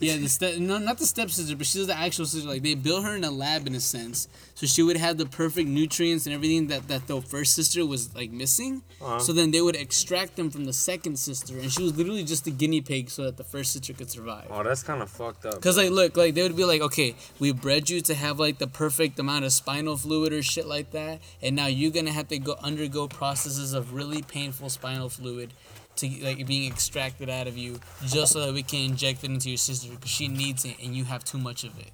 yeah 0.00 0.16
the 0.16 0.28
step 0.28 0.58
no 0.58 0.78
not 0.78 0.98
the 0.98 1.06
stepsister 1.06 1.54
but 1.56 1.66
she's 1.66 1.86
the 1.86 1.96
actual 1.96 2.26
sister 2.26 2.48
like 2.48 2.62
they 2.62 2.74
built 2.74 3.04
her 3.04 3.14
in 3.14 3.22
a 3.24 3.30
lab 3.30 3.66
in 3.68 3.74
a 3.76 3.80
sense 3.80 4.26
so 4.54 4.66
she 4.66 4.82
would 4.82 4.96
have 4.96 5.16
the 5.18 5.26
perfect 5.26 5.68
nutrients 5.68 6.26
and 6.26 6.34
everything 6.34 6.66
that 6.66 6.88
that 6.88 7.06
the 7.06 7.20
first 7.22 7.54
sister 7.54 7.86
was 7.86 8.14
like 8.14 8.30
missing 8.32 8.82
Uh-huh. 9.00 9.18
so 9.18 9.32
then 9.32 9.50
they 9.52 9.60
would 9.60 9.76
extract 9.76 10.36
them 10.36 10.50
from 10.50 10.64
the 10.64 10.72
second 10.72 11.16
sister 11.18 11.58
and 11.58 11.70
she 11.72 11.82
was 11.82 11.96
literally 11.96 12.24
just 12.24 12.46
a 12.46 12.50
guinea 12.50 12.80
pig 12.80 13.08
so 13.08 13.22
that 13.24 13.36
the 13.36 13.44
first 13.44 13.72
sister 13.72 13.92
could 13.92 14.10
survive 14.10 14.46
Oh, 14.50 14.62
that's 14.62 14.82
kind 14.82 15.00
of 15.02 15.08
fucked 15.08 15.46
up. 15.46 15.60
Cause 15.62 15.76
bro. 15.76 15.84
like 15.84 15.92
look 15.92 16.16
like 16.16 16.34
they 16.34 16.42
would 16.42 16.56
be 16.56 16.64
like 16.64 16.82
okay 16.82 17.14
we 17.38 17.52
bred 17.52 17.88
you 17.88 18.00
to 18.02 18.14
have 18.14 18.38
like 18.40 18.58
the 18.58 18.66
perfect 18.66 19.18
amount 19.18 19.44
of 19.44 19.52
spinal 19.52 19.96
fluid 19.96 20.32
or 20.32 20.42
shit 20.42 20.66
like 20.66 20.90
that 20.90 21.20
and 21.40 21.54
now 21.56 21.66
you're 21.66 21.92
gonna 21.92 22.12
have 22.12 22.28
to 22.28 22.38
go 22.38 22.56
undergo 22.62 23.06
processes 23.08 23.72
of 23.72 23.94
really 23.94 24.22
painful 24.22 24.68
spinal 24.68 25.08
fluid 25.08 25.52
to 25.96 26.08
like 26.22 26.46
being 26.46 26.70
extracted 26.70 27.28
out 27.28 27.46
of 27.46 27.56
you 27.56 27.80
just 28.06 28.32
so 28.32 28.46
that 28.46 28.54
we 28.54 28.62
can 28.62 28.80
inject 28.80 29.24
it 29.24 29.30
into 29.30 29.48
your 29.48 29.58
sister 29.58 29.90
because 29.90 30.10
she 30.10 30.28
needs 30.28 30.64
it 30.64 30.76
and 30.82 30.94
you 30.94 31.04
have 31.04 31.24
too 31.24 31.38
much 31.38 31.64
of 31.64 31.78
it. 31.78 31.88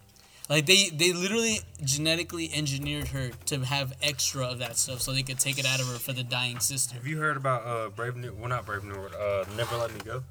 Like 0.49 0.65
they 0.65 0.89
they 0.89 1.13
literally 1.13 1.61
genetically 1.85 2.51
engineered 2.55 3.09
her 3.09 3.31
to 3.47 3.61
have 3.61 3.93
extra 4.03 4.47
of 4.47 4.59
that 4.61 4.79
stuff 4.79 5.03
so 5.03 5.13
they 5.13 5.23
could 5.23 5.39
take 5.39 5.59
it 5.59 5.67
out 5.67 5.81
of 5.81 5.87
her 5.87 5.99
for 5.99 6.13
the 6.13 6.23
dying 6.23 6.59
sister. 6.59 6.95
Have 6.95 7.07
you 7.07 7.19
heard 7.19 7.37
about 7.37 7.67
uh 7.67 7.91
Brave 7.91 8.17
New? 8.17 8.33
Well, 8.33 8.49
not 8.49 8.65
Brave 8.65 8.85
New 8.85 8.95
World. 8.95 9.15
Uh, 9.15 9.45
Never 9.57 9.77
Let 9.77 9.93
Me 9.93 10.01
Go. 10.05 10.23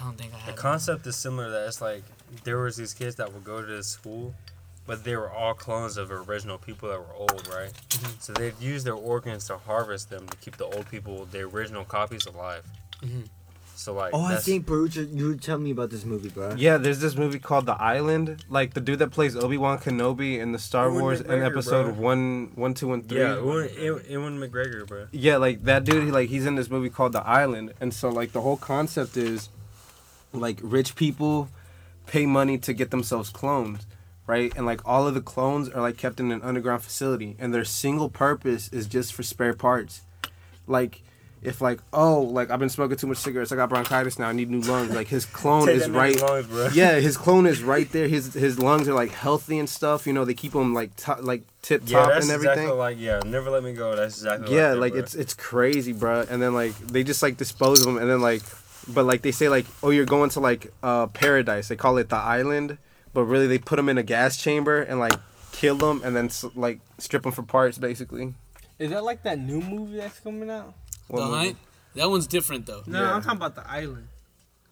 I 0.00 0.04
don't 0.04 0.16
think 0.16 0.32
I 0.32 0.38
have. 0.38 0.54
The 0.54 0.60
concept 0.60 1.06
is 1.06 1.16
similar. 1.16 1.50
That 1.50 1.66
it's 1.66 1.82
like 1.82 2.02
there 2.44 2.58
was 2.58 2.76
these 2.76 2.94
kids 2.94 3.16
that 3.16 3.32
would 3.32 3.44
go 3.44 3.60
to 3.60 3.66
this 3.66 3.88
school, 3.88 4.34
but 4.86 5.04
they 5.04 5.16
were 5.16 5.30
all 5.30 5.52
clones 5.52 5.98
of 5.98 6.10
original 6.10 6.56
people 6.56 6.88
that 6.88 6.98
were 6.98 7.14
old, 7.14 7.46
right? 7.48 7.72
So 8.20 8.32
they'd 8.32 8.58
use 8.60 8.84
their 8.84 8.94
organs 8.94 9.46
to 9.48 9.58
harvest 9.58 10.08
them 10.08 10.26
to 10.28 10.36
keep 10.38 10.56
the 10.56 10.64
old 10.64 10.88
people, 10.90 11.26
the 11.26 11.40
original 11.40 11.84
copies, 11.84 12.24
alive. 12.26 12.64
Mhm. 13.02 13.24
So 13.74 13.94
like, 13.94 14.12
Oh, 14.12 14.24
I 14.24 14.34
think 14.36 14.66
Baruch, 14.66 14.96
you 14.96 15.28
were 15.28 15.34
telling 15.36 15.62
me 15.62 15.70
about 15.70 15.90
this 15.90 16.04
movie, 16.04 16.30
bro. 16.30 16.52
Yeah, 16.56 16.78
there's 16.78 16.98
this 16.98 17.14
movie 17.16 17.38
called 17.38 17.64
The 17.66 17.80
Island. 17.80 18.44
Like 18.48 18.74
the 18.74 18.80
dude 18.80 18.98
that 18.98 19.12
plays 19.12 19.36
Obi 19.36 19.56
Wan 19.56 19.78
Kenobi 19.78 20.40
in 20.40 20.50
the 20.50 20.58
Star 20.58 20.88
Ewan 20.88 21.00
Wars 21.02 21.20
in 21.20 21.42
episode 21.42 21.84
bro. 21.84 21.92
one, 21.94 22.52
one, 22.56 22.74
two, 22.74 22.92
and 22.92 23.08
three. 23.08 23.20
yeah, 23.20 23.36
Ewan, 23.36 23.68
Ewan, 23.80 24.02
Ewan 24.08 24.38
McGregor, 24.40 24.84
bro. 24.84 25.06
Yeah, 25.12 25.36
like 25.36 25.62
that 25.62 25.84
dude, 25.84 26.04
he, 26.06 26.10
like 26.10 26.28
he's 26.28 26.44
in 26.44 26.56
this 26.56 26.68
movie 26.70 26.90
called 26.90 27.12
The 27.12 27.24
Island, 27.24 27.72
and 27.80 27.94
so 27.94 28.08
like 28.08 28.32
the 28.32 28.40
whole 28.40 28.56
concept 28.56 29.16
is, 29.16 29.48
like 30.32 30.58
rich 30.60 30.96
people 30.96 31.48
pay 32.06 32.26
money 32.26 32.58
to 32.58 32.72
get 32.72 32.90
themselves 32.90 33.30
cloned, 33.32 33.82
right? 34.26 34.52
And 34.56 34.66
like 34.66 34.80
all 34.84 35.06
of 35.06 35.14
the 35.14 35.20
clones 35.20 35.68
are 35.68 35.80
like 35.82 35.96
kept 35.96 36.18
in 36.18 36.32
an 36.32 36.42
underground 36.42 36.82
facility, 36.82 37.36
and 37.38 37.54
their 37.54 37.64
single 37.64 38.08
purpose 38.08 38.68
is 38.70 38.88
just 38.88 39.12
for 39.12 39.22
spare 39.22 39.54
parts. 39.54 40.02
Like, 40.66 41.02
if 41.42 41.60
like 41.60 41.80
oh 41.92 42.20
like 42.20 42.50
I've 42.50 42.58
been 42.58 42.68
smoking 42.68 42.96
too 42.96 43.06
much 43.06 43.18
cigarettes, 43.18 43.52
I 43.52 43.56
got 43.56 43.68
bronchitis 43.68 44.18
now, 44.18 44.28
I 44.28 44.32
need 44.32 44.50
new 44.50 44.60
lungs. 44.60 44.94
Like 44.94 45.08
his 45.08 45.24
clone 45.24 45.68
is 45.68 45.88
right. 45.88 46.20
lungs. 46.20 46.48
Yeah, 46.76 46.98
his 47.00 47.16
clone 47.16 47.46
is 47.46 47.62
right 47.62 47.90
there. 47.92 48.08
His 48.08 48.34
his 48.34 48.58
lungs 48.58 48.88
are 48.88 48.94
like 48.94 49.10
healthy 49.10 49.58
and 49.58 49.68
stuff. 49.68 50.06
You 50.06 50.12
know, 50.12 50.24
they 50.24 50.34
keep 50.34 50.54
him 50.54 50.74
like 50.74 50.94
to, 50.96 51.16
like 51.20 51.42
tip 51.62 51.82
Yeah, 51.86 52.00
top 52.00 52.08
that's 52.10 52.26
and 52.26 52.32
everything 52.32 52.64
exactly 52.64 52.78
like 52.78 52.96
yeah. 52.98 53.20
Never 53.24 53.50
let 53.50 53.62
me 53.62 53.72
go. 53.72 53.94
That's 53.94 54.16
exactly. 54.16 54.54
yeah 54.54 54.70
like, 54.72 54.80
like 54.80 54.92
that, 54.94 54.98
it's 55.00 55.14
it's 55.14 55.34
crazy 55.34 55.92
bro 55.92 56.24
and 56.28 56.40
then 56.40 56.54
like 56.54 56.76
they 56.78 57.02
just 57.02 57.22
like 57.22 57.36
dispose 57.36 57.80
of 57.80 57.86
them 57.86 57.98
and 57.98 58.10
then 58.10 58.20
like 58.20 58.42
but 58.92 59.04
like 59.04 59.22
they 59.22 59.32
say 59.32 59.48
like 59.48 59.66
oh 59.82 59.90
you're 59.90 60.06
going 60.06 60.30
to 60.30 60.40
like 60.40 60.72
uh 60.82 61.06
paradise 61.08 61.68
they 61.68 61.76
call 61.76 61.98
it 61.98 62.08
the 62.08 62.16
island 62.16 62.78
but 63.12 63.24
really 63.24 63.46
they 63.46 63.58
put 63.58 63.76
them 63.76 63.88
in 63.88 63.98
a 63.98 64.02
gas 64.02 64.36
chamber 64.36 64.80
and 64.82 64.98
like 64.98 65.14
kill 65.52 65.76
them 65.76 66.00
and 66.04 66.14
then 66.16 66.30
like 66.54 66.80
strip 66.98 67.22
them 67.22 67.32
for 67.32 67.42
parts 67.42 67.78
basically 67.78 68.34
Is 68.78 68.90
that 68.90 69.04
like 69.04 69.22
that 69.24 69.38
new 69.38 69.60
movie 69.60 69.96
that's 69.98 70.20
coming 70.20 70.50
out? 70.50 70.74
What 71.08 71.20
the 71.20 71.26
movie? 71.26 71.46
hunt. 71.46 71.56
That 71.94 72.10
one's 72.10 72.26
different 72.26 72.66
though. 72.66 72.82
No, 72.86 73.00
Yeah. 73.02 73.14
I'm 73.14 73.22
talking 73.22 73.36
about 73.38 73.54
the 73.54 73.68
island. 73.68 74.08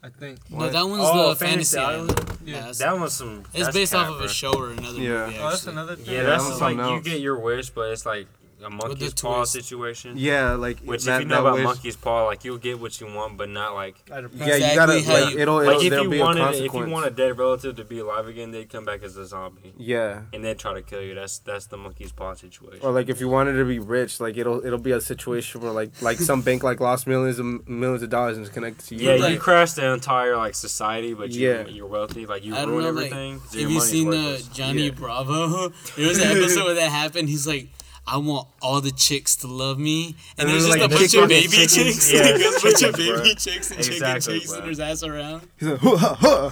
I 0.02 0.08
think. 0.10 0.38
No, 0.50 0.68
that 0.68 0.82
one's 0.86 1.02
Oh, 1.04 1.30
the 1.30 1.36
Fantasy 1.36 1.76
fantasy 1.76 1.78
island. 1.78 2.10
Island? 2.20 2.38
Yeah, 2.44 2.68
it's, 2.68 2.78
That 2.78 2.96
one's 2.98 3.12
some. 3.14 3.42
it's 3.52 3.64
that's 3.64 3.76
based 3.76 3.92
cat, 3.92 4.02
off 4.02 4.10
of 4.12 4.16
bro. 4.18 4.26
a 4.26 4.28
show 4.28 4.52
or 4.52 4.70
another 4.70 4.98
Yeah. 5.00 5.26
movie. 5.26 5.38
Oh, 5.40 5.50
that's 5.50 5.66
another 5.66 5.96
thing. 5.96 6.14
Yeah, 6.14 6.22
that 6.22 6.26
that's 6.28 6.42
was 6.44 6.50
just 6.52 6.60
like 6.60 6.76
something 6.76 6.88
you 6.88 6.94
else. 6.96 7.04
get 7.04 7.20
your 7.20 7.38
wish, 7.40 7.70
but 7.70 7.90
it's 7.90 8.06
like 8.06 8.28
a 8.64 8.70
monkey's 8.70 9.12
paw 9.12 9.36
twist. 9.38 9.52
situation. 9.52 10.14
yeah 10.16 10.52
like 10.52 10.78
Which 10.80 11.04
that, 11.04 11.16
if 11.16 11.20
you 11.22 11.28
know 11.28 11.40
about 11.40 11.54
wish- 11.56 11.64
monkey's 11.64 11.96
paw, 11.96 12.24
like 12.26 12.44
you'll 12.44 12.58
get 12.58 12.80
what 12.80 12.98
you 13.00 13.06
want, 13.12 13.36
but 13.36 13.48
not 13.50 13.74
like 13.74 13.96
yeah 14.08 14.56
you 14.56 14.74
gotta 14.74 14.94
like 14.94 15.06
you- 15.34 15.38
it'll, 15.40 15.58
it'll 15.60 15.74
like 15.74 15.84
if 15.84 15.92
you 15.92 16.08
be 16.08 16.18
a 16.18 16.22
wanted 16.22 16.54
if 16.54 16.72
you 16.72 16.86
want 16.86 17.06
a 17.06 17.10
dead 17.10 17.38
relative 17.38 17.76
to 17.76 17.84
be 17.84 17.98
alive 17.98 18.26
again, 18.26 18.50
they'd 18.52 18.70
come 18.70 18.84
back 18.84 19.02
as 19.02 19.16
a 19.16 19.26
zombie 19.26 19.74
yeah 19.76 20.22
and 20.32 20.42
they'd 20.44 20.58
try 20.58 20.72
to 20.74 20.82
kill 20.82 21.02
you. 21.02 21.14
That's 21.14 21.38
that's 21.40 21.66
the 21.66 21.76
monkey's 21.76 22.12
paw 22.12 22.34
situation. 22.34 22.80
or 22.82 22.92
like 22.92 23.08
if 23.08 23.20
you 23.20 23.28
wanted 23.28 23.52
to 23.54 23.64
be 23.64 23.78
rich 23.78 24.20
like 24.20 24.36
it'll 24.36 24.64
it'll 24.64 24.78
be 24.78 24.92
a 24.92 25.00
situation 25.00 25.60
where 25.60 25.72
like 25.72 25.90
like 26.00 26.18
some 26.18 26.40
bank 26.42 26.62
like 26.62 26.80
lost 26.80 27.06
millions 27.06 27.38
of 27.38 27.44
millions 27.68 28.02
of 28.02 28.10
dollars 28.10 28.36
and 28.38 28.46
it's 28.46 28.54
connected 28.54 28.86
to 28.86 28.94
you 28.94 29.10
yeah, 29.10 29.16
like- 29.16 29.34
you 29.34 29.38
crash 29.38 29.72
the 29.72 29.84
entire 29.92 30.36
like 30.36 30.54
society, 30.54 31.12
but 31.14 31.30
you, 31.30 31.48
Yeah. 31.50 31.66
you're 31.66 31.86
wealthy. 31.86 32.24
Like 32.26 32.44
you 32.44 32.54
I 32.54 32.60
don't 32.62 32.70
ruin 32.70 32.84
know, 32.84 32.90
like, 32.92 33.06
everything. 33.12 33.40
so 33.50 33.58
Have 33.58 33.70
you 33.70 33.76
money's 33.78 33.90
seen 33.90 34.10
the. 34.10 34.48
Johnny 34.54 34.84
Yeah. 34.86 34.90
Bravo? 34.92 35.68
There 35.96 36.08
was 36.08 36.18
an 36.18 36.30
episode 36.36 36.64
where 36.64 36.74
that 36.74 36.90
happened. 36.90 37.28
He's 37.28 37.46
like, 37.46 37.68
I 38.08 38.18
want 38.18 38.46
all 38.62 38.80
the 38.80 38.92
chicks 38.92 39.34
to 39.36 39.48
love 39.48 39.78
me, 39.80 40.14
and, 40.38 40.46
And 40.46 40.48
there's 40.50 40.66
just 40.66 40.78
like, 40.78 40.88
a 40.90 40.94
bunch 40.94 41.14
of 41.14 41.28
baby 41.28 41.48
chickens- 41.48 41.74
chicks. 41.74 42.12
yeah, 42.14 42.20
like, 42.22 42.34
a 42.36 42.38
bunch 42.62 42.64
of 42.64 42.94
chickens, 42.96 42.96
baby 43.20 43.34
chicks 43.34 43.70
and 43.70 43.78
Exactly, 43.80 44.34
chicken 44.40 44.40
chasing 44.40 44.60
bro. 44.60 44.68
his 44.68 44.80
ass 44.80 45.02
around. 45.02 45.48
He's 45.58 45.68
like, 45.68 45.80
"Huh, 45.82 46.14
huh, 46.14 46.50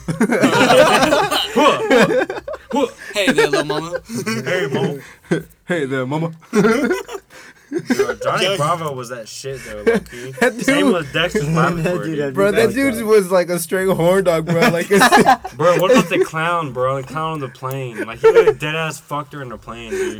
huh." 1.54 2.40
Hey 3.14 3.30
there, 3.32 3.46
little 3.48 3.64
mama. 3.64 4.00
Hey, 4.44 4.66
Mo. 4.72 4.98
hey 5.68 5.84
there 5.86 6.04
mama 6.06 6.32
Yo, 7.96 8.14
Johnny 8.16 8.56
Bravo 8.56 8.92
was 8.92 9.08
that 9.10 9.28
shit 9.28 9.60
though. 9.64 9.82
Low 9.82 9.98
key. 10.00 10.32
That 10.40 10.52
His 10.54 10.68
name 10.68 10.86
dude- 10.86 10.94
was 10.94 11.12
Dexter's 11.12 11.46
That 11.46 11.52
Laboratory. 11.54 12.06
dude 12.08 12.18
dude. 12.18 12.34
Bro, 12.34 12.52
that 12.52 12.72
dude 12.74 12.94
that. 12.94 13.04
was 13.06 13.30
like 13.30 13.48
a 13.48 13.58
straight 13.58 13.88
horn 13.88 14.24
dog, 14.24 14.46
bro. 14.46 14.60
Like, 14.68 14.86
it's, 14.90 15.54
Bro, 15.54 15.78
what 15.80 15.90
about 15.90 16.08
the 16.08 16.24
clown, 16.24 16.72
bro? 16.72 17.02
The 17.02 17.06
clown 17.08 17.32
on 17.34 17.40
the 17.40 17.48
plane. 17.48 18.04
Like 18.04 18.18
he 18.20 18.30
like 18.30 18.58
dead 18.58 18.74
ass 18.74 19.00
fucked 19.00 19.32
her 19.32 19.42
in 19.42 19.48
the 19.48 19.58
plane, 19.58 19.90
dude. 19.90 20.16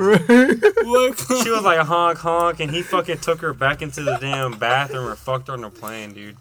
She 1.43 1.51
was 1.51 1.63
like 1.63 1.79
honk 1.81 2.19
honk, 2.19 2.61
and 2.61 2.71
he 2.71 2.83
fucking 2.83 3.19
took 3.19 3.41
her 3.41 3.53
back 3.53 3.83
into 3.83 4.03
the 4.03 4.17
damn 4.21 4.53
bathroom 4.59 5.07
or 5.09 5.15
fucked 5.17 5.49
her 5.49 5.55
on 5.55 5.61
the 5.63 5.71
plane, 5.71 6.13
dude. 6.13 6.37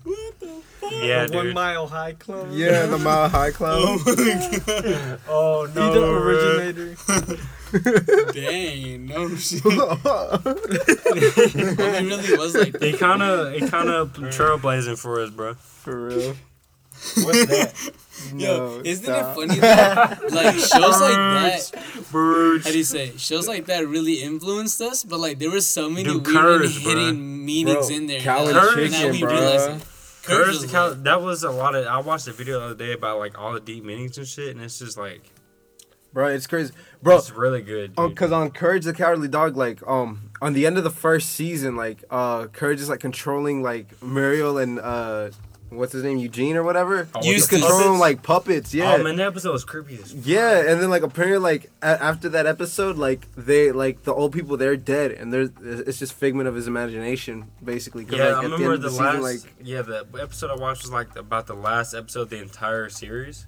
Yeah, 0.92 1.26
The 1.28 1.36
One 1.36 1.46
dude. 1.48 1.56
Mile 1.56 1.88
High 1.88 2.14
Club. 2.14 2.48
yeah, 2.52 2.86
the 2.86 2.98
Mile 2.98 3.28
High 3.30 3.52
Club. 3.52 4.00
Oh, 4.06 5.18
oh 5.30 5.66
He 5.68 5.74
the 5.74 5.80
no, 5.80 5.94
bro. 5.94 6.22
originator. 6.22 6.96
Dang, 8.34 9.06
no 9.08 9.30
shit. 9.36 9.62
it 9.66 12.04
really 12.04 12.38
was 12.38 12.54
like 12.56 12.72
that. 12.74 12.82
They 12.82 12.94
kind 12.94 13.24
of, 13.24 13.54
it 13.54 13.70
kind 13.72 13.90
of 13.90 14.14
trailblazing 14.14 14.98
for 15.00 15.20
us, 15.22 15.30
bro. 15.32 15.54
For 15.56 16.08
real. 16.08 16.36
What's 17.24 17.46
that? 17.48 17.74
Yo, 18.36 18.78
No, 18.78 18.82
isn't 18.86 19.04
stop. 19.06 19.32
it 19.32 19.36
funny 19.48 19.60
that 19.60 20.32
like 20.32 20.56
shows 20.56 21.02
like 21.02 21.16
that? 21.16 21.72
Birds. 22.12 22.66
How 22.66 22.72
do 22.72 22.78
you 22.78 22.84
say? 22.84 23.12
Shows 23.18 23.48
like 23.48 23.66
that 23.66 23.88
really 23.88 24.22
influenced 24.22 24.80
us, 24.80 25.04
but 25.04 25.20
like 25.20 25.40
there 25.40 25.50
were 25.52 25.60
so 25.62 25.90
many 25.90 26.04
Dude, 26.04 26.26
weird 26.26 26.38
Courage, 26.38 26.78
hidden 26.84 27.16
bruh. 27.16 27.44
meanings 27.44 27.88
Bro, 27.88 27.96
in 27.98 28.06
there. 28.08 28.20
Cow 28.22 28.46
and 28.46 28.56
like, 28.56 28.92
now 28.92 29.08
we 29.10 29.20
chicken, 29.20 29.28
realize 29.28 29.66
it. 29.82 29.88
Courage 30.24 30.48
was 30.48 30.62
the. 30.62 30.68
Cow- 30.68 30.94
that 30.94 31.22
was 31.22 31.44
a 31.44 31.52
lot 31.52 31.76
of. 31.76 31.86
I 31.86 32.00
watched 32.00 32.28
a 32.28 32.34
video 32.34 32.60
the 32.60 32.66
other 32.66 32.76
day 32.76 32.94
about 32.94 33.20
like 33.20 33.38
all 33.40 33.54
the 33.54 33.60
deep 33.60 33.84
meanings 33.84 34.18
and 34.18 34.28
shit, 34.28 34.56
and 34.56 34.64
it's 34.64 34.80
just 34.80 34.98
like 34.98 35.30
Bro, 36.14 36.28
it's 36.28 36.46
crazy. 36.46 36.74
Bro, 37.02 37.18
it's 37.18 37.32
really 37.32 37.64
good. 37.64 37.94
Oh, 37.98 38.08
dude. 38.08 38.18
cause 38.18 38.32
on 38.32 38.52
Courage 38.52 38.86
the 38.86 38.94
Cowardly 38.94 39.28
Dog, 39.28 39.58
like 39.58 39.86
um, 39.88 40.30
on 40.42 40.54
the 40.54 40.68
end 40.68 40.78
of 40.78 40.84
the 40.84 40.92
first 40.92 41.32
season, 41.32 41.76
like 41.76 42.04
uh, 42.12 42.46
Courage 42.48 42.80
is 42.80 42.88
like 42.88 43.00
controlling 43.00 43.64
like 43.64 44.02
Muriel 44.04 44.60
and 44.60 44.80
uh, 44.80 45.32
what's 45.78 45.94
his 45.94 46.04
name, 46.04 46.18
Eugene 46.18 46.56
or 46.56 46.64
whatever. 46.64 47.08
Oh, 47.16 47.22
He's 47.22 47.34
Eustace. 47.34 47.60
controlling 47.60 47.86
puppets? 47.86 48.00
like 48.00 48.24
puppets. 48.24 48.74
Yeah. 48.74 48.94
Oh 48.96 49.04
man, 49.04 49.16
that 49.18 49.28
episode 49.28 49.52
was 49.52 49.64
creepy 49.66 49.96
as. 50.02 50.14
Yeah, 50.14 50.60
and 50.72 50.82
then 50.82 50.90
like 50.90 51.04
apparently 51.04 51.40
like 51.40 51.72
a- 51.82 52.02
after 52.04 52.30
that 52.30 52.46
episode, 52.46 52.98
like 52.98 53.28
they 53.36 53.72
like 53.72 54.04
the 54.04 54.14
old 54.14 54.34
people 54.34 54.58
they're 54.58 54.76
dead, 54.78 55.12
and 55.12 55.34
there's 55.34 55.50
it's 55.62 56.00
just 56.00 56.14
figment 56.14 56.48
of 56.48 56.56
his 56.56 56.68
imagination 56.68 57.46
basically. 57.64 58.06
'Cause, 58.06 58.18
Yeah, 58.20 58.26
like, 58.26 58.34
I 58.34 58.38
at 58.38 58.42
the 58.44 58.50
remember 58.56 58.74
end 58.74 58.84
the, 58.84 58.90
last. 58.90 58.98
season, 59.16 59.22
like 59.22 59.54
yeah, 59.64 59.82
the 59.82 60.06
episode 60.22 60.52
I 60.52 60.56
watched 60.56 60.84
was 60.84 60.92
like 60.92 61.16
about 61.16 61.48
the 61.48 61.56
last 61.56 61.94
episode 61.94 62.22
of 62.22 62.30
the 62.30 62.42
entire 62.42 62.90
series, 62.90 63.48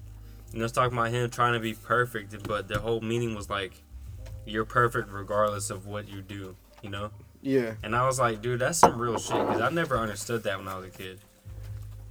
and 0.52 0.60
it 0.60 0.62
was 0.62 0.72
talking 0.72 0.96
about 0.96 1.10
him 1.10 1.28
trying 1.30 1.54
to 1.54 1.60
be 1.60 1.74
perfect, 1.74 2.42
but 2.46 2.68
the 2.68 2.78
whole 2.78 3.00
meaning 3.00 3.34
was 3.34 3.48
like, 3.50 3.82
you're 4.44 4.64
perfect 4.64 5.10
regardless 5.12 5.70
of 5.70 5.86
what 5.86 6.08
you 6.08 6.22
do, 6.22 6.56
you 6.82 6.88
know. 6.90 7.10
yeah, 7.42 7.74
And 7.82 7.94
I 7.96 8.06
was 8.06 8.18
like, 8.18 8.42
dude, 8.42 8.60
that's 8.60 8.78
some 8.78 8.98
real 8.98 9.18
shit 9.18 9.38
because 9.46 9.60
I 9.60 9.70
never 9.70 9.96
understood 9.98 10.42
that 10.44 10.58
when 10.58 10.68
I 10.68 10.76
was 10.76 10.86
a 10.86 10.90
kid. 10.90 11.18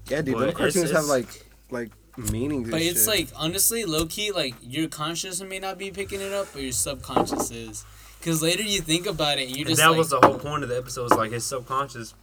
Yeah, 0.08 0.22
dude. 0.22 0.34
But 0.36 0.40
Them 0.42 0.50
it's- 0.50 0.58
cartoons 0.74 0.92
have 0.92 1.06
like 1.06 1.28
like 1.72 1.90
meanings. 2.32 2.70
But 2.70 2.82
it's 2.82 3.06
shit. 3.06 3.08
like 3.08 3.28
honestly, 3.36 3.86
low 3.86 4.06
key, 4.06 4.32
like 4.32 4.56
your 4.62 4.88
conscious 4.88 5.42
may 5.42 5.60
not 5.60 5.78
be 5.78 5.92
picking 5.92 6.22
it 6.22 6.32
up, 6.34 6.48
but 6.54 6.62
your 6.62 6.72
subconscious 6.72 7.52
is. 7.52 7.86
Cause 8.24 8.42
later 8.42 8.64
you 8.64 8.82
think 8.82 9.06
about 9.06 9.38
it, 9.38 9.48
and 9.48 9.52
you're 9.52 9.68
And 9.68 9.70
just 9.70 9.82
that 9.82 9.90
like, 9.90 9.98
was 10.00 10.10
the 10.10 10.20
whole 10.20 10.40
point 10.40 10.64
of 10.64 10.70
the 10.70 10.78
episode. 10.78 11.04
Was 11.04 11.12
like 11.14 11.32
his 11.32 11.46
subconscious 11.46 12.16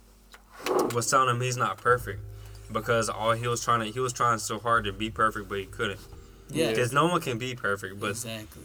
was 0.94 1.08
telling 1.10 1.28
him 1.34 1.40
he's 1.40 1.56
not 1.56 1.78
perfect 1.78 2.20
because 2.72 3.08
all 3.08 3.32
he 3.32 3.46
was 3.46 3.62
trying 3.64 3.80
to 3.80 3.86
he 3.92 4.00
was 4.00 4.12
trying 4.12 4.38
so 4.38 4.58
hard 4.58 4.84
to 4.84 4.92
be 4.92 5.10
perfect, 5.10 5.48
but 5.48 5.58
he 5.58 5.66
couldn't. 5.66 6.00
yeah, 6.50 6.70
Because 6.70 6.92
no 6.92 7.06
one 7.06 7.20
can 7.20 7.38
be 7.38 7.54
perfect, 7.54 8.00
but 8.00 8.10
exactly. 8.10 8.62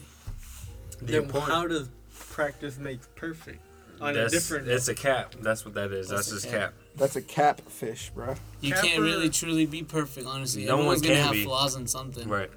the 0.99 1.06
Then 1.06 1.23
important 1.23 1.51
how 1.53 1.67
does 1.67 1.89
practice 2.15 2.77
make 2.77 2.99
perfect? 3.15 3.60
On 4.01 4.13
that's, 4.13 4.32
a 4.34 4.36
different. 4.36 4.67
It's 4.67 4.88
a 4.88 4.95
cap. 4.95 5.34
That's 5.39 5.65
what 5.65 5.73
that 5.75 5.91
is. 5.91 6.08
That's 6.10 6.30
That's, 6.30 6.43
his 6.43 6.51
cap. 6.51 6.53
cap. 6.62 6.73
That's 6.98 7.16
a 7.16 7.22
catfish, 7.22 8.10
bro. 8.10 8.36
You 8.60 8.74
Capper- 8.74 8.88
can't 8.88 9.02
really 9.02 9.30
truly 9.30 9.66
be 9.66 9.84
perfect, 9.84 10.26
honestly. 10.28 10.66
No 10.66 10.72
one 10.78 10.80
Everyone's 10.80 11.02
gonna 11.02 11.14
can 11.16 11.24
have 11.24 11.32
be. 11.34 11.44
flaws 11.44 11.76
in 11.76 11.88
something. 11.88 12.28
Right. 12.28 12.50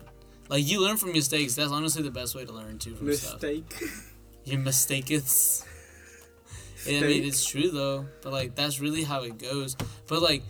Like 0.48 0.66
you 0.66 0.80
learn 0.82 0.96
from 0.96 1.12
mistakes. 1.12 1.54
That's 1.54 1.70
honestly 1.70 2.02
the 2.02 2.10
best 2.10 2.34
way 2.34 2.44
to 2.44 2.52
learn 2.52 2.78
too 2.78 2.94
from 2.96 3.12
stuff. 3.12 3.34
mistake. 3.34 3.72
Your 4.44 4.58
mistakes. 4.60 5.64
And 6.88 7.04
I 7.04 7.08
mean, 7.08 7.24
it's 7.24 7.44
true 7.44 7.70
though. 7.70 8.06
But 8.22 8.32
like, 8.32 8.54
that's 8.54 8.80
really 8.80 9.04
how 9.04 9.22
it 9.22 9.38
goes. 9.38 9.76
But 10.08 10.22
like, 10.22 10.42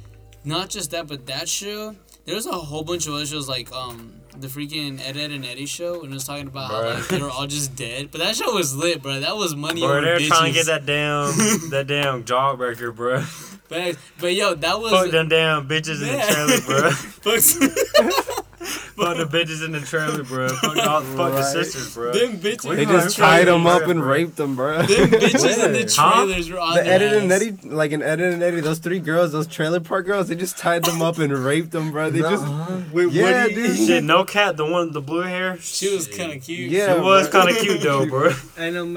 not 0.44 0.70
just 0.70 0.92
that, 0.92 1.06
but 1.08 1.26
that 1.26 1.48
show. 1.48 1.96
There's 2.26 2.46
a 2.46 2.52
whole 2.52 2.84
bunch 2.84 3.06
of 3.08 3.14
other 3.14 3.26
shows 3.26 3.48
like 3.48 3.72
um 3.72 4.12
the 4.38 4.46
freaking 4.46 5.00
Ed 5.04 5.16
Edd 5.16 5.32
and 5.32 5.44
Eddy 5.44 5.66
show, 5.66 6.02
and 6.02 6.12
it 6.12 6.14
was 6.14 6.24
talking 6.24 6.46
about 6.46 6.70
how 6.70 6.84
like 6.94 7.08
they 7.08 7.20
were 7.20 7.30
all 7.30 7.46
just 7.48 7.74
dead. 7.74 8.10
But 8.12 8.18
that 8.20 8.36
show 8.36 8.52
was 8.54 8.76
lit, 8.76 9.02
bro. 9.02 9.18
That 9.20 9.36
was 9.36 9.56
money 9.56 9.80
Bro, 9.80 9.90
over 9.90 10.00
they're 10.02 10.20
trying 10.20 10.52
to 10.52 10.58
get 10.58 10.66
that 10.66 10.86
damn 10.86 11.36
that 11.70 11.86
damn 11.88 12.22
jawbreaker, 12.24 12.94
bro. 12.94 13.24
But, 13.70 13.96
but 14.18 14.34
yo, 14.34 14.54
that 14.54 14.78
was 14.80 14.90
Fuck 14.92 15.10
them 15.12 15.28
damn 15.28 15.66
bitches 15.68 16.02
in 16.02 16.08
the 16.08 16.24
trailer, 16.28 16.60
bro. 16.66 16.90
Fuck- 18.20 18.46
Fuck 18.60 19.16
the 19.16 19.24
bitches 19.24 19.64
in 19.64 19.72
the 19.72 19.80
trailer, 19.80 20.22
bro. 20.22 20.48
Fuck, 20.50 20.76
all, 20.76 21.00
fuck 21.00 21.32
the 21.32 21.42
sisters, 21.42 21.94
bro. 21.94 22.12
them 22.12 22.36
bitches. 22.36 22.76
They 22.76 22.84
just 22.84 23.16
tied 23.16 23.46
to 23.46 23.52
them 23.52 23.66
up 23.66 23.82
fair, 23.82 23.90
and 23.92 24.04
raped 24.04 24.36
them, 24.36 24.54
bro. 24.56 24.78
Them 24.82 24.86
bitches 24.88 25.64
in 25.64 25.72
the 25.72 25.90
Huh? 25.96 26.26
trailers 26.26 26.50
were 26.50 26.60
on 26.60 26.76
The 26.76 26.82
their 26.82 26.92
Ed 27.00 27.02
and. 27.14 27.32
Eddy, 27.32 27.52
like 27.66 27.92
in 27.92 28.02
Ed 28.02 28.20
and 28.20 28.42
Eddy, 28.42 28.60
those 28.60 28.78
three 28.78 28.98
girls, 28.98 29.32
those 29.32 29.46
trailer 29.46 29.80
park 29.80 30.04
girls, 30.04 30.28
they 30.28 30.34
just 30.34 30.58
tied 30.58 30.84
them 30.84 31.00
up 31.00 31.16
and 31.18 31.32
raped 31.32 31.70
them, 31.70 31.90
bro. 31.92 32.10
They 32.10 32.20
just, 32.20 32.44
With 32.92 33.12
yeah, 33.12 33.44
Woody 33.44 33.54
dude. 33.54 33.76
Shit, 33.78 34.04
no 34.04 34.24
cat, 34.24 34.58
the 34.58 34.64
one 34.66 34.86
with 34.86 34.92
the 34.94 35.00
blue 35.00 35.22
hair. 35.22 35.56
She 35.60 35.94
was 35.94 36.06
kind 36.06 36.32
of 36.32 36.42
cute. 36.42 36.70
Yeah. 36.70 36.94
She 36.96 37.00
was 37.00 37.28
kind 37.28 37.48
of 37.48 37.56
cute 37.56 37.80
though, 37.80 38.04
bro. 38.06 38.32
anime 38.58 38.94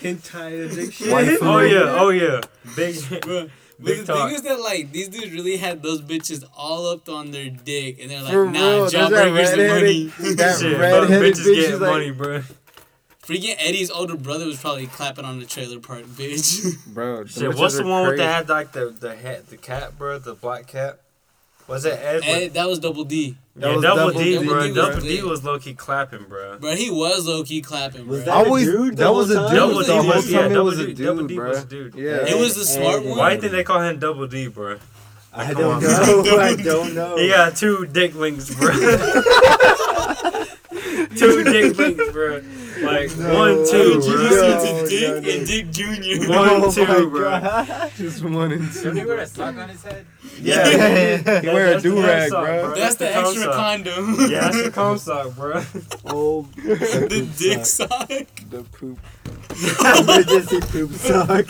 hentai 0.00 0.70
addiction. 0.70 1.08
Waifu. 1.08 1.38
oh 1.42 1.58
yeah, 1.58 1.96
oh 1.98 2.08
yeah, 2.08 2.40
big. 2.74 3.50
Bro, 3.82 3.90
But 3.92 3.96
Big 3.98 4.06
the 4.06 4.12
talk. 4.12 4.26
thing 4.28 4.34
is 4.36 4.42
that 4.42 4.60
like 4.60 4.92
these 4.92 5.08
dudes 5.08 5.32
really 5.32 5.56
had 5.56 5.82
those 5.82 6.00
bitches 6.00 6.44
all 6.56 6.86
up 6.88 7.08
on 7.08 7.30
their 7.30 7.50
dick, 7.50 7.98
and 8.00 8.10
they're 8.10 8.22
like, 8.22 8.32
For 8.32 8.46
"Nah, 8.46 8.60
real, 8.60 8.78
there's 8.80 8.92
that 8.92 9.10
jawbreakers 9.10 9.56
the 9.56 9.68
money." 10.20 10.34
that 10.36 10.58
Shit, 10.60 10.78
redheaded 10.78 11.34
bitches 11.34 11.40
bitch 11.40 11.54
getting 11.54 11.72
is 11.74 11.80
like, 11.80 11.90
money, 11.90 12.10
bro. 12.10 12.42
Freaking 13.22 13.54
Eddy's 13.58 13.90
older 13.90 14.16
brother 14.16 14.46
was 14.46 14.60
probably 14.60 14.88
clapping 14.88 15.24
on 15.24 15.38
the 15.38 15.46
trailer 15.46 15.78
park, 15.78 16.02
bitch. 16.04 16.76
bro. 16.92 17.24
Shit, 17.26 17.54
what's 17.54 17.76
the 17.76 17.84
one 17.86 18.08
with 18.08 18.16
the 18.16 18.24
head 18.26 18.48
like 18.48 18.72
the 18.72 18.86
the 18.90 19.14
hat, 19.14 19.48
the 19.48 19.56
cat, 19.56 19.96
bro, 19.98 20.18
the 20.18 20.34
black 20.34 20.66
cat? 20.66 20.98
Was 21.68 21.84
it 21.84 21.98
Ed? 22.00 22.22
Ed, 22.24 22.54
that 22.54 22.68
was 22.68 22.80
Double 22.80 23.04
D, 23.04 23.36
That 23.54 23.68
yeah, 23.68 23.74
was 23.76 23.82
Double, 23.82 24.06
Double 24.08 24.18
D, 24.22 24.38
D, 24.38 24.44
bro. 24.46 24.56
was 24.56 24.74
Double 24.74 25.00
D 25.00 25.08
lit. 25.20 25.24
was 25.30 25.44
low 25.44 25.58
key 25.58 25.74
clapping, 25.74 26.24
bro. 26.24 26.56
bro. 26.58 26.74
He 26.74 26.90
was 26.90 27.26
low 27.26 27.44
key 27.44 27.60
clapping, 27.60 28.04
bro. 28.04 28.12
Was 28.16 28.24
that- 28.24 28.30
I 28.34 28.44
always 28.44 28.66
a 28.66 28.72
dude 28.72 28.96
that 28.96 29.12
was 29.12 29.30
a 29.30 29.34
dude. 29.40 29.50
Double 29.56 29.80
D 29.82 29.86
whole 29.92 30.06
was- 30.06 30.30
yeah, 30.30 30.40
time 30.40 30.52
Double 30.52 30.64
was 30.64 30.78
D- 30.78 30.84
a 30.90 30.94
Double 30.94 31.26
D 31.26 31.34
bro. 31.36 31.48
was 31.50 31.62
a 31.62 31.66
dude. 31.66 31.94
Yeah. 31.94 32.26
It 32.26 32.38
was 32.38 32.54
the 32.54 32.64
smart 32.64 33.04
one. 33.04 33.18
Why 33.18 33.28
do 33.30 33.34
you 33.34 33.40
think 33.42 33.52
they 33.52 33.62
call 33.64 33.82
him 33.82 33.98
Double 33.98 34.26
D, 34.26 34.46
bro? 34.48 34.78
I 35.34 35.52
Come 35.52 35.54
don't 35.62 35.74
on, 35.74 35.82
know. 35.82 36.38
I 36.40 36.56
don't 36.56 36.94
know. 36.94 37.16
He 37.16 37.28
got 37.28 37.54
two 37.56 37.86
dick 37.86 38.14
links, 38.14 38.54
bro. 38.54 38.70
two 41.16 41.44
dick 41.44 41.76
links, 41.76 42.10
bro. 42.12 42.40
Like 42.82 43.10
one, 43.12 43.66
two, 43.68 44.00
Did 44.00 44.04
you 44.04 44.12
bro. 44.12 44.22
listen 44.22 44.76
No, 44.76 44.86
Dick 44.88 45.08
no, 45.08 45.20
no. 45.20 45.30
and 45.30 45.46
Dick 45.46 45.70
Junior? 45.70 46.28
One, 46.28 46.48
Oh 46.50 46.70
two, 46.72 46.86
my 46.86 47.04
bro. 47.08 47.88
Just 47.96 48.22
one 48.24 48.52
and 48.52 48.72
two. 48.72 48.82
Don't 48.84 48.96
he 48.96 49.04
wear 49.04 49.18
a 49.18 49.26
sock 49.26 49.56
on 49.56 49.68
his 49.68 49.82
head? 49.84 50.06
Yeah, 50.40 51.40
He 51.40 51.46
wear 51.48 51.68
a 51.68 51.70
That's 51.72 51.82
do 51.82 52.02
rag, 52.02 52.30
cum 52.30 52.44
bro. 52.44 52.74
That's 52.74 52.96
the 52.96 53.10
cum 53.10 53.24
extra 53.24 53.42
sock. 53.42 53.54
condom. 53.54 54.16
Yeah, 54.30 54.40
that's 54.40 54.62
the 54.62 54.70
cum 54.70 54.98
sock, 55.06 55.34
bro. 55.36 55.62
Oh, 56.06 56.42
the 56.56 57.28
dick 57.38 57.64
sock. 57.66 58.08
The 58.08 58.64
poop. 58.72 58.98
emergency 60.00 60.60
poop 60.60 60.92
sock. 60.92 61.46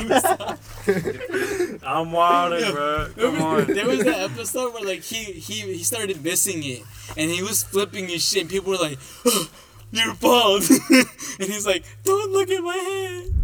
I'm 1.85 2.13
wilding, 2.13 2.71
bro. 2.73 3.09
Come 3.17 3.43
on. 3.43 3.67
There 3.67 3.87
was 3.87 4.05
that 4.05 4.31
episode 4.31 4.75
where 4.75 4.85
like 4.85 5.03
he 5.03 5.25
he 5.25 5.61
he 5.75 5.83
started 5.85 6.23
missing 6.25 6.63
it, 6.65 6.83
and 7.17 7.31
he 7.31 7.43
was 7.43 7.63
flipping 7.63 8.09
his 8.09 8.27
shit. 8.27 8.43
And 8.43 8.51
people 8.51 8.71
were 8.73 8.79
like, 8.79 8.99
oh, 9.27 9.51
"You're 9.93 10.15
bald," 10.15 10.65
and 10.91 11.49
he's 11.49 11.67
like, 11.67 11.85
"Don't 12.03 12.33
look 12.33 12.51
at 12.51 12.63
my 12.63 12.77
head." 12.77 13.35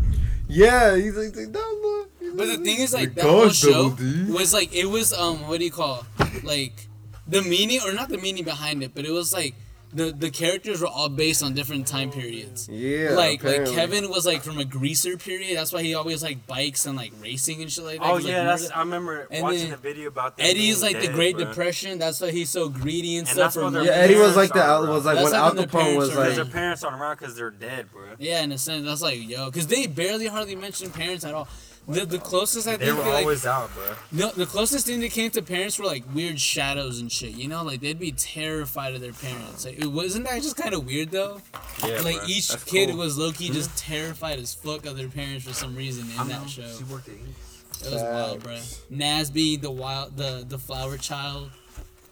Yeah, 0.48 0.96
he's 0.96 1.14
like, 1.14 1.36
like, 1.36 1.48
no, 1.48 1.60
look. 1.82 2.10
He's 2.18 2.32
But 2.32 2.46
the 2.46 2.56
thing 2.56 2.80
is, 2.80 2.94
like 2.94 3.14
that 3.14 3.24
whole 3.24 3.50
show 3.50 3.90
D. 3.90 4.24
was 4.32 4.52
like 4.52 4.74
it 4.74 4.86
was 4.86 5.12
um 5.12 5.46
what 5.46 5.58
do 5.58 5.64
you 5.64 5.70
call 5.70 6.06
like 6.42 6.88
the 7.26 7.42
meaning 7.42 7.80
or 7.84 7.92
not 7.92 8.08
the 8.08 8.18
meaning 8.18 8.44
behind 8.44 8.82
it, 8.82 8.92
but 8.94 9.04
it 9.04 9.10
was 9.10 9.32
like 9.32 9.54
the 9.92 10.12
the 10.12 10.30
characters 10.30 10.80
were 10.82 10.86
all 10.88 11.08
based 11.08 11.42
on 11.42 11.54
different 11.54 11.86
time 11.86 12.10
periods. 12.10 12.68
Yeah, 12.68 13.10
like 13.12 13.42
like. 13.42 13.66
Kevin 13.66 14.08
was 14.10 14.26
like 14.26 14.42
from 14.42 14.58
a 14.58 14.64
greaser 14.64 15.16
period. 15.16 15.56
That's 15.56 15.72
why 15.72 15.82
he 15.82 15.94
always 15.94 16.22
like 16.22 16.46
bikes 16.46 16.84
and 16.86 16.96
like 16.96 17.12
racing 17.22 17.62
and 17.62 17.72
shit 17.72 17.84
like 17.84 17.98
that. 18.00 18.04
Oh 18.06 18.14
'cause, 18.14 18.24
like, 18.24 18.32
yeah, 18.32 18.38
remember 18.40 18.58
that's. 18.60 18.70
I 18.72 18.78
remember 18.80 19.28
And 19.30 19.42
watching 19.42 19.60
then 19.60 19.70
the 19.70 19.76
video 19.78 20.08
about 20.08 20.36
that. 20.36 20.44
Eddy's 20.44 20.82
being 20.82 20.94
like 20.94 21.02
the 21.06 21.12
Great 21.12 21.36
bro. 21.36 21.46
Depression. 21.46 21.98
That's 21.98 22.20
why 22.20 22.30
he's 22.30 22.50
so 22.50 22.68
greedy 22.68 23.16
and 23.16 23.26
And 23.26 23.28
stuff. 23.28 23.54
that's 23.54 23.56
what 23.56 23.72
from 23.72 23.84
Yeah. 23.84 23.92
Eddie 23.92 24.16
was 24.16 24.36
like 24.36 24.48
the 24.52 24.54
Parents 24.60 24.88
are 24.88 24.92
was 24.92 25.04
like 25.06 25.16
That's 25.16 25.32
when 25.32 25.40
like 25.40 25.54
when 25.54 25.58
Al 25.58 25.66
Capone 25.66 25.96
was 25.96 26.08
parents 26.08 26.08
Because 26.10 26.16
like 26.28 26.34
their 26.36 26.44
parents 26.60 26.84
aren't 26.84 27.00
around 27.00 27.16
because 27.18 27.36
they're 27.36 27.50
dead, 27.50 27.90
bro. 27.92 28.02
Yeah, 28.18 28.42
in 28.42 28.52
a 28.52 28.58
sense, 28.58 28.84
that's 28.86 29.02
like 29.02 29.26
yo, 29.28 29.46
because 29.46 29.66
they 29.68 29.86
barely 29.86 30.26
hardly 30.26 30.54
mention 30.56 30.90
parents 30.90 31.24
at 31.24 31.32
all. 31.34 31.48
The, 31.88 32.04
the 32.04 32.18
closest 32.18 32.68
I 32.68 32.76
They 32.76 32.86
think 32.86 32.98
were 32.98 33.04
they, 33.04 33.10
like 33.12 33.22
always 33.22 33.46
out, 33.46 33.70
bro. 33.74 33.94
no, 34.12 34.30
the 34.30 34.44
closest 34.44 34.86
thing 34.86 35.00
they 35.00 35.08
came 35.08 35.30
to 35.30 35.40
parents 35.42 35.78
were 35.78 35.86
like 35.86 36.04
weird 36.14 36.38
shadows 36.38 37.00
and 37.00 37.10
shit. 37.10 37.30
You 37.30 37.48
know, 37.48 37.64
like 37.64 37.80
they'd 37.80 37.98
be 37.98 38.12
terrified 38.12 38.94
of 38.94 39.00
their 39.00 39.12
parents. 39.14 39.64
Like, 39.64 39.78
it 39.78 39.86
wasn't 39.86 40.26
that 40.26 40.42
just 40.42 40.56
kind 40.56 40.74
of 40.74 40.84
weird 40.84 41.10
though? 41.10 41.40
Yeah, 41.82 42.00
like 42.02 42.16
bro. 42.18 42.26
each 42.26 42.48
That's 42.48 42.64
kid 42.64 42.90
cool. 42.90 42.98
was 42.98 43.16
low 43.16 43.32
key 43.32 43.48
hmm? 43.48 43.54
just 43.54 43.74
terrified 43.78 44.38
as 44.38 44.52
fuck 44.54 44.84
of 44.84 44.96
their 44.98 45.08
parents 45.08 45.46
for 45.46 45.54
some 45.54 45.74
reason 45.74 46.06
in 46.20 46.28
that 46.28 46.48
show. 46.50 46.68
She 46.76 46.84
worked 46.84 47.08
at 47.08 47.14
It 47.14 47.92
was 47.92 48.02
wild, 48.02 48.42
bro. 48.42 48.58
Nasby, 48.92 49.60
the 49.60 49.70
wild, 49.70 50.16
the 50.16 50.44
the 50.46 50.58
flower 50.58 50.98
child. 50.98 51.50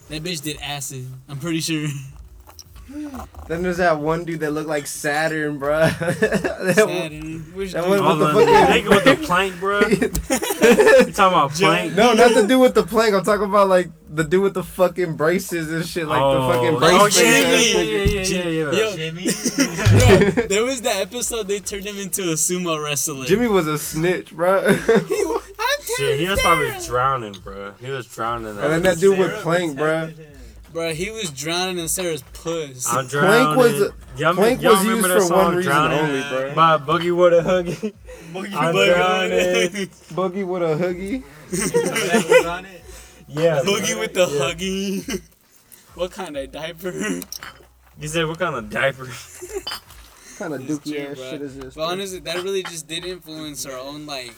That 0.09 0.23
bitch 0.23 0.43
did 0.43 0.57
acid. 0.63 1.07
I'm 1.29 1.39
pretty 1.39 1.61
sure. 1.61 1.89
Then 3.49 3.63
there's 3.63 3.77
that 3.77 4.01
one 4.01 4.25
dude 4.25 4.41
that 4.41 4.51
looked 4.51 4.69
like 4.69 4.87
Saturn, 4.89 5.59
bro. 5.59 5.89
Saturn. 5.91 7.53
Which 7.55 7.73
That 7.73 7.83
dude? 7.85 7.91
was- 7.91 8.01
Oh, 8.01 8.17
the 8.17 8.27
the 8.27 8.43
nigga 8.43 8.89
with 8.89 9.05
the 9.05 9.17
plank, 9.27 9.59
bro. 9.61 9.81
You 11.07 11.13
talking 11.13 11.39
about 11.39 11.53
plank? 11.53 11.95
no, 11.95 12.13
not 12.15 12.35
the 12.35 12.47
dude 12.47 12.61
with 12.61 12.75
the 12.75 12.83
plank. 12.83 13.15
I'm 13.15 13.23
talking 13.25 13.45
about 13.45 13.69
like 13.69 13.89
the 14.09 14.25
dude 14.25 14.43
with 14.43 14.55
the 14.55 14.63
fucking 14.65 15.17
braces 15.17 15.71
and 15.71 15.85
shit, 15.87 16.07
like 16.09 16.19
the 16.21 16.41
fucking 16.53 16.79
brace. 16.79 16.93
oh, 16.95 17.05
face 17.07 17.17
oh, 17.77 17.81
yeah, 17.81 18.03
yeah, 18.03 18.03
yeah, 18.03 18.23
yeah, 18.23 18.49
yeah, 18.49 18.73
yeah. 18.73 18.73
Yo, 18.73 20.33
Bro, 20.33 20.47
there 20.49 20.65
was 20.65 20.83
that 20.83 20.97
episode 21.03 21.47
they 21.49 21.61
turned 21.61 21.85
him 21.85 21.99
into 21.99 22.23
a 22.23 22.35
sumo 22.35 22.83
wrestler. 22.83 23.27
Jimmy 23.27 23.47
was 23.49 23.67
a 23.69 23.79
snitch, 23.79 24.33
bro. 24.35 24.63
Shit, 25.97 26.19
he 26.21 26.29
was 26.29 26.41
probably 26.41 26.73
drowning, 26.85 27.35
bro. 27.45 27.75
He 27.81 27.91
was 27.91 28.07
drowning. 28.07 28.49
and 28.49 28.59
then 28.59 28.83
that 28.83 28.99
dude 28.99 29.19
with 29.19 29.33
plank, 29.43 29.77
bro. 29.77 30.11
Bro, 30.73 30.95
he 30.95 31.11
was 31.11 31.31
drowning 31.31 31.79
in 31.79 31.89
Sarah's 31.89 32.23
puss. 32.23 32.87
I'm 32.93 33.07
drowning. 33.07 33.55
Plank 33.55 33.57
was 33.57 33.93
y'all, 34.19 34.35
plank 34.35 34.61
y'all 34.63 34.73
was 34.73 34.85
remember 34.87 35.09
used 35.09 35.11
that 35.11 35.21
for 35.23 35.27
song, 35.27 35.45
one 35.47 35.57
reason 35.57 35.73
Drowning? 35.73 35.99
only, 35.99 36.21
bro. 36.29 36.55
By 36.55 36.77
Boogie 36.79 37.17
with 37.17 37.33
a 37.33 37.43
Huggy. 37.43 37.95
I'm 38.35 38.73
drowning. 38.73 39.89
Boogie 40.13 40.47
with 40.47 40.63
a 40.63 40.77
hoogie. 40.77 41.23
Yeah. 43.29 43.61
Boogie 43.65 43.91
bro. 43.93 44.01
with 44.01 44.15
the 44.15 44.27
Yeah. 44.31 44.53
huggy. 44.55 45.23
what 45.95 46.11
kind 46.13 46.37
of 46.37 46.53
diaper? 46.53 46.93
You 48.01 48.09
said 48.09 48.27
what 48.27 48.39
kind 48.39 48.55
of 48.55 48.71
diaper? 48.71 49.09
kind 50.39 50.55
of 50.55 50.61
It's 50.69 50.79
dookie 50.79 51.11
ass 51.11 51.19
shit 51.19 51.43
is 51.43 51.59
this? 51.59 51.75
But 51.75 51.85
honestly, 51.91 52.21
that 52.21 52.37
really 52.45 52.63
just 52.63 52.87
did 52.87 53.05
influence 53.05 53.67
our 53.67 53.79
own 53.79 54.07
like 54.07 54.33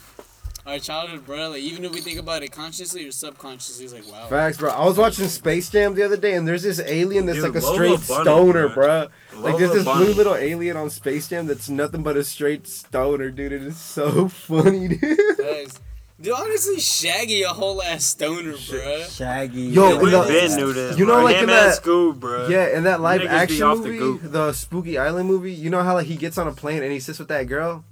our 0.69 0.79
childhood, 0.79 1.25
bro. 1.25 1.49
Like 1.49 1.61
even 1.61 1.83
if 1.85 1.91
we 1.93 2.01
think 2.01 2.19
about 2.19 2.43
it 2.43 2.51
consciously 2.51 3.05
or 3.07 3.11
subconsciously, 3.11 3.85
it's 3.85 3.93
like 3.93 4.09
wow. 4.11 4.27
Facts, 4.27 4.57
bro. 4.57 4.69
I 4.69 4.85
was 4.85 4.97
watching 4.97 5.27
Space 5.27 5.69
Jam 5.69 5.95
the 5.95 6.03
other 6.03 6.17
day, 6.17 6.35
and 6.35 6.47
there's 6.47 6.63
this 6.63 6.79
alien 6.85 7.25
that's 7.25 7.39
Dude, 7.41 7.53
like 7.53 7.61
a 7.61 7.65
Lola 7.65 7.75
straight 7.75 8.07
Bunny, 8.07 8.23
stoner, 8.23 8.69
bro. 8.69 9.07
bro. 9.33 9.41
Like 9.41 9.57
there's 9.57 9.71
this 9.73 9.85
Bunny. 9.85 10.05
blue 10.05 10.13
little 10.13 10.35
alien 10.35 10.77
on 10.77 10.89
Space 10.89 11.27
Jam 11.27 11.47
that's 11.47 11.69
nothing 11.69 12.03
but 12.03 12.17
a 12.17 12.23
straight 12.23 12.67
stoner, 12.67 13.29
dude. 13.31 13.51
It 13.51 13.63
is 13.63 13.77
so 13.77 14.27
funny, 14.29 14.87
dude. 14.89 15.17
Facts. 15.37 15.79
Dude, 16.21 16.33
honestly, 16.33 16.81
Shaggy 16.81 17.43
a 17.43 17.47
whole 17.49 17.81
ass 17.81 18.03
stoner, 18.03 18.53
bro. 18.69 19.03
Shaggy. 19.07 19.61
Yo, 19.67 19.99
we 19.99 20.07
in 20.07 20.11
the- 20.11 20.25
been 20.27 20.55
knew 20.57 20.73
this. 20.73 20.97
you 20.99 21.05
know, 21.05 21.13
bro. 21.13 21.23
like 21.23 21.35
Him 21.37 21.43
in 21.43 21.47
that- 21.47 21.81
Scoob, 21.81 22.19
bro. 22.19 22.49
Yeah, 22.49 22.75
in 22.77 22.83
that 22.83 22.99
live 22.99 23.21
Niggas 23.21 23.27
action 23.29 23.63
off 23.63 23.81
the 23.83 23.89
movie, 23.89 24.27
the, 24.27 24.51
Spooky 24.51 24.97
Island 24.97 25.29
movie, 25.29 25.53
you 25.53 25.69
know 25.69 25.81
how 25.81 25.93
like 25.93 26.07
he 26.07 26.17
gets 26.17 26.37
on 26.37 26.45
a 26.45 26.51
plane 26.51 26.83
and 26.83 26.91
he 26.91 26.99
sits 26.99 27.19
with 27.19 27.29
that 27.29 27.43
girl, 27.47 27.85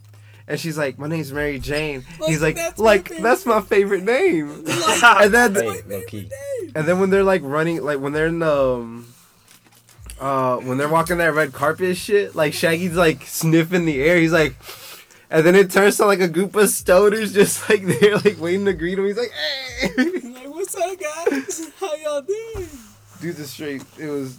and 0.47 0.60
she's 0.60 0.77
like, 0.77 0.97
"My 0.97 1.07
name's 1.07 1.31
Mary 1.31 1.60
Jane." 1.60 2.03
He's 2.25 2.41
like, 2.41 2.55
that's 2.55 2.79
"Like 2.79 3.10
that's 3.17 3.45
my 3.45 3.62
favorite 3.62 4.03
name." 4.03 4.49
and 5.03 5.33
then 5.33 5.55
Hey, 5.55 5.81
low 5.88 6.01
key. 6.07 6.29
and 6.75 6.88
then 6.88 6.99
when 6.99 7.10
they're 7.10 7.23
like 7.23 7.41
running, 7.43 7.83
like 7.83 7.99
when 7.99 8.13
they're 8.13 8.27
in 8.27 8.39
the. 8.39 8.51
Um, 8.75 9.13
uh, 10.19 10.57
when 10.57 10.79
they're 10.79 10.89
walking 10.89 11.17
that 11.19 11.33
red 11.36 11.53
carpet 11.53 11.95
shit, 11.95 12.33
like 12.36 12.51
Shaggy's 12.53 12.95
like 12.95 13.21
sniffing 13.27 13.86
the 13.86 14.01
air. 14.01 14.17
He's 14.17 14.31
like, 14.33 14.55
and 15.29 15.45
then 15.45 15.53
it 15.53 15.69
turns 15.69 15.97
to 15.97 16.05
like 16.07 16.21
a 16.21 16.27
group 16.27 16.55
of 16.55 16.63
stoners 16.69 17.33
just 17.33 17.69
like 17.69 17.83
they're 17.99 18.15
like 18.17 18.39
waiting 18.39 18.65
to 18.65 18.73
greet 18.73 18.97
him. 18.97 19.05
He's 19.05 19.17
like, 19.17 19.31
hey, 19.79 19.89
Like, 20.23 20.49
what's 20.49 20.75
up, 20.75 20.97
guys? 20.99 21.71
How 21.79 21.95
y'all 21.97 22.21
doing? 22.21 22.67
Dude, 23.21 23.38
a 23.38 23.43
straight. 23.43 23.83
It 23.99 24.07
was 24.07 24.38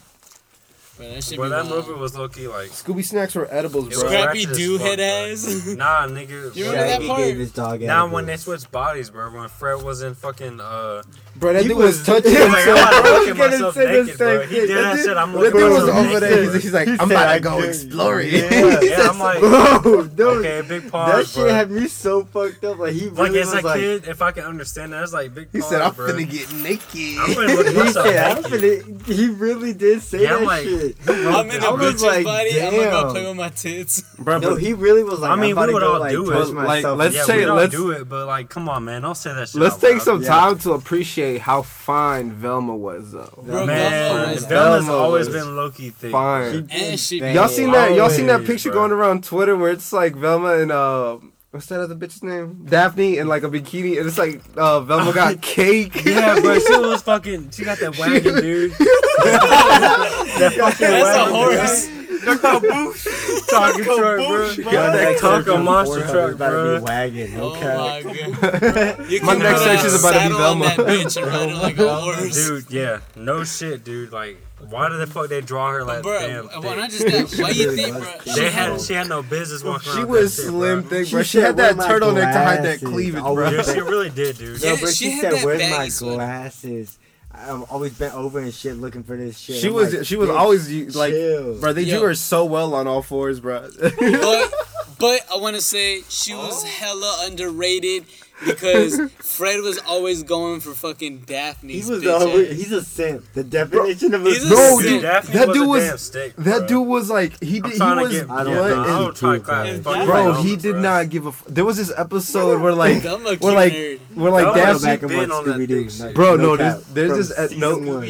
Bro, 0.98 1.08
that 1.10 1.22
shit 1.24 1.36
Bro, 1.36 1.46
be 1.46 1.50
that 1.50 1.66
wild. 1.66 1.86
movie 1.88 2.00
was 2.00 2.16
low 2.16 2.28
key 2.28 2.48
like. 2.48 2.70
Scooby 2.70 3.04
snacks 3.04 3.34
were 3.34 3.46
edibles, 3.54 3.88
bro. 3.88 4.02
was 4.02 4.12
Scrappy 4.12 4.38
ratchet 4.46 4.56
Doo 4.56 4.78
fuck, 4.78 4.86
head 4.88 4.96
bro. 4.98 5.04
ass. 5.32 5.66
Nah, 5.76 6.06
nigga. 6.08 6.56
You 6.56 6.64
remember 6.66 6.72
that 6.82 6.90
Shaggy 6.90 7.06
part? 7.06 7.18
gave 7.20 7.38
his 7.38 7.52
dog 7.52 7.80
Now 7.82 7.98
edibles. 8.02 8.12
when 8.14 8.26
they 8.26 8.36
switched 8.36 8.70
bodies, 8.72 9.10
bro, 9.10 9.32
when 9.32 9.48
Fred 9.48 9.82
was 9.82 10.02
in 10.02 10.14
fucking 10.16 10.60
uh, 10.60 11.02
Bro, 11.36 11.52
that 11.52 11.62
He 11.62 11.68
dude 11.68 11.76
was, 11.76 11.98
was- 11.98 12.06
touching 12.06 12.32
he 12.32 12.36
was 12.38 12.48
like, 12.48 12.64
himself. 12.64 12.78
I'm 12.78 12.98
about 12.98 13.04
to 13.04 13.10
look 13.10 13.20
was 13.20 13.28
at 13.28 13.36
gonna 13.36 13.50
myself 13.52 13.74
say 13.74 13.86
the 13.86 14.02
naked, 14.02 14.18
bro. 14.18 14.40
He 14.40 14.46
thing. 14.48 14.66
did 14.66 14.70
that 14.76 14.94
dude- 14.96 15.04
shit, 15.04 15.16
I'm 15.16 15.32
that 15.32 15.38
looking 15.38 15.60
dude 15.60 15.70
was 15.70 15.82
myself 15.86 16.06
over 16.06 16.20
there. 16.20 16.30
naked. 16.30 16.54
He's, 16.54 16.62
he's 16.64 16.72
like, 16.72 16.86
He 16.88 16.92
I'm 16.94 16.98
said, 16.98 17.10
about 17.12 17.28
"I 17.28 17.34
to 17.38 17.40
go 17.44 17.60
did." 17.60 17.68
explore 17.68 18.20
it. 18.20 18.32
Yeah, 18.32 18.80
yeah, 18.82 19.08
I'm 19.08 19.18
like, 19.20 19.40
Bro, 19.40 20.04
dude, 20.08 20.20
okay, 20.44 20.68
big 20.68 20.90
pause, 20.90 21.32
that 21.32 21.34
bro. 21.38 21.44
shit 21.46 21.54
had 21.54 21.70
me 21.70 21.86
so 21.86 22.24
fucked 22.24 22.64
up. 22.64 22.78
Like 22.78 22.92
he 22.94 23.08
like 23.08 23.28
really 23.28 23.40
as 23.40 23.54
was 23.54 23.62
a 23.62 23.66
like, 23.66 23.80
kid, 23.80 24.08
if 24.08 24.20
I 24.20 24.32
can 24.32 24.44
understand 24.44 24.92
that, 24.94 25.04
it's 25.04 25.12
like 25.12 25.32
big 25.32 25.48
He 25.52 25.60
pause, 25.60 25.70
said, 25.70 25.80
I'm 25.80 25.94
bro. 25.94 26.08
finna 26.08 26.28
get 26.28 26.52
naked. 26.54 27.18
I'm 27.20 27.30
finna 27.36 27.56
look 27.56 27.66
at 27.68 27.72
he 27.72 27.78
myself 27.78 28.06
said, 28.06 28.36
I'm 28.36 28.42
naked. 28.50 28.84
finna, 28.84 29.06
he 29.14 29.28
really 29.28 29.72
did 29.74 30.02
say 30.02 30.22
Yeah, 30.24 30.34
I'm 30.34 30.40
that 30.40 30.46
like, 30.46 30.64
shit. 30.64 30.87
I'm 31.08 31.50
in 31.50 31.62
I 31.62 31.66
a 31.66 31.72
was 31.74 31.94
bitch's 31.94 32.02
like, 32.02 32.24
body. 32.24 32.60
I'm 32.62 32.74
gonna 32.74 32.90
go 32.90 33.12
play 33.12 33.26
with 33.26 33.36
my 33.36 33.48
tits. 33.50 34.02
Bro, 34.18 34.38
No, 34.38 34.50
but 34.50 34.60
he 34.62 34.72
really 34.72 35.02
was 35.02 35.20
like, 35.20 35.30
I 35.30 35.36
mean, 35.36 35.56
I'm 35.56 35.66
we 35.68 35.74
would 35.74 35.80
go, 35.80 35.94
all 35.94 36.00
like, 36.00 36.10
do 36.12 36.30
it. 36.30 36.54
Like, 36.54 36.84
let's 36.84 37.14
yeah, 37.16 37.22
say- 37.24 37.38
we 37.38 37.44
don't 37.44 37.56
let's- 37.56 37.72
do 37.72 37.90
it, 37.92 38.08
but 38.08 38.26
like, 38.26 38.48
come 38.48 38.68
on, 38.68 38.84
man, 38.84 39.02
don't 39.02 39.16
say 39.16 39.32
that 39.34 39.48
shit. 39.48 39.60
let's 39.60 39.74
out 39.76 39.80
take 39.80 39.92
loud. 39.94 40.02
some 40.02 40.22
Yeah. 40.22 40.28
time 40.28 40.58
to 40.60 40.72
appreciate 40.72 41.40
how 41.40 41.62
fine 41.62 42.32
Velma 42.32 42.76
was, 42.76 43.12
though. 43.12 43.42
Bro, 43.44 43.66
Man, 43.66 43.90
Velma 43.90 44.24
Velma's 44.40 44.44
Velma 44.46 44.92
always 44.92 45.26
was 45.28 45.36
been 45.36 45.56
low 45.56 45.70
key 45.70 45.90
thick. 45.90 46.12
Fine. 46.12 46.68
And 46.70 46.98
she 47.00 47.18
Y'all 47.18 47.48
seen 47.48 47.72
that? 47.72 47.94
Y'all 47.94 48.10
seen 48.10 48.26
that 48.26 48.44
picture 48.44 48.70
bro. 48.70 48.80
going 48.80 48.92
around 48.92 49.24
Twitter 49.24 49.56
where 49.56 49.70
it's 49.70 49.92
like 49.92 50.14
Velma 50.16 50.54
and 50.58 50.72
uh, 50.72 51.18
what's 51.50 51.66
that 51.66 51.80
other 51.80 51.94
bitch's 51.94 52.22
name? 52.22 52.64
Daphne 52.68 53.18
in 53.18 53.28
like 53.28 53.42
a 53.42 53.48
bikini, 53.48 53.98
and 53.98 54.06
it's 54.06 54.18
like 54.18 54.40
uh, 54.56 54.80
Velma 54.80 55.12
got 55.12 55.40
cake. 55.42 56.04
Yeah, 56.04 56.40
bro, 56.40 56.58
she 56.58 56.76
was 56.78 57.02
fucking. 57.02 57.50
She 57.50 57.64
got 57.64 57.78
that 57.80 57.98
wagon, 57.98 58.34
dude. 58.40 58.70
that 59.18 60.52
fucking 60.58 60.86
That's 60.86 61.16
a 61.18 61.24
horse. 61.32 61.86
dude. 61.86 62.07
Talking 62.36 63.84
truck, 63.84 63.98
bro. 64.16 64.50
Yo, 64.50 64.64
Got 64.64 64.92
that 64.92 65.02
next 65.02 65.20
search 65.20 65.46
monster 65.46 66.00
Pornhub 66.00 66.04
is 66.04 66.10
truck, 66.10 66.32
about 66.34 66.50
to 66.50 66.56
bro. 66.56 66.78
be 66.78 66.84
wagon. 66.84 67.36
No 67.36 67.52
Oh 67.52 67.54
cap. 67.60 68.04
my 68.04 68.12
god. 68.50 69.10
You 69.10 69.20
My 69.22 69.32
can 69.34 69.42
next 69.42 69.62
put 69.62 69.64
search 69.68 69.82
a 69.82 69.86
is 69.86 70.00
about 70.00 70.12
to 70.12 70.18
be 70.18 70.22
saddle 70.22 70.38
Velma. 70.38 70.64
that 70.66 70.76
bitch 70.78 71.16
and 71.16 71.26
ride 71.26 71.54
like 71.62 71.78
a 71.78 71.94
horse. 72.00 72.34
Dude, 72.34 72.70
yeah, 72.70 73.00
no 73.16 73.44
shit, 73.44 73.84
dude. 73.84 74.12
Like, 74.12 74.36
why 74.68 74.88
did 74.88 74.98
the 75.00 75.06
fuck 75.06 75.28
they 75.28 75.40
draw 75.40 75.70
her 75.72 75.84
like 75.84 76.02
bro, 76.02 76.18
damn? 76.20 76.46
why 76.46 76.60
thick? 76.60 76.76
not 76.76 76.90
just 76.90 77.06
that? 77.06 77.42
Why 77.42 77.50
you 77.50 77.72
think, 77.76 77.96
bro? 77.96 78.12
They 78.24 78.32
she 78.32 78.40
had 78.42 78.52
had- 78.52 78.80
she 78.80 78.92
had 78.94 79.08
no 79.08 79.22
business 79.22 79.62
walking 79.64 79.92
She 79.92 80.04
was 80.04 80.36
that 80.36 80.42
shit, 80.42 80.50
slim, 80.50 80.80
bro. 80.82 80.90
thick, 80.90 81.06
She 81.06 81.12
bro. 81.12 81.22
She 81.22 81.38
said, 81.38 81.44
had 81.46 81.56
that 81.58 81.76
turtleneck 81.76 82.32
to 82.32 82.38
hide 82.38 82.64
that 82.64 82.80
cleavage, 82.80 83.22
Always 83.22 83.50
bro. 83.50 83.56
Yeah, 83.58 83.74
she 83.74 83.80
really 83.80 84.10
did, 84.10 84.36
dude. 84.38 84.60
Yeah, 84.62 84.70
No, 84.74 84.76
but 84.80 84.88
she 84.90 84.94
she, 85.06 85.10
had 85.12 85.20
said, 85.20 85.32
that 85.34 85.44
"Where's 85.46 85.58
baggy 85.60 85.76
my 85.78 85.88
sweater." 85.88 86.14
glasses?" 86.16 86.98
I'm 87.46 87.64
always 87.70 87.96
bent 87.96 88.14
over 88.14 88.38
and 88.38 88.52
shit, 88.52 88.76
looking 88.76 89.02
for 89.02 89.16
this 89.16 89.38
shit. 89.38 89.56
She 89.56 89.68
I'm 89.68 89.74
was 89.74 89.94
like, 89.94 90.06
she 90.06 90.16
was 90.16 90.30
always 90.30 90.96
like, 90.96 91.12
chill." 91.12 91.60
bro. 91.60 91.72
They 91.72 91.82
Yo. 91.82 91.98
drew 91.98 92.08
her 92.08 92.14
so 92.14 92.44
well 92.44 92.74
on 92.74 92.86
all 92.86 93.02
fours, 93.02 93.40
bro. 93.40 93.68
but 93.80 94.52
but 94.98 95.20
I 95.32 95.36
want 95.36 95.56
to 95.56 95.62
say 95.62 96.02
she 96.08 96.34
was 96.34 96.64
oh. 96.64 96.66
hella 96.66 97.18
underrated 97.26 98.04
because 98.44 98.98
Fred 99.18 99.60
was 99.60 99.78
always 99.86 100.22
going 100.22 100.60
for 100.60 100.72
fucking 100.72 101.20
Daphne. 101.26 101.72
He 101.74 101.80
Daphne's 101.80 102.04
was 102.04 102.06
always, 102.22 102.50
ass. 102.50 102.56
he's 102.56 102.72
a 102.72 102.82
simp. 102.84 103.24
The 103.34 103.44
definition 103.44 104.14
of 104.14 104.26
a 104.26 104.28
he's 104.30 104.44
a 104.44 104.48
simp. 104.48 104.58
No, 104.58 104.68
simp. 104.78 104.82
dude, 104.88 105.02
Daphne 105.02 105.34
that 105.34 105.46
dude 105.52 105.56
a 105.66 105.68
was 105.68 105.84
damn 105.88 105.98
stick, 105.98 106.36
that 106.36 106.68
dude 106.68 106.86
was 106.86 107.10
like 107.10 107.42
he 107.42 107.60
did 107.60 107.72
he 107.72 107.78
trying 107.78 107.96
to 107.98 108.02
was 108.04 108.12
get. 108.12 108.30
I 108.30 108.44
don't 108.44 108.52
yeah, 108.54 108.60
what 108.60 108.68
no, 108.68 108.74
think 108.74 108.86
I 108.88 108.98
he 108.98 109.04
don't 109.04 109.16
try 109.16 109.32
to 109.32 109.38
too, 109.38 109.82
clap. 109.82 109.82
bro. 109.82 110.06
Bro, 110.06 110.42
he 110.42 110.56
did 110.56 110.72
bro. 110.72 110.80
not 110.80 111.08
give 111.10 111.26
a. 111.26 111.28
F- 111.30 111.44
there 111.48 111.64
was 111.64 111.76
this 111.76 111.92
episode 111.96 112.60
where 112.62 112.72
like, 112.74 113.04
I'm 113.04 113.26
a 113.26 113.36
where 113.36 113.54
like, 113.54 113.72
nerd. 113.72 113.98
where 114.14 114.30
like 114.32 114.44
Velma 114.44 114.60
Go 114.60 114.72
was 114.72 114.82
Daphne. 114.82 114.86
back 114.96 115.02
and 115.02 115.08
been 115.10 115.30
watch 115.30 115.46
Scooby 115.46 115.66
Doo. 116.08 116.12
Bro, 116.14 116.36
no, 116.36 116.56
there's- 116.56 116.84
there's 116.92 117.08
From 117.10 117.18
this, 117.18 117.52
uh, 117.52 117.56
no- 117.58 117.76
one. 117.78 117.86
lore. 117.86 118.02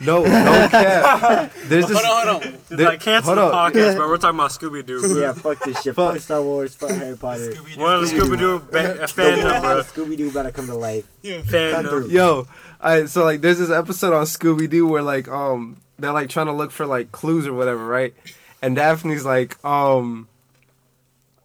No, 0.00 0.22
no 0.22 0.68
cap. 0.70 1.52
There's 1.64 1.86
this. 1.86 2.02
Hold 2.02 2.28
on, 2.28 2.42
hold 2.42 2.54
on. 2.54 2.58
there- 2.70 2.88
like 2.88 3.00
cancel 3.00 3.34
hold 3.34 3.52
the 3.52 3.54
on. 3.56 3.72
podcast, 3.72 3.96
bro. 3.96 4.08
We're 4.08 4.16
talking 4.16 4.38
about 4.38 4.50
Scooby 4.58 4.86
Doo. 4.86 5.20
Yeah, 5.20 5.32
fuck 5.34 5.62
this 5.64 5.82
shit. 5.82 5.94
Fuck. 5.94 6.14
Fuck 6.14 6.22
Star 6.22 6.42
Wars. 6.42 6.74
Fuck 6.74 6.90
Harry 6.90 7.16
Potter. 7.16 7.54
One 7.76 7.94
of 7.96 8.00
the 8.00 8.06
Scooby 8.16 8.38
Doo 8.38 8.58
ba- 8.60 9.06
fandom, 9.06 9.60
bro. 9.60 9.82
Scooby 9.82 10.16
Doo 10.16 10.30
about 10.30 10.44
to 10.44 10.52
come 10.52 10.66
to 10.68 10.74
life. 10.74 11.06
Yeah, 11.22 11.40
fandom. 11.42 12.10
Yo, 12.10 12.46
I 12.80 13.04
so 13.04 13.24
like 13.24 13.42
there's 13.42 13.58
this 13.58 13.70
episode 13.70 14.14
on 14.14 14.24
Scooby 14.24 14.70
Doo 14.70 14.88
where 14.88 15.02
like 15.02 15.28
um 15.28 15.76
they're 15.98 16.12
like 16.12 16.30
trying 16.30 16.46
to 16.46 16.52
look 16.52 16.70
for 16.70 16.86
like 16.86 17.12
clues 17.12 17.46
or 17.46 17.52
whatever, 17.52 17.84
right? 17.86 18.14
And 18.62 18.74
Daphne's 18.76 19.24
like 19.26 19.62
um 19.64 20.28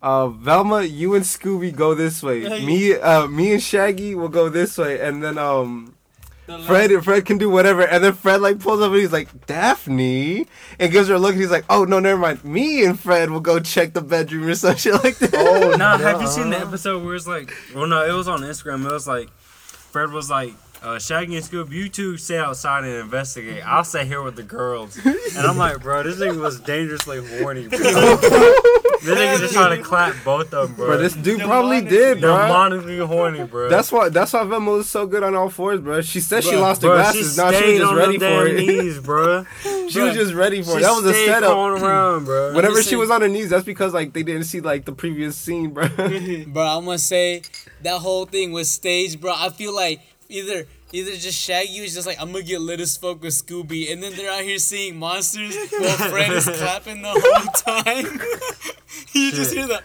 uh 0.01 0.27
Velma, 0.29 0.83
you 0.83 1.13
and 1.15 1.25
Scooby 1.25 1.75
go 1.75 1.93
this 1.93 2.23
way. 2.23 2.41
Me 2.65 2.93
uh 2.95 3.27
me 3.27 3.51
and 3.53 3.61
Shaggy 3.61 4.15
will 4.15 4.29
go 4.29 4.47
this 4.49 4.77
way 4.77 4.99
and 5.01 5.21
then 5.23 5.37
um 5.37 5.94
Fred 6.65 6.91
Fred 7.03 7.25
can 7.25 7.37
do 7.37 7.49
whatever 7.49 7.81
and 7.81 8.03
then 8.03 8.13
Fred 8.13 8.39
like 8.41 8.59
pulls 8.59 8.79
up 8.81 8.91
and 8.91 8.99
he's 9.01 9.11
like 9.11 9.47
Daphne 9.47 10.45
and 10.79 10.91
gives 10.91 11.07
her 11.07 11.15
a 11.15 11.19
look 11.19 11.31
and 11.31 11.41
he's 11.41 11.49
like 11.51 11.65
oh 11.69 11.85
no 11.85 11.99
never 11.99 12.19
mind 12.19 12.43
me 12.45 12.85
and 12.85 12.99
Fred 12.99 13.29
will 13.31 13.39
go 13.39 13.59
check 13.59 13.93
the 13.93 14.01
bedroom 14.01 14.47
or 14.47 14.55
some 14.55 14.75
shit 14.77 14.93
like 15.03 15.17
that. 15.17 15.33
Oh, 15.33 15.75
Nah, 15.75 15.97
have 15.97 16.21
you 16.21 16.27
seen 16.27 16.51
the 16.51 16.59
episode 16.59 17.03
where 17.03 17.15
it's 17.15 17.25
like, 17.27 17.51
well, 17.73 17.87
no, 17.87 18.05
it 18.05 18.13
was 18.13 18.27
on 18.27 18.41
Instagram. 18.41 18.85
It 18.85 18.91
was 18.91 19.07
like, 19.07 19.29
Fred 19.31 20.11
was 20.11 20.29
like, 20.29 20.53
uh, 20.85 20.99
Shaggy 20.99 21.35
and 21.35 21.43
Scoob, 21.45 21.71
you 21.71 21.89
two 21.89 22.15
stay 22.17 22.37
outside 22.37 22.83
and 22.83 22.93
investigate. 22.93 23.65
I'll 23.65 23.83
stay 23.83 24.05
here 24.05 24.21
with 24.21 24.35
the 24.35 24.43
girls. 24.43 24.97
And 25.03 25.39
I'm 25.47 25.57
like, 25.57 25.81
bro, 25.81 26.03
this 26.03 26.17
nigga 26.17 26.39
was 26.39 26.59
dangerously 26.61 27.25
horny, 27.39 27.67
bro. 27.67 27.77
this 27.79 29.03
nigga 29.03 29.39
just 29.39 29.53
trying 29.53 29.77
to 29.77 29.83
clap 29.83 30.15
both 30.23 30.53
of 30.53 30.67
them, 30.69 30.75
bro. 30.75 30.87
Bro, 30.87 30.97
this 30.99 31.13
dude 31.13 31.41
probably 31.41 31.81
did, 31.81 32.21
bro. 32.21 32.35
Demonically 32.35 33.05
horny, 33.05 33.43
bro. 33.45 33.69
That's 33.69 33.91
why. 33.91 34.09
That's 34.09 34.33
why 34.33 34.43
Velma 34.43 34.71
was 34.71 34.89
so 34.89 35.05
good 35.07 35.23
on 35.23 35.35
all 35.35 35.49
fours, 35.49 35.79
bro. 35.79 36.01
She 36.01 36.19
said 36.19 36.43
she 36.43 36.51
Bruh, 36.51 36.61
lost 36.61 36.81
her 36.83 36.89
bro, 36.89 36.97
glasses. 36.97 37.35
she 37.35 37.41
Now 37.41 37.49
she 37.51 37.55
was 37.55 37.63
stayed 37.63 37.77
just 37.79 37.91
on 37.91 37.97
ready 37.97 38.17
them 38.17 38.39
for 38.41 38.47
damn 38.47 38.57
it. 38.57 38.67
knees, 38.83 38.99
bro. 39.03 39.45
she 39.89 39.99
was 40.01 40.13
just 40.15 40.33
ready 40.33 40.61
for 40.61 40.71
She 40.71 40.77
it. 40.77 40.81
That 40.81 40.91
was 40.95 41.05
a 41.05 41.13
stayed 41.13 41.25
setup. 41.27 41.51
crawling 41.51 41.81
around, 41.83 42.25
bro. 42.25 42.53
Whenever 42.55 42.75
just 42.75 42.89
she 42.89 42.95
was 42.95 43.09
on 43.11 43.21
her 43.21 43.27
knees, 43.27 43.49
that's 43.49 43.65
because 43.65 43.93
like 43.93 44.13
they 44.13 44.23
didn't 44.23 44.43
see 44.45 44.61
like 44.61 44.85
the 44.85 44.91
previous 44.93 45.35
scene, 45.35 45.71
bro. 45.71 45.87
Bro, 45.89 46.07
I'm 46.63 46.85
gonna 46.85 46.97
say 46.99 47.41
that 47.81 47.99
whole 48.01 48.25
thing 48.25 48.51
was 48.51 48.69
staged, 48.69 49.19
bro. 49.21 49.33
I 49.35 49.49
feel 49.49 49.73
like 49.75 50.01
either 50.29 50.65
either 50.91 51.11
just 51.11 51.39
Shaggy 51.39 51.81
was 51.81 51.93
just 51.93 52.07
like, 52.07 52.21
I'm 52.21 52.31
gonna 52.31 52.43
get 52.43 52.61
lit 52.61 52.79
as 52.79 52.97
fuck 52.97 53.21
with 53.21 53.33
Scooby, 53.33 53.91
and 53.91 54.01
then 54.01 54.13
they're 54.15 54.31
out 54.31 54.41
here 54.43 54.57
seeing 54.57 54.97
monsters 54.97 55.55
while 55.71 55.97
Fred 56.09 56.31
is 56.31 56.45
clapping 56.45 57.01
the 57.01 57.09
whole 57.11 57.83
time. 57.83 58.19
you 59.13 59.31
just 59.31 59.53
hear 59.53 59.67
the. 59.67 59.81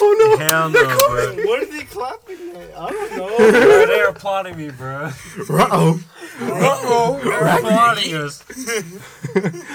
Oh 0.00 0.16
no! 0.18 0.36
Hell 0.46 0.70
no, 0.70 0.82
bro. 0.82 1.44
What 1.46 1.62
are 1.62 1.66
they 1.66 1.84
clapping 1.84 2.56
at? 2.56 2.76
I 2.76 2.90
don't 2.90 3.16
know. 3.16 3.36
bro. 3.36 3.50
They're 3.86 4.08
applauding 4.08 4.56
me, 4.56 4.70
bro. 4.70 5.10
Uh-oh. 5.48 6.00
Uh-oh, 6.40 7.20
they're 7.22 7.46
applauding 7.58 8.14
us. 8.16 8.42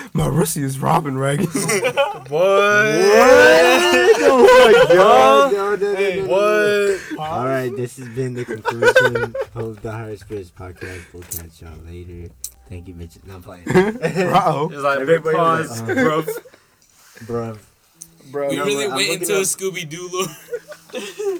My 0.13 0.27
Russie 0.27 0.61
is 0.63 0.77
Robin 0.79 1.17
Raggy. 1.17 1.45
What? 2.29 2.41
Oh 4.21 4.43
my 4.87 4.93
god! 4.95 5.51
No, 5.53 5.75
no, 5.75 5.75
no, 5.75 5.93
no, 5.93 5.93
no, 5.93 6.25
no. 6.25 6.27
What? 6.27 7.19
All 7.19 7.45
right, 7.45 7.73
this 7.75 7.97
has 7.97 8.07
been 8.09 8.33
the 8.33 8.45
conclusion 8.45 9.33
of 9.55 9.81
the 9.81 9.91
Higher 9.91 10.17
Spirits 10.17 10.51
podcast. 10.51 11.01
We'll 11.13 11.23
catch 11.23 11.61
y'all 11.61 11.71
later. 11.85 12.29
Thank 12.67 12.87
you, 12.87 12.93
bitches. 12.93 13.25
Not 13.25 13.41
playing, 13.43 13.67
Uh-oh. 13.69 14.69
It's 14.71 14.81
like 14.83 14.99
Everybody 14.99 15.37
because, 15.37 15.81
was- 15.81 15.91
bro. 15.95 16.23
bro. 17.25 17.57
Bro, 18.31 18.49
We 18.49 18.57
really 18.59 18.85
but 18.87 18.91
I'm 18.91 18.95
went 18.97 19.09
looking 19.09 19.21
into 19.21 19.37
a 19.37 19.41
Scooby 19.41 19.87
Doo 19.89 20.09
lore. 20.11 20.27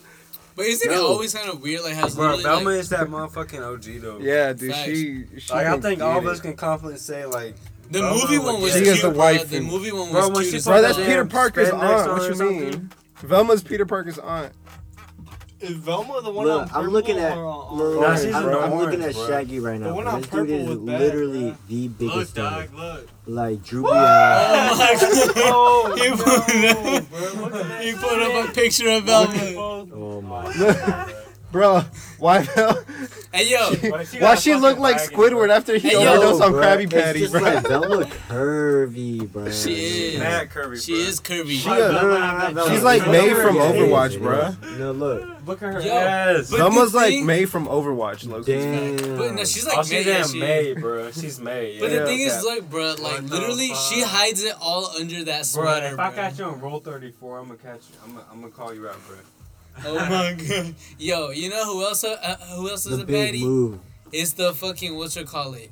but 0.56 0.66
isn't 0.66 0.92
it 0.92 0.98
always 0.98 1.34
kind 1.34 1.50
of 1.50 1.62
weird? 1.62 1.82
Like, 1.84 1.94
how 1.96 2.10
Bro, 2.10 2.24
literally, 2.36 2.44
Velma 2.44 2.70
like, 2.72 2.80
is 2.80 2.90
that 2.90 3.08
motherfucking 3.08 3.62
OG 3.62 4.02
though. 4.02 4.20
Yeah, 4.20 4.54
dude, 4.54 4.72
Facts. 4.72 4.86
she, 4.86 5.26
she 5.38 5.54
Like 5.54 5.68
I 5.68 5.78
think 5.80 6.02
all 6.02 6.18
of 6.20 6.26
us 6.28 6.40
can 6.40 6.56
confidently 6.56 7.00
say 7.00 7.26
like, 7.26 7.56
the 7.92 8.00
Velma 8.02 8.22
movie 8.22 8.38
one 8.38 8.62
was 8.62 8.74
She 8.74 8.82
cute, 8.82 8.96
is 8.98 9.02
the 9.02 9.10
bro. 9.10 9.18
wife 9.18 9.50
The 9.50 9.62
movie 9.62 9.92
one 9.92 10.14
was 10.14 10.26
when 10.30 10.34
cute 10.42 10.52
she 10.52 10.58
as 10.58 10.66
Bro, 10.66 10.82
that's 10.82 10.98
Peter 10.98 11.26
Parker's 11.26 11.70
aunt. 11.70 12.12
What 12.12 12.40
you 12.40 12.50
mean? 12.62 12.92
Velma's 13.22 13.64
Peter 13.64 13.86
Parker's 13.86 14.20
aunt. 14.20 14.54
Is 15.62 15.72
Velma 15.72 16.22
the 16.22 16.32
one 16.32 16.46
Look, 16.48 16.74
on 16.74 16.86
I'm 16.86 16.90
looking 16.92 17.18
at. 17.18 17.38
or 17.38 17.46
on- 17.46 17.78
Look, 17.78 18.02
Nah, 18.02 18.16
she's 18.16 18.34
I'm, 18.34 18.46
in 18.46 18.52
the 18.52 18.60
I'm 18.60 18.76
looking 18.76 19.02
orange, 19.02 19.04
at 19.06 19.14
bro. 19.16 19.28
Shaggy 19.28 19.60
right 19.60 19.80
The 19.80 19.86
now. 19.88 19.94
one 19.94 20.08
on 20.08 20.22
This 20.22 20.30
dude 20.30 20.50
is 20.52 20.68
was 20.70 20.78
bad, 20.78 21.00
literally 21.02 21.42
bro. 21.50 21.58
the 21.68 21.88
biggest 21.90 22.36
dog. 22.36 22.74
look. 22.74 23.08
Like 23.26 23.64
droopy 23.66 23.90
eyes. 23.92 24.70
Oh 24.72 24.76
my 24.78 24.96
god. 25.36 25.36
Oh, 25.52 25.96
He 25.98 26.10
oh, 26.12 26.16
no, 26.16 27.00
put, 27.00 27.10
bro, 27.12 27.42
look 27.44 27.66
at 27.66 27.84
he 27.84 27.92
put 27.94 28.22
up 28.22 28.50
a 28.50 28.54
picture 28.54 28.90
of 28.90 29.04
Velma. 29.04 29.34
Oh 29.94 30.22
my. 30.22 31.14
Bro, 31.52 31.82
why 32.20 32.44
Vel? 32.44 32.84
Hey 33.32 33.52
yo, 33.52 33.70
Why 34.20 34.34
she 34.36 34.56
look 34.56 34.80
like 34.80 34.98
Squidward 34.98 35.50
after 35.50 35.78
he 35.78 35.90
Hey, 35.90 36.04
yo, 36.04 36.14
overdosed 36.14 36.42
on 36.42 36.54
Krabby 36.54 36.84
it's 36.86 36.94
Patty, 36.94 37.20
just 37.20 37.32
bro? 37.34 37.42
like 37.42 37.68
Velma 37.68 38.06
curvy, 38.06 39.32
bro. 39.32 39.52
She 39.52 39.74
is. 40.16 40.20
mad 40.20 40.50
curvy. 40.50 40.84
she 40.84 40.94
bro. 40.94 41.02
is 41.02 41.20
curvy. 41.20 41.58
She 41.60 41.70
No, 41.70 41.74
a- 41.90 41.92
no, 41.92 42.02
no, 42.02 42.38
no, 42.40 42.52
no, 42.54 42.70
She's 42.70 42.82
like 42.82 43.06
no, 43.06 43.12
made 43.12 43.36
from 43.38 43.56
no, 43.58 43.72
no, 43.72 43.80
Overwatch, 43.80 44.14
no, 44.14 44.20
bro. 44.20 44.78
No, 44.80 44.92
look. 44.94 45.30
Look 45.46 45.62
at 45.62 45.74
her 45.76 45.82
Yo, 45.82 45.94
ass. 45.94 46.50
but- 46.50 46.94
like 46.94 47.10
thing- 47.10 47.26
made 47.28 47.50
from 47.52 47.68
Overwatch, 47.68 48.28
Loki. 48.28 48.52
Damn. 48.54 49.18
But 49.18 49.34
no, 49.36 49.44
she's 49.46 49.68
like 49.68 49.78
oh, 49.78 49.84
she's 49.84 49.92
made, 49.92 50.08
yeah, 50.08 50.24
she- 50.26 50.40
made, 50.40 50.74
bro. 50.82 51.12
She's 51.12 51.40
made. 51.40 51.80
But 51.82 51.92
the 51.92 52.06
thing 52.08 52.20
is, 52.22 52.44
like, 52.44 52.68
bro, 52.68 52.88
like 52.94 53.00
What 53.00 53.28
the 53.30 53.36
literally, 53.36 53.68
she 53.76 54.02
hides 54.02 54.44
it 54.44 54.56
all 54.60 54.88
under 55.00 55.24
that 55.26 55.46
sweater. 55.46 55.66
bro, 55.66 55.74
sweater, 55.80 55.94
if. 55.94 56.00
I 56.00 56.12
catch 56.16 56.40
you 56.40 56.46
on 56.46 56.60
roll 56.60 56.80
34, 56.80 57.38
I'm 57.38 57.46
gonna 57.46 57.58
catch 57.60 57.82
you. 57.92 57.96
I'm 58.04 58.12
gonna, 58.14 58.26
I'm 58.32 58.42
gonna 58.42 58.52
call 58.54 58.74
you 58.74 58.88
out, 58.88 58.98
bro. 59.08 59.18
Oh 59.86 59.96
my 59.96 60.34
god, 60.48 60.76
yo, 60.98 61.30
you 61.32 61.50
know 61.50 61.66
who 61.66 61.84
else? 61.84 62.04
Uh, 62.04 62.38
who 62.56 62.70
else 62.70 62.86
is 62.86 62.98
the 62.98 63.04
a 63.04 63.06
big 63.06 63.34
baddie? 63.36 63.42
move. 63.44 63.80
It's 64.12 64.34
the 64.34 64.54
fucking 64.54 64.96
what's 64.98 65.16
her 65.16 65.24
call 65.24 65.54
it? 65.54 65.72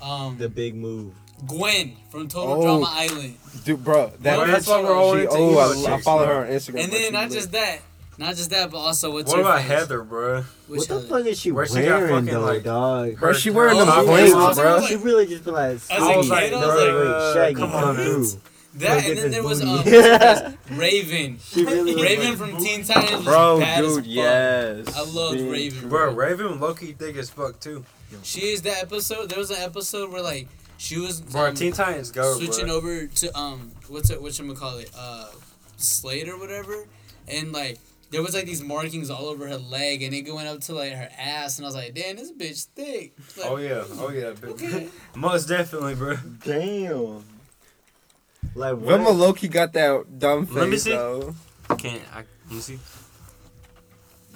Um, 0.00 0.36
The 0.38 0.48
big 0.48 0.74
move. 0.74 1.14
Gwen 1.46 1.96
from 2.10 2.28
Total 2.28 2.52
Oh. 2.54 2.62
Drama 2.62 2.86
Island. 2.88 3.36
Dude, 3.64 3.82
bro, 3.82 4.12
that 4.20 4.36
Bro, 4.36 4.46
that's 4.46 4.66
why 4.68 4.80
we're 4.82 4.94
all 4.94 5.14
she, 5.16 5.22
into 5.22 5.32
oh, 5.34 5.58
I, 5.88 5.94
I 5.94 6.00
follow 6.00 6.24
her 6.26 6.44
on 6.44 6.46
Instagram. 6.46 6.84
And 6.84 6.92
then 6.92 7.12
not 7.12 7.24
lit. 7.30 7.32
just 7.32 7.50
that, 7.52 7.80
not 8.18 8.36
just 8.36 8.50
that, 8.50 8.70
but 8.70 8.78
also 8.78 9.12
what's 9.12 9.28
What 9.30 9.38
her 9.38 9.42
about 9.42 9.58
face? 9.62 9.68
Heather, 9.68 10.02
bro? 10.04 10.42
Which 10.68 10.78
what 10.80 10.88
the 10.88 10.94
Heather? 10.94 11.06
fuck 11.08 11.26
is 11.26 11.40
she 11.40 11.50
Where 11.50 11.66
she 11.66 11.74
got 11.82 12.00
wearing 12.00 12.26
fucking, 12.26 12.26
though, 12.40 12.46
like- 12.46 12.62
dog? 12.62 13.16
Bro, 13.18 13.32
she 13.32 13.50
wearing 13.50 13.76
Oh, 13.76 13.80
them 13.80 13.88
I 13.90 14.04
plates, 14.04 14.34
was- 14.34 14.56
bro. 14.58 14.74
was 14.76 14.86
She 14.86 14.96
really 14.96 15.26
just 15.26 15.44
been 15.44 15.54
like, 15.54 15.70
As 15.74 15.90
a 15.90 15.94
I 15.94 16.16
was 16.16 16.26
kid, 16.26 16.32
like, 16.32 16.44
I 16.44 16.50
no, 16.50 16.58
was 16.68 16.76
wait, 16.76 16.92
like, 16.92 17.06
uh, 17.16 17.34
Shaggy, 17.34 17.54
come 17.56 17.70
come 17.72 17.84
on, 17.84 17.94
through. 17.96 18.26
That 18.74 19.04
and 19.06 19.18
then 19.18 19.30
this 19.30 19.32
there 19.32 19.42
was 19.42 19.60
um, 19.62 19.68
what's? 19.84 20.70
Raven. 20.70 21.38
She 21.42 21.64
really 21.64 21.94
Raven 22.02 22.28
like, 22.30 22.38
from 22.38 22.56
Teen 22.56 22.84
Titans. 22.84 23.16
was 23.16 23.24
Bro, 23.24 23.60
bad 23.60 23.84
as 23.84 23.94
dude, 23.96 24.04
fuck. 24.04 24.12
yes. 24.14 24.96
I 24.96 25.04
loved 25.04 25.38
Big 25.38 25.50
Raven. 25.50 25.88
Bro, 25.90 26.14
Raven 26.14 26.60
Loki 26.60 26.92
thick 26.92 27.16
as 27.16 27.28
fuck 27.30 27.60
too. 27.60 27.84
She 28.22 28.40
is 28.52 28.62
that 28.62 28.82
episode. 28.82 29.28
There 29.28 29.38
was 29.38 29.50
an 29.50 29.58
episode 29.60 30.10
where 30.10 30.22
like 30.22 30.48
she 30.78 30.98
was 30.98 31.20
Bro, 31.20 31.48
um, 31.48 31.54
Teen 31.54 31.72
Titans 31.72 32.10
go, 32.10 32.34
switching 32.38 32.66
bro. 32.66 32.76
over 32.76 33.06
to 33.06 33.38
um 33.38 33.72
what's 33.88 34.10
it 34.10 34.20
what 34.22 34.32
call 34.56 34.78
it 34.78 34.90
uh 34.96 35.26
Slade 35.76 36.28
or 36.28 36.38
whatever, 36.38 36.86
and 37.28 37.52
like 37.52 37.78
there 38.10 38.22
was 38.22 38.34
like 38.34 38.44
these 38.46 38.62
markings 38.62 39.10
all 39.10 39.26
over 39.26 39.48
her 39.48 39.56
leg, 39.56 40.02
and 40.02 40.14
it 40.14 40.22
going 40.22 40.46
up 40.46 40.60
to 40.62 40.74
like 40.74 40.92
her 40.92 41.08
ass, 41.18 41.58
and 41.58 41.64
I 41.64 41.68
was 41.68 41.74
like, 41.74 41.94
damn, 41.94 42.16
this 42.16 42.30
bitch 42.32 42.66
thick. 42.74 43.14
Like, 43.36 43.46
Oh 43.50 43.56
yeah, 43.56 43.84
oh 43.92 44.10
yeah, 44.10 44.32
Okay. 44.44 44.88
most 45.16 45.46
definitely, 45.48 45.94
bro. 45.94 46.16
damn. 46.44 47.24
Like 48.54 48.74
what? 48.76 48.86
Velma 48.86 49.10
Loki 49.10 49.48
got 49.48 49.72
that 49.72 50.18
dumb 50.18 50.46
face 50.46 50.54
Let 50.56 50.68
me 50.68 50.76
see. 50.76 50.90
though. 50.90 51.34
Can't 51.78 52.02
I? 52.14 52.24
You 52.50 52.60
see? 52.60 52.78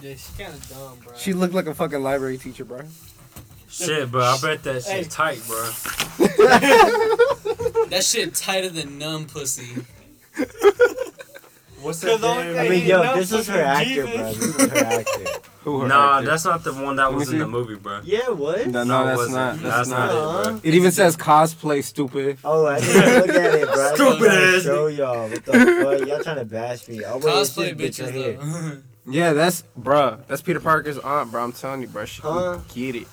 Yeah, 0.01 0.13
she's 0.13 0.31
kind 0.39 0.53
of 0.55 0.69
dumb, 0.69 0.99
bro. 1.05 1.13
She 1.17 1.33
looked 1.33 1.55
like 1.55 1.67
a 1.67 1.75
fucking 1.75 2.03
library 2.03 2.39
teacher, 2.39 2.65
bro. 2.65 2.81
Shit, 3.69 4.11
bro. 4.11 4.23
I 4.25 4.39
bet 4.41 4.63
that 4.63 4.83
shit's 4.85 4.87
Hey. 4.89 5.05
tight, 5.05 5.43
bro. 5.47 5.57
that 7.91 8.03
shit 8.05 8.35
tighter 8.35 8.71
than 8.71 8.99
numb 8.99 9.27
pussy. 9.27 9.85
What's 11.87 12.05
Cause 12.05 12.21
that? 12.21 12.45
damn- 12.45 12.59
I 12.59 12.69
mean, 12.69 12.87
yo, 12.87 13.15
this 13.17 13.33
is 13.33 13.47
her 13.47 13.55
fucking 13.55 14.03
actor, 14.03 14.03
bro. 14.07 14.33
This 14.35 14.39
is 14.39 14.71
her 14.71 14.79
actor. 14.79 15.27
Who 15.65 15.81
her 15.81 15.89
Nah, 15.89 16.19
actor? 16.19 16.27
that's 16.31 16.45
not 16.45 16.63
the 16.65 16.73
one 16.75 16.97
that 16.97 17.11
me 17.11 17.17
was 17.17 17.33
in 17.33 17.39
the 17.39 17.47
movie, 17.49 17.75
bro. 17.77 18.01
Yeah, 18.05 18.29
what? 18.31 18.67
No, 18.69 18.85
No, 18.85 18.85
no, 18.85 19.03
it 19.03 19.07
that's 19.07 19.17
wasn't. 19.19 19.37
not. 19.37 19.53
That's, 19.63 19.77
That's 19.77 19.89
not. 19.89 19.99
not 19.99 20.47
it, 20.47 20.51
bro. 20.53 20.61
It 20.71 20.75
even 20.75 20.91
says 20.93 21.17
cosplay, 21.17 21.83
stupid. 21.83 22.39
Oh, 22.45 22.67
I 22.67 22.81
didn't 22.81 23.27
look 23.27 23.37
at 23.37 23.55
it, 23.55 23.73
bro. 23.73 23.75
I 23.87 23.91
was 23.91 23.95
Stupid 24.01 24.19
trying 24.19 24.41
to 24.51 24.57
ass 24.57 24.63
show 24.63 24.87
y'all. 24.89 25.29
What 25.29 25.45
the 25.45 25.53
fuck? 25.53 26.09
Y'all 26.09 26.23
trying 26.23 26.37
to 26.37 26.45
bash 26.45 26.87
me. 26.89 27.05
Oh, 27.05 27.19
wait, 27.19 27.25
it's 27.41 27.51
Cosplay 27.57 27.77
this 27.77 27.99
bitch 27.99 28.05
right 28.05 28.15
here. 28.15 28.33
bitches 28.35 28.73
though. 28.73 28.79
Yeah, 29.13 29.33
that's 29.35 29.63
bruh. 29.79 30.27
That's 30.27 30.43
Peter 30.43 30.59
Parker's 30.59 30.99
aunt, 30.99 31.31
bro. 31.31 31.45
I'm 31.45 31.53
telling 31.53 31.81
you, 31.83 31.87
bro. 31.87 32.05
She 32.07 32.23
Huh? 32.23 32.59
get 32.75 32.97
it. 32.97 33.07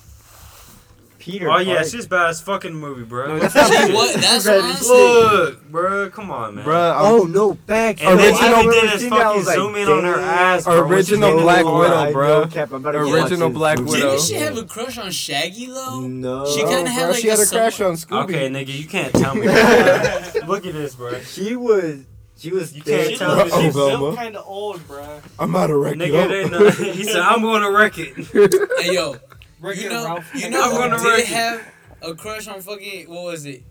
Peter. 1.24 1.50
Oh 1.50 1.56
yeah, 1.56 1.76
Parker. 1.76 1.88
she's 1.88 2.06
bad 2.06 2.28
as 2.28 2.42
fucking 2.42 2.74
movie, 2.74 3.02
bro. 3.02 3.28
No, 3.28 3.38
that's 3.38 3.54
not 3.54 3.90
what? 3.94 4.14
That's 4.20 4.44
Ready. 4.44 4.60
honestly. 4.62 4.94
Look, 4.94 5.70
bro, 5.70 6.10
come 6.10 6.30
on, 6.30 6.56
man. 6.56 6.64
Bruh, 6.66 6.74
oh, 6.98 7.04
I'm- 7.04 7.14
Oh 7.14 7.24
no, 7.24 7.54
back. 7.54 8.02
And 8.04 8.20
Original- 8.20 8.40
then 8.40 8.54
all 8.54 8.60
he 8.62 8.68
did 8.68 8.84
Original- 8.92 9.18
is 9.18 9.24
fucking 9.24 9.44
zoom 9.54 9.74
in 9.76 9.88
on 9.88 10.04
her 10.04 10.20
ass. 10.20 10.64
Bro, 10.64 10.80
Original 10.80 11.20
get 11.20 11.30
in 11.30 11.36
the 11.38 11.42
Black. 11.42 11.64
Widow, 11.64 12.12
bro. 12.12 12.46
Cap, 12.48 12.68
I'm 12.72 12.76
about 12.82 12.92
to 12.92 12.98
go 12.98 13.12
Original 13.14 13.48
Black. 13.48 13.78
Widow. 13.78 13.92
Didn't 14.10 14.20
she 14.20 14.34
have 14.34 14.58
a 14.58 14.64
crush 14.64 14.98
on 14.98 15.10
Shaggy 15.10 15.66
though? 15.66 16.00
No. 16.00 16.44
She 16.46 16.60
kinda 16.60 16.90
had, 16.90 17.08
like, 17.08 17.18
she 17.22 17.28
had 17.28 17.38
a 17.38 17.42
a 17.42 17.46
crush 17.46 17.80
on 17.80 17.94
Scooby. 17.94 18.24
Okay, 18.24 18.48
nigga, 18.50 18.78
you 18.78 18.86
can't 18.86 19.12
tell 19.14 19.34
me. 19.34 19.46
Look 20.46 20.66
at 20.66 20.74
this, 20.74 20.94
bro. 20.94 21.18
She 21.20 21.56
was. 21.56 22.00
She 22.36 22.50
was. 22.50 22.74
You 22.76 22.82
can't 22.82 23.08
She 23.10 23.16
tell 23.16 23.36
me 23.36 23.50
she- 23.50 23.60
she's 23.62 23.72
still 23.72 24.14
kind 24.14 24.36
of 24.36 24.44
old, 24.46 24.86
bro. 24.86 25.20
I'm 25.38 25.54
out 25.56 25.70
of 25.70 25.76
wreck. 25.76 25.94
Nigga. 25.94 26.92
He 26.92 27.04
said, 27.04 27.22
"I'm 27.22 27.40
gonna 27.40 27.70
wreck 27.70 27.94
it." 27.96 28.14
Hey 28.82 28.92
yo, 28.92 29.16
Rick 29.64 29.78
you 29.78 29.84
and 29.84 29.92
know, 29.94 30.04
Ralph. 30.04 30.30
you 30.34 30.50
know 30.50 30.62
I'm 30.64 30.70
who 30.70 30.78
gonna 30.78 30.98
did 30.98 31.06
wreck 31.06 31.24
have 31.26 31.72
a 32.02 32.14
crush 32.14 32.46
on 32.48 32.60
fucking 32.60 33.08
what 33.08 33.24
was 33.24 33.46
it? 33.46 33.62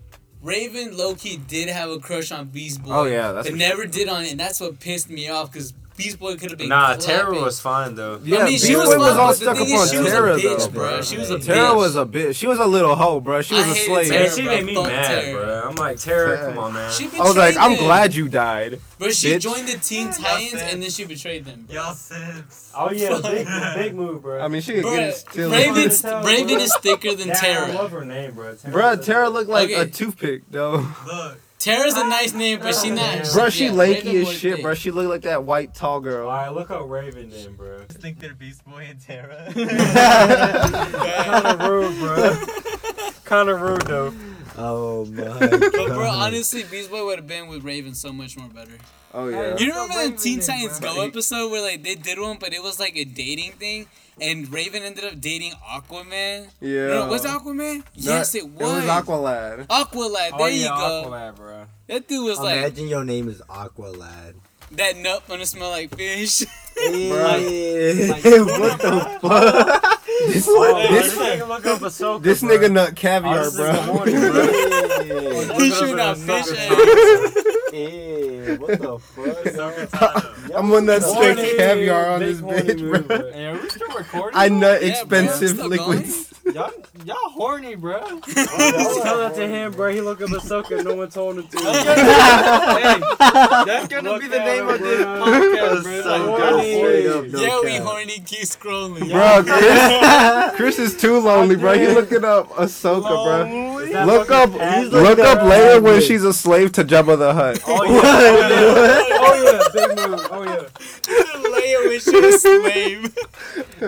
Raven 0.42 0.96
Loki 0.96 1.38
did 1.38 1.68
have 1.70 1.88
a 1.88 1.98
crush 1.98 2.30
on 2.30 2.46
Beast 2.46 2.82
Boy. 2.82 2.90
Oh 2.92 3.04
yeah, 3.04 3.32
that's 3.32 3.48
but 3.48 3.56
never 3.56 3.86
did 3.86 4.08
on 4.08 4.24
it, 4.24 4.32
and 4.32 4.40
that's 4.40 4.60
what 4.60 4.78
pissed 4.78 5.08
me 5.08 5.28
off 5.28 5.50
because 5.50 5.72
Beast 5.96 6.18
Boy 6.18 6.34
could 6.36 6.50
have 6.50 6.58
been. 6.58 6.68
Nah, 6.68 6.96
clapping. 6.96 7.04
Tara 7.04 7.34
was 7.40 7.60
fine 7.60 7.94
though. 7.94 8.20
Yeah, 8.24 8.38
I 8.38 8.44
mean, 8.46 8.58
she 8.58 8.68
Beast 8.68 8.78
was, 8.78 8.88
Boy 8.94 8.98
was 8.98 9.16
all 9.16 9.32
stuck 9.32 9.56
thing 9.56 9.72
up 9.72 9.78
on 9.78 9.84
is, 9.84 9.90
she 9.92 9.98
was 9.98 10.06
Tara 10.08 10.34
a 10.34 10.38
bitch, 10.38 10.58
though, 10.58 10.68
bro. 10.70 10.88
bro. 10.88 11.02
She 11.02 11.18
was 11.18 11.30
a 11.30 11.36
bitch. 11.36 11.44
Tara 11.46 11.74
was 11.76 11.96
a 11.96 12.04
bitch. 12.04 12.34
She 12.36 12.46
was 12.48 12.58
a 12.58 12.66
little 12.66 12.96
hoe, 12.96 13.20
bro. 13.20 13.42
She 13.42 13.54
was 13.54 13.64
I 13.64 13.70
a 13.70 13.74
hated 13.74 13.86
slave. 13.86 14.08
Tara. 14.08 14.22
Man, 14.24 14.36
she 14.36 14.42
made 14.42 14.64
me 14.64 14.74
mad, 14.82 15.04
Tara. 15.06 15.32
bro. 15.32 15.68
I'm 15.68 15.74
like, 15.76 15.98
Tara, 15.98 16.36
Tara. 16.36 16.48
come 16.48 16.58
on, 16.64 16.72
man. 16.72 16.90
She 16.92 17.04
I 17.04 17.08
was 17.22 17.36
like, 17.36 17.54
betrayed 17.54 17.56
I'm 17.72 17.76
glad 17.78 18.14
you 18.14 18.28
died. 18.28 18.80
But 18.98 19.14
she 19.14 19.28
bitch. 19.28 19.40
joined 19.40 19.68
the 19.68 19.78
Teen 19.78 20.10
Titans 20.10 20.62
and 20.62 20.82
then 20.82 20.90
she 20.90 21.04
betrayed 21.04 21.44
them. 21.44 21.66
Bro. 21.68 21.74
Y'all 21.76 21.94
since. 21.94 22.72
Oh 22.76 22.90
yeah, 22.90 23.20
big, 23.22 23.46
big 23.76 23.94
move, 23.94 24.22
bro. 24.22 24.40
I 24.40 24.48
mean, 24.48 24.62
she 24.62 24.74
could 24.74 24.84
get 24.84 25.08
it 25.10 25.14
still. 25.14 25.50
Raven's, 25.52 26.02
Raven 26.02 26.60
is 26.60 26.76
thicker 26.78 27.14
than 27.14 27.28
Damn, 27.28 27.70
I 27.70 27.74
love 27.74 27.92
her 27.92 28.04
name, 28.04 28.32
bro. 28.34 28.54
Tara, 28.56 28.72
Bro, 28.72 28.96
Tara 28.96 29.28
looked 29.28 29.50
like 29.50 29.70
a 29.70 29.86
toothpick, 29.86 30.42
though. 30.50 30.86
Look. 31.06 31.38
Tara's 31.64 31.96
a 31.96 32.06
nice 32.06 32.34
name, 32.34 32.60
but 32.60 32.74
she 32.74 32.90
not. 32.90 33.26
Bro, 33.32 33.48
she 33.48 33.64
yeah, 33.66 33.72
lanky 33.72 34.20
as 34.20 34.30
shit, 34.30 34.56
thick. 34.56 34.62
bro. 34.62 34.74
She 34.74 34.90
looked 34.90 35.08
like 35.08 35.22
that 35.22 35.44
white 35.44 35.72
tall 35.72 35.98
girl. 35.98 36.28
right, 36.28 36.50
look 36.50 36.70
up 36.70 36.86
Raven 36.86 37.30
then, 37.30 37.54
bro. 37.54 37.84
think 37.88 38.20
they're 38.20 38.34
Beast 38.34 38.66
Boy 38.66 38.86
and 38.90 39.00
Tara. 39.00 39.50
kind 39.54 41.46
of 41.46 41.66
rude, 41.66 41.98
bro. 41.98 42.44
kind 43.24 43.48
of 43.48 43.62
rude 43.62 43.80
though. 43.86 44.12
Oh 44.56 45.04
my 45.06 45.24
But 45.38 45.70
bro, 45.70 46.08
honestly, 46.08 46.64
Beast 46.64 46.90
Boy 46.90 47.04
would 47.04 47.18
have 47.18 47.26
been 47.26 47.48
with 47.48 47.64
Raven 47.64 47.94
so 47.94 48.12
much 48.12 48.36
more 48.36 48.48
better. 48.48 48.78
Oh 49.12 49.28
yeah. 49.28 49.56
You 49.56 49.68
remember 49.68 49.94
Raven 49.94 50.12
the 50.12 50.18
Teen 50.18 50.40
in, 50.40 50.44
Titans. 50.44 50.80
Go 50.80 51.02
episode 51.02 51.50
where 51.50 51.62
like 51.62 51.82
they 51.82 51.94
did 51.94 52.18
one, 52.18 52.36
but 52.38 52.52
it 52.52 52.62
was 52.62 52.78
like 52.78 52.96
a 52.96 53.04
dating 53.04 53.52
thing, 53.52 53.86
and 54.20 54.52
Raven 54.52 54.82
ended 54.82 55.04
up 55.04 55.20
dating 55.20 55.52
Aquaman. 55.52 56.48
Yeah. 56.60 56.88
No, 56.88 57.08
was 57.08 57.24
it 57.24 57.28
Aquaman? 57.28 57.78
No, 57.78 57.82
yes, 57.94 58.34
it 58.34 58.48
was. 58.48 58.60
It 58.60 58.64
was. 58.64 58.72
was 58.72 58.84
Aqualad. 58.84 59.66
Aqualad. 59.66 60.30
Oh, 60.32 60.38
there 60.38 60.40
oh 60.40 60.46
you 60.46 60.68
go. 60.68 61.04
Aqualad, 61.06 61.36
bro. 61.36 61.66
That 61.86 62.08
dude 62.08 62.24
was 62.24 62.38
like 62.38 62.58
Imagine 62.58 62.88
your 62.88 63.04
name 63.04 63.28
is 63.28 63.42
Aqua 63.48 63.86
Lad. 63.86 64.34
That 64.72 64.96
nut 64.96 65.22
gonna 65.28 65.46
smell 65.46 65.70
like 65.70 65.94
fish. 65.96 66.42
Hey, 66.76 67.08
what 67.10 68.80
the 68.80 69.18
fuck? 69.22 70.04
This 70.26 70.46
Why 70.46 70.86
this 70.90 71.14
this 71.14 71.18
nigga 71.18 71.48
look 71.48 71.66
up 71.66 71.80
Ahsoka, 71.80 72.22
this 72.22 72.42
nigga 72.42 72.70
nut 72.72 72.90
Oh, 72.90 72.94
caviar, 72.94 73.44
this 73.44 73.54
bro. 73.56 73.70
nigga 73.72 73.84
horny, 73.84 74.12
bro. 74.12 75.58
He 75.58 75.68
Look 75.70 75.74
shooting 75.78 76.00
up 76.00 76.16
out 76.18 76.18
fish 76.18 76.46
Ahsoka, 78.44 78.58
what 78.60 78.80
the 78.80 79.88
fuck? 79.88 80.36
I'm 80.54 80.72
on 80.72 80.86
that 80.86 81.02
straight 81.02 81.56
caviar 81.56 82.10
on 82.10 82.20
this 82.20 82.40
horny 82.40 82.60
bitch, 82.62 83.06
bro. 83.08 83.32
Hey, 83.32 83.46
are 83.46 83.52
we 83.60 83.68
still 83.70 83.88
recording? 83.96 84.38
I 84.38 84.48
nut 84.48 84.82
Yeah, 84.82 84.88
bro, 85.04 85.18
expensive 85.18 85.50
still 85.50 85.68
liquids. 85.68 86.30
Y'all, 86.52 86.70
y'all 87.06 87.16
horny, 87.30 87.74
bro. 87.74 88.00
Tell 88.20 89.18
that 89.18 89.32
to 89.36 89.48
him, 89.48 89.72
bro. 89.72 89.90
He 89.92 90.00
look 90.02 90.20
up 90.20 90.28
Ahsoka. 90.28 90.84
No 90.84 90.94
one 90.94 91.08
told 91.08 91.38
him 91.38 91.48
to. 91.48 91.58
hey, 91.58 93.00
that's 93.64 93.88
gonna 93.88 94.10
Look 94.10 94.20
be 94.22 94.28
the 94.28 94.38
name 94.38 94.68
of 94.68 94.78
this 94.78 95.02
bro. 95.02 95.22
podcast, 95.24 95.82
bro. 95.82 96.02
So 96.02 96.08
Like, 96.10 96.20
horny. 96.22 97.08
up, 97.08 97.24
no 97.26 97.40
yeah, 97.40 97.60
we 97.62 97.76
horny. 97.76 98.18
Keep 98.20 98.40
scrolling. 98.40 99.10
Bro, 99.10 99.44
Chris, 99.46 100.56
Chris 100.56 100.78
is 100.78 101.00
too 101.00 101.18
lonely, 101.18 101.56
bro. 101.56 101.78
He 101.78 101.86
looking 101.88 102.24
up 102.24 102.50
Ahsoka, 102.50 103.08
bro. 103.08 103.63
That 103.92 104.06
Look 104.06 104.30
up, 104.30 104.50
look 104.52 105.18
up 105.18 105.38
Leia 105.40 105.82
when 105.82 106.00
she's 106.00 106.24
a 106.24 106.32
slave 106.32 106.72
to 106.72 106.84
Jabba 106.84 107.18
the 107.18 107.32
Hutt. 107.34 107.60
Oh 107.66 107.84
yeah. 107.84 108.00
Oh, 109.10 109.18
oh 109.20 109.34
yeah. 109.44 109.86
Big 109.86 110.10
move. 110.10 110.26
Oh 110.30 110.42
yeah. 110.42 110.68
Leia 111.50 111.88
when 111.88 112.00
she 112.00 112.20
was 112.20 112.42
slave. 112.42 113.16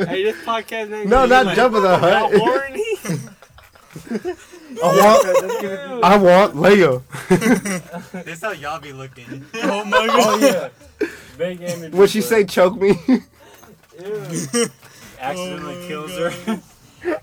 hey, 0.09 0.23
this 0.25 0.37
podcast 0.45 0.91
name. 0.91 1.09
No, 1.09 1.25
is 1.25 1.31
not 1.31 1.47
like, 1.47 1.59
Jabba 1.59 1.81
the 1.83 1.99
y'all 1.99 1.99
Hutt. 1.99 2.35
horny? 2.39 2.85
I 4.83 4.85
want, 4.85 6.05
I 6.05 6.17
want 6.19 6.55
Leia. 6.55 7.03
This 8.25 8.43
how 8.43 8.53
y'all 8.53 8.79
be 8.81 8.93
looking. 8.93 9.45
Oh 9.55 9.85
my 9.85 10.07
god. 10.07 10.11
Oh 10.21 10.41
god. 10.41 10.71
yeah. 11.01 11.09
Big 11.39 11.61
image. 11.63 11.93
When 11.93 12.09
she 12.09 12.21
say 12.21 12.45
choke 12.45 12.79
me, 12.81 12.93
oh, 13.09 14.67
accidentally 15.19 15.75
Oh, 15.85 15.89
kills 15.89 16.11
my 16.11 16.31
her. 16.31 16.61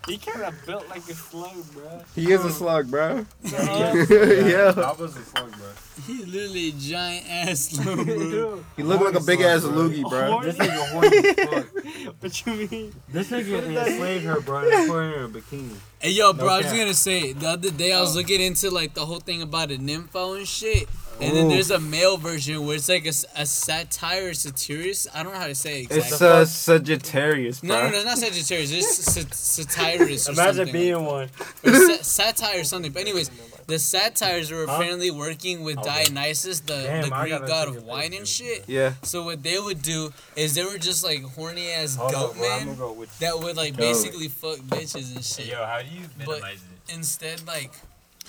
He 0.08 0.18
kind 0.18 0.42
of 0.44 0.54
built 0.66 0.88
like 0.90 1.08
a 1.10 1.14
slug, 1.14 1.64
bro. 1.74 2.02
he 2.16 2.32
is 2.32 2.44
a 2.46 2.52
slug, 2.52 2.90
bro. 2.92 3.26
yeah. 3.44 3.94
yeah, 3.94 4.72
That 4.72 4.98
was 5.00 5.16
a 5.18 5.24
slug, 5.24 5.52
bro. 5.58 5.68
He 6.08 6.26
literally 6.26 6.70
a 6.70 6.72
giant 6.74 7.26
ass 7.30 7.60
slow, 7.70 7.96
bro. 8.04 8.64
he 8.76 8.84
look 8.84 9.02
like 9.02 9.16
a 9.16 9.20
big 9.24 9.42
ass 9.42 9.62
loogie, 9.62 10.08
bro. 10.10 10.42
This 10.42 10.56
nigga 10.56 10.92
horny 10.92 11.18
as 11.18 11.50
fuck. 11.50 11.68
What 12.20 12.46
you 12.46 12.54
mean? 12.54 12.94
This 13.10 13.30
nigga 13.30 13.64
enslaved 13.64 14.26
her, 14.26 14.42
bro. 14.42 14.62
They 14.70 14.88
put 14.88 14.94
her 14.94 15.14
in 15.16 15.24
a 15.24 15.30
bikini. 15.30 15.76
Hey 16.00 16.10
yo, 16.12 16.34
bro, 16.34 16.48
I 16.50 16.58
was 16.58 16.66
Okay. 16.68 16.78
gonna 16.80 16.94
say 16.94 17.34
the 17.34 17.48
other 17.48 17.72
day 17.72 17.94
I 17.94 18.02
was 18.02 18.16
oh. 18.16 18.20
looking 18.20 18.42
into 18.42 18.70
like 18.72 18.94
the 18.94 19.06
whole 19.06 19.20
thing 19.20 19.42
about 19.42 19.72
a 19.72 19.76
nympho 19.78 20.36
and 20.38 20.46
shit, 20.48 20.88
and 21.22 21.34
then 21.36 21.48
there's 21.48 21.72
a 21.72 21.80
male 21.80 22.18
version 22.18 22.66
where 22.66 22.76
it's 22.76 22.90
like 22.90 23.06
a, 23.06 23.10
s- 23.10 23.26
a 23.38 23.46
satire 23.46 24.30
or 24.30 24.34
satirist. 24.34 25.08
I 25.16 25.24
don't 25.24 25.32
know 25.34 25.40
how 25.40 25.48
to 25.48 25.56
say 25.56 25.82
it 25.84 25.92
exactly. 25.92 26.02
It's 26.12 26.22
a 26.22 26.46
Sagittarius, 26.46 27.62
bro. 27.62 27.70
no, 27.70 27.84
no, 27.84 27.90
no, 27.92 27.96
it's 27.98 28.06
not 28.06 28.18
Sagittarius. 28.18 28.72
It's 28.72 29.16
just 29.16 29.72
satirist. 29.72 30.28
Imagine 30.34 30.56
something. 30.56 30.74
being 30.74 31.06
one. 31.06 31.30
or 31.64 31.74
sa- 31.74 32.02
satire 32.04 32.60
or 32.62 32.64
something. 32.66 32.92
But 32.92 33.02
anyways, 33.04 33.30
the 33.68 33.80
satires 33.80 34.52
were 34.52 34.66
Huh? 34.66 34.74
apparently 34.76 35.12
working 35.12 35.64
with 35.64 35.78
Okay. 35.80 36.06
Dionysus, 36.06 36.60
the, 36.62 36.74
Damn, 36.84 37.10
the 37.10 37.16
Greek 37.16 37.48
god 37.48 37.68
of 37.70 37.84
wine 37.84 38.14
and 38.14 38.28
shit. 38.28 38.64
Yeah, 38.68 38.94
So 39.04 39.24
what 39.24 39.42
they 39.44 39.60
would 39.60 39.82
do 39.82 40.14
is 40.36 40.56
they 40.56 40.64
were 40.66 40.78
just 40.78 41.04
like 41.04 41.24
horny 41.24 41.70
ass 41.72 41.96
Hold 41.96 42.12
goat 42.12 42.30
up, 42.32 42.38
men 42.38 42.76
go 42.78 43.06
that 43.20 43.40
would 43.40 43.56
like 43.58 43.74
Goat. 43.78 43.80
basically 43.82 44.28
fuck 44.28 44.58
bitches 44.60 45.16
and 45.16 45.24
shit. 45.24 45.48
Yo, 45.48 45.64
how 45.66 45.82
do 45.82 45.88
you 45.90 46.02
But- 46.18 46.28
minimize 46.28 46.58
it? 46.58 46.94
Instead, 46.94 47.48
like, 47.48 47.72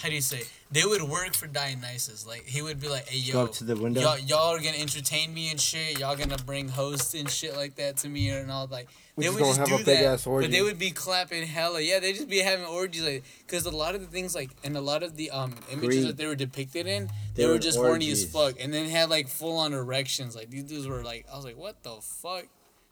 how 0.00 0.08
do 0.08 0.14
you 0.14 0.20
say? 0.20 0.42
They 0.70 0.84
would 0.84 1.02
work 1.02 1.34
for 1.34 1.46
Dionysus. 1.46 2.26
Like 2.26 2.44
he 2.46 2.60
would 2.62 2.80
be 2.80 2.88
like, 2.88 3.08
"Hey 3.08 3.30
Go 3.32 3.38
yo, 3.40 3.44
up 3.44 3.52
to 3.54 3.64
the 3.64 3.76
window. 3.76 4.00
y'all, 4.00 4.18
y'all 4.18 4.54
are 4.54 4.58
gonna 4.58 4.76
entertain 4.78 5.32
me 5.32 5.50
and 5.50 5.60
shit. 5.60 6.00
Y'all 6.00 6.16
gonna 6.16 6.36
bring 6.44 6.68
hosts 6.68 7.14
and 7.14 7.30
shit 7.30 7.56
like 7.56 7.76
that 7.76 7.98
to 7.98 8.08
me 8.08 8.28
and 8.30 8.50
all 8.50 8.66
like." 8.66 8.88
We 9.16 9.22
they 9.22 9.28
just 9.28 9.40
would 9.40 9.46
just 9.46 9.58
have 9.60 9.68
do 9.68 9.74
a 9.74 9.78
big 9.78 9.86
that, 9.98 10.04
ass 10.04 10.26
orgy. 10.26 10.48
but 10.48 10.52
they 10.52 10.62
would 10.62 10.78
be 10.78 10.90
clapping 10.90 11.46
hella. 11.46 11.80
Yeah, 11.80 12.00
they 12.00 12.12
just 12.12 12.28
be 12.28 12.38
having 12.40 12.64
orgies 12.66 13.04
like, 13.04 13.22
cause 13.46 13.64
a 13.64 13.70
lot 13.70 13.94
of 13.94 14.00
the 14.00 14.08
things 14.08 14.34
like, 14.34 14.50
and 14.64 14.76
a 14.76 14.80
lot 14.80 15.04
of 15.04 15.14
the 15.16 15.30
um 15.30 15.54
images 15.70 15.88
Greed. 15.88 16.08
that 16.08 16.16
they 16.16 16.26
were 16.26 16.34
depicted 16.34 16.88
in, 16.88 17.06
they, 17.06 17.42
They 17.42 17.46
were 17.46 17.52
were 17.52 17.58
just 17.60 17.78
horny 17.78 18.10
as 18.10 18.24
fuck, 18.24 18.56
and 18.58 18.74
then 18.74 18.88
had 18.88 19.10
like 19.10 19.28
full 19.28 19.56
on 19.58 19.72
erections. 19.72 20.34
Like 20.34 20.50
these 20.50 20.64
dudes 20.64 20.88
were 20.88 21.04
like, 21.04 21.26
I 21.32 21.36
was 21.36 21.44
like, 21.44 21.56
what 21.56 21.80
the 21.84 21.94
fuck? 22.00 22.46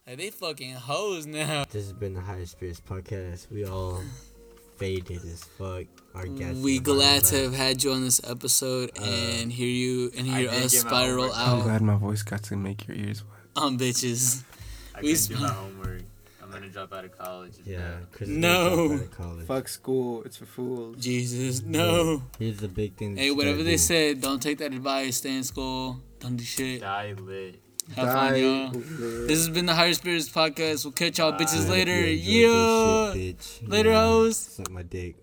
Like 0.07 0.18
they 0.18 0.30
fucking 0.30 0.74
hoes 0.74 1.26
now. 1.26 1.64
This 1.70 1.84
has 1.86 1.92
been 1.92 2.14
the 2.14 2.20
Higher 2.20 2.46
Spirits 2.46 2.80
podcast. 2.80 3.50
We 3.50 3.64
all 3.64 4.00
faded 4.82 5.22
as 5.24 5.44
fuck. 5.44 5.84
Our 6.14 6.26
guests. 6.26 6.60
We 6.60 6.78
are 6.78 6.82
glad 6.82 7.22
to 7.26 7.36
have 7.44 7.54
had 7.54 7.84
you 7.84 7.92
on 7.92 8.02
this 8.02 8.20
episode 8.28 8.90
Uh, 8.98 9.04
and 9.04 9.52
hear 9.52 9.68
you 9.68 10.10
and 10.16 10.26
hear 10.26 10.50
us 10.50 10.72
get 10.74 10.84
my 10.84 10.90
spiral 10.90 11.28
homework. 11.30 11.36
I'm 11.60 11.62
glad 11.62 11.82
my 11.82 11.94
voice 11.96 12.22
got 12.24 12.42
to 12.44 12.56
make 12.56 12.88
your 12.88 12.96
ears 12.96 13.22
wet. 13.24 13.38
on 13.64 13.78
bitches. 13.78 14.42
I 14.94 15.00
We 15.02 15.12
couldn't 15.14 15.28
do 15.28 15.34
sp- 15.38 15.40
my 15.40 15.48
homework. 15.52 16.02
I'm 16.42 16.50
gonna 16.50 16.68
drop 16.68 16.92
out 16.92 17.04
of 17.04 17.16
college. 17.16 17.52
It's 17.60 17.68
Yeah. 17.68 18.00
Chris 18.10 18.28
No. 18.28 18.88
gonna 18.88 18.88
drop 18.88 18.98
out 18.98 19.04
of 19.04 19.16
college. 19.16 19.46
Fuck 19.46 19.68
school, 19.68 20.22
it's 20.24 20.36
for 20.36 20.46
fools. 20.46 20.96
Jesus, 20.98 21.62
no. 21.62 22.24
Here's 22.40 22.56
the 22.58 22.68
big 22.68 22.96
thing. 22.96 23.16
Hey, 23.16 23.30
whatever 23.30 23.62
they 23.62 23.72
do. 23.72 23.78
said, 23.78 24.20
don't 24.20 24.42
take 24.42 24.58
that 24.58 24.74
advice. 24.74 25.18
Stay 25.18 25.36
in 25.36 25.44
school. 25.44 26.00
Don't 26.18 26.36
do 26.36 26.42
shit. 26.44 26.80
Die 26.80 27.14
lit. 27.20 27.61
Have 27.96 28.08
fun, 28.08 28.40
y'all. 28.40 28.70
This 28.70 29.38
has 29.38 29.48
been 29.50 29.66
the 29.66 29.74
Higher 29.74 29.92
Spirits 29.94 30.28
podcast. 30.28 30.84
We'll 30.84 30.92
catch 30.92 31.18
y'all 31.18 31.32
ah, 31.34 31.38
bitches 31.38 31.68
later. 31.68 31.92
Yeah, 31.92 32.48
Yeah. 32.48 33.12
shit, 33.12 33.38
bitch. 33.38 33.68
Later, 33.68 33.90
Yeah. 33.90 34.02
hoes. 34.04 34.36
Suck 34.36 34.70
my 34.70 34.82
dick. 34.82 35.16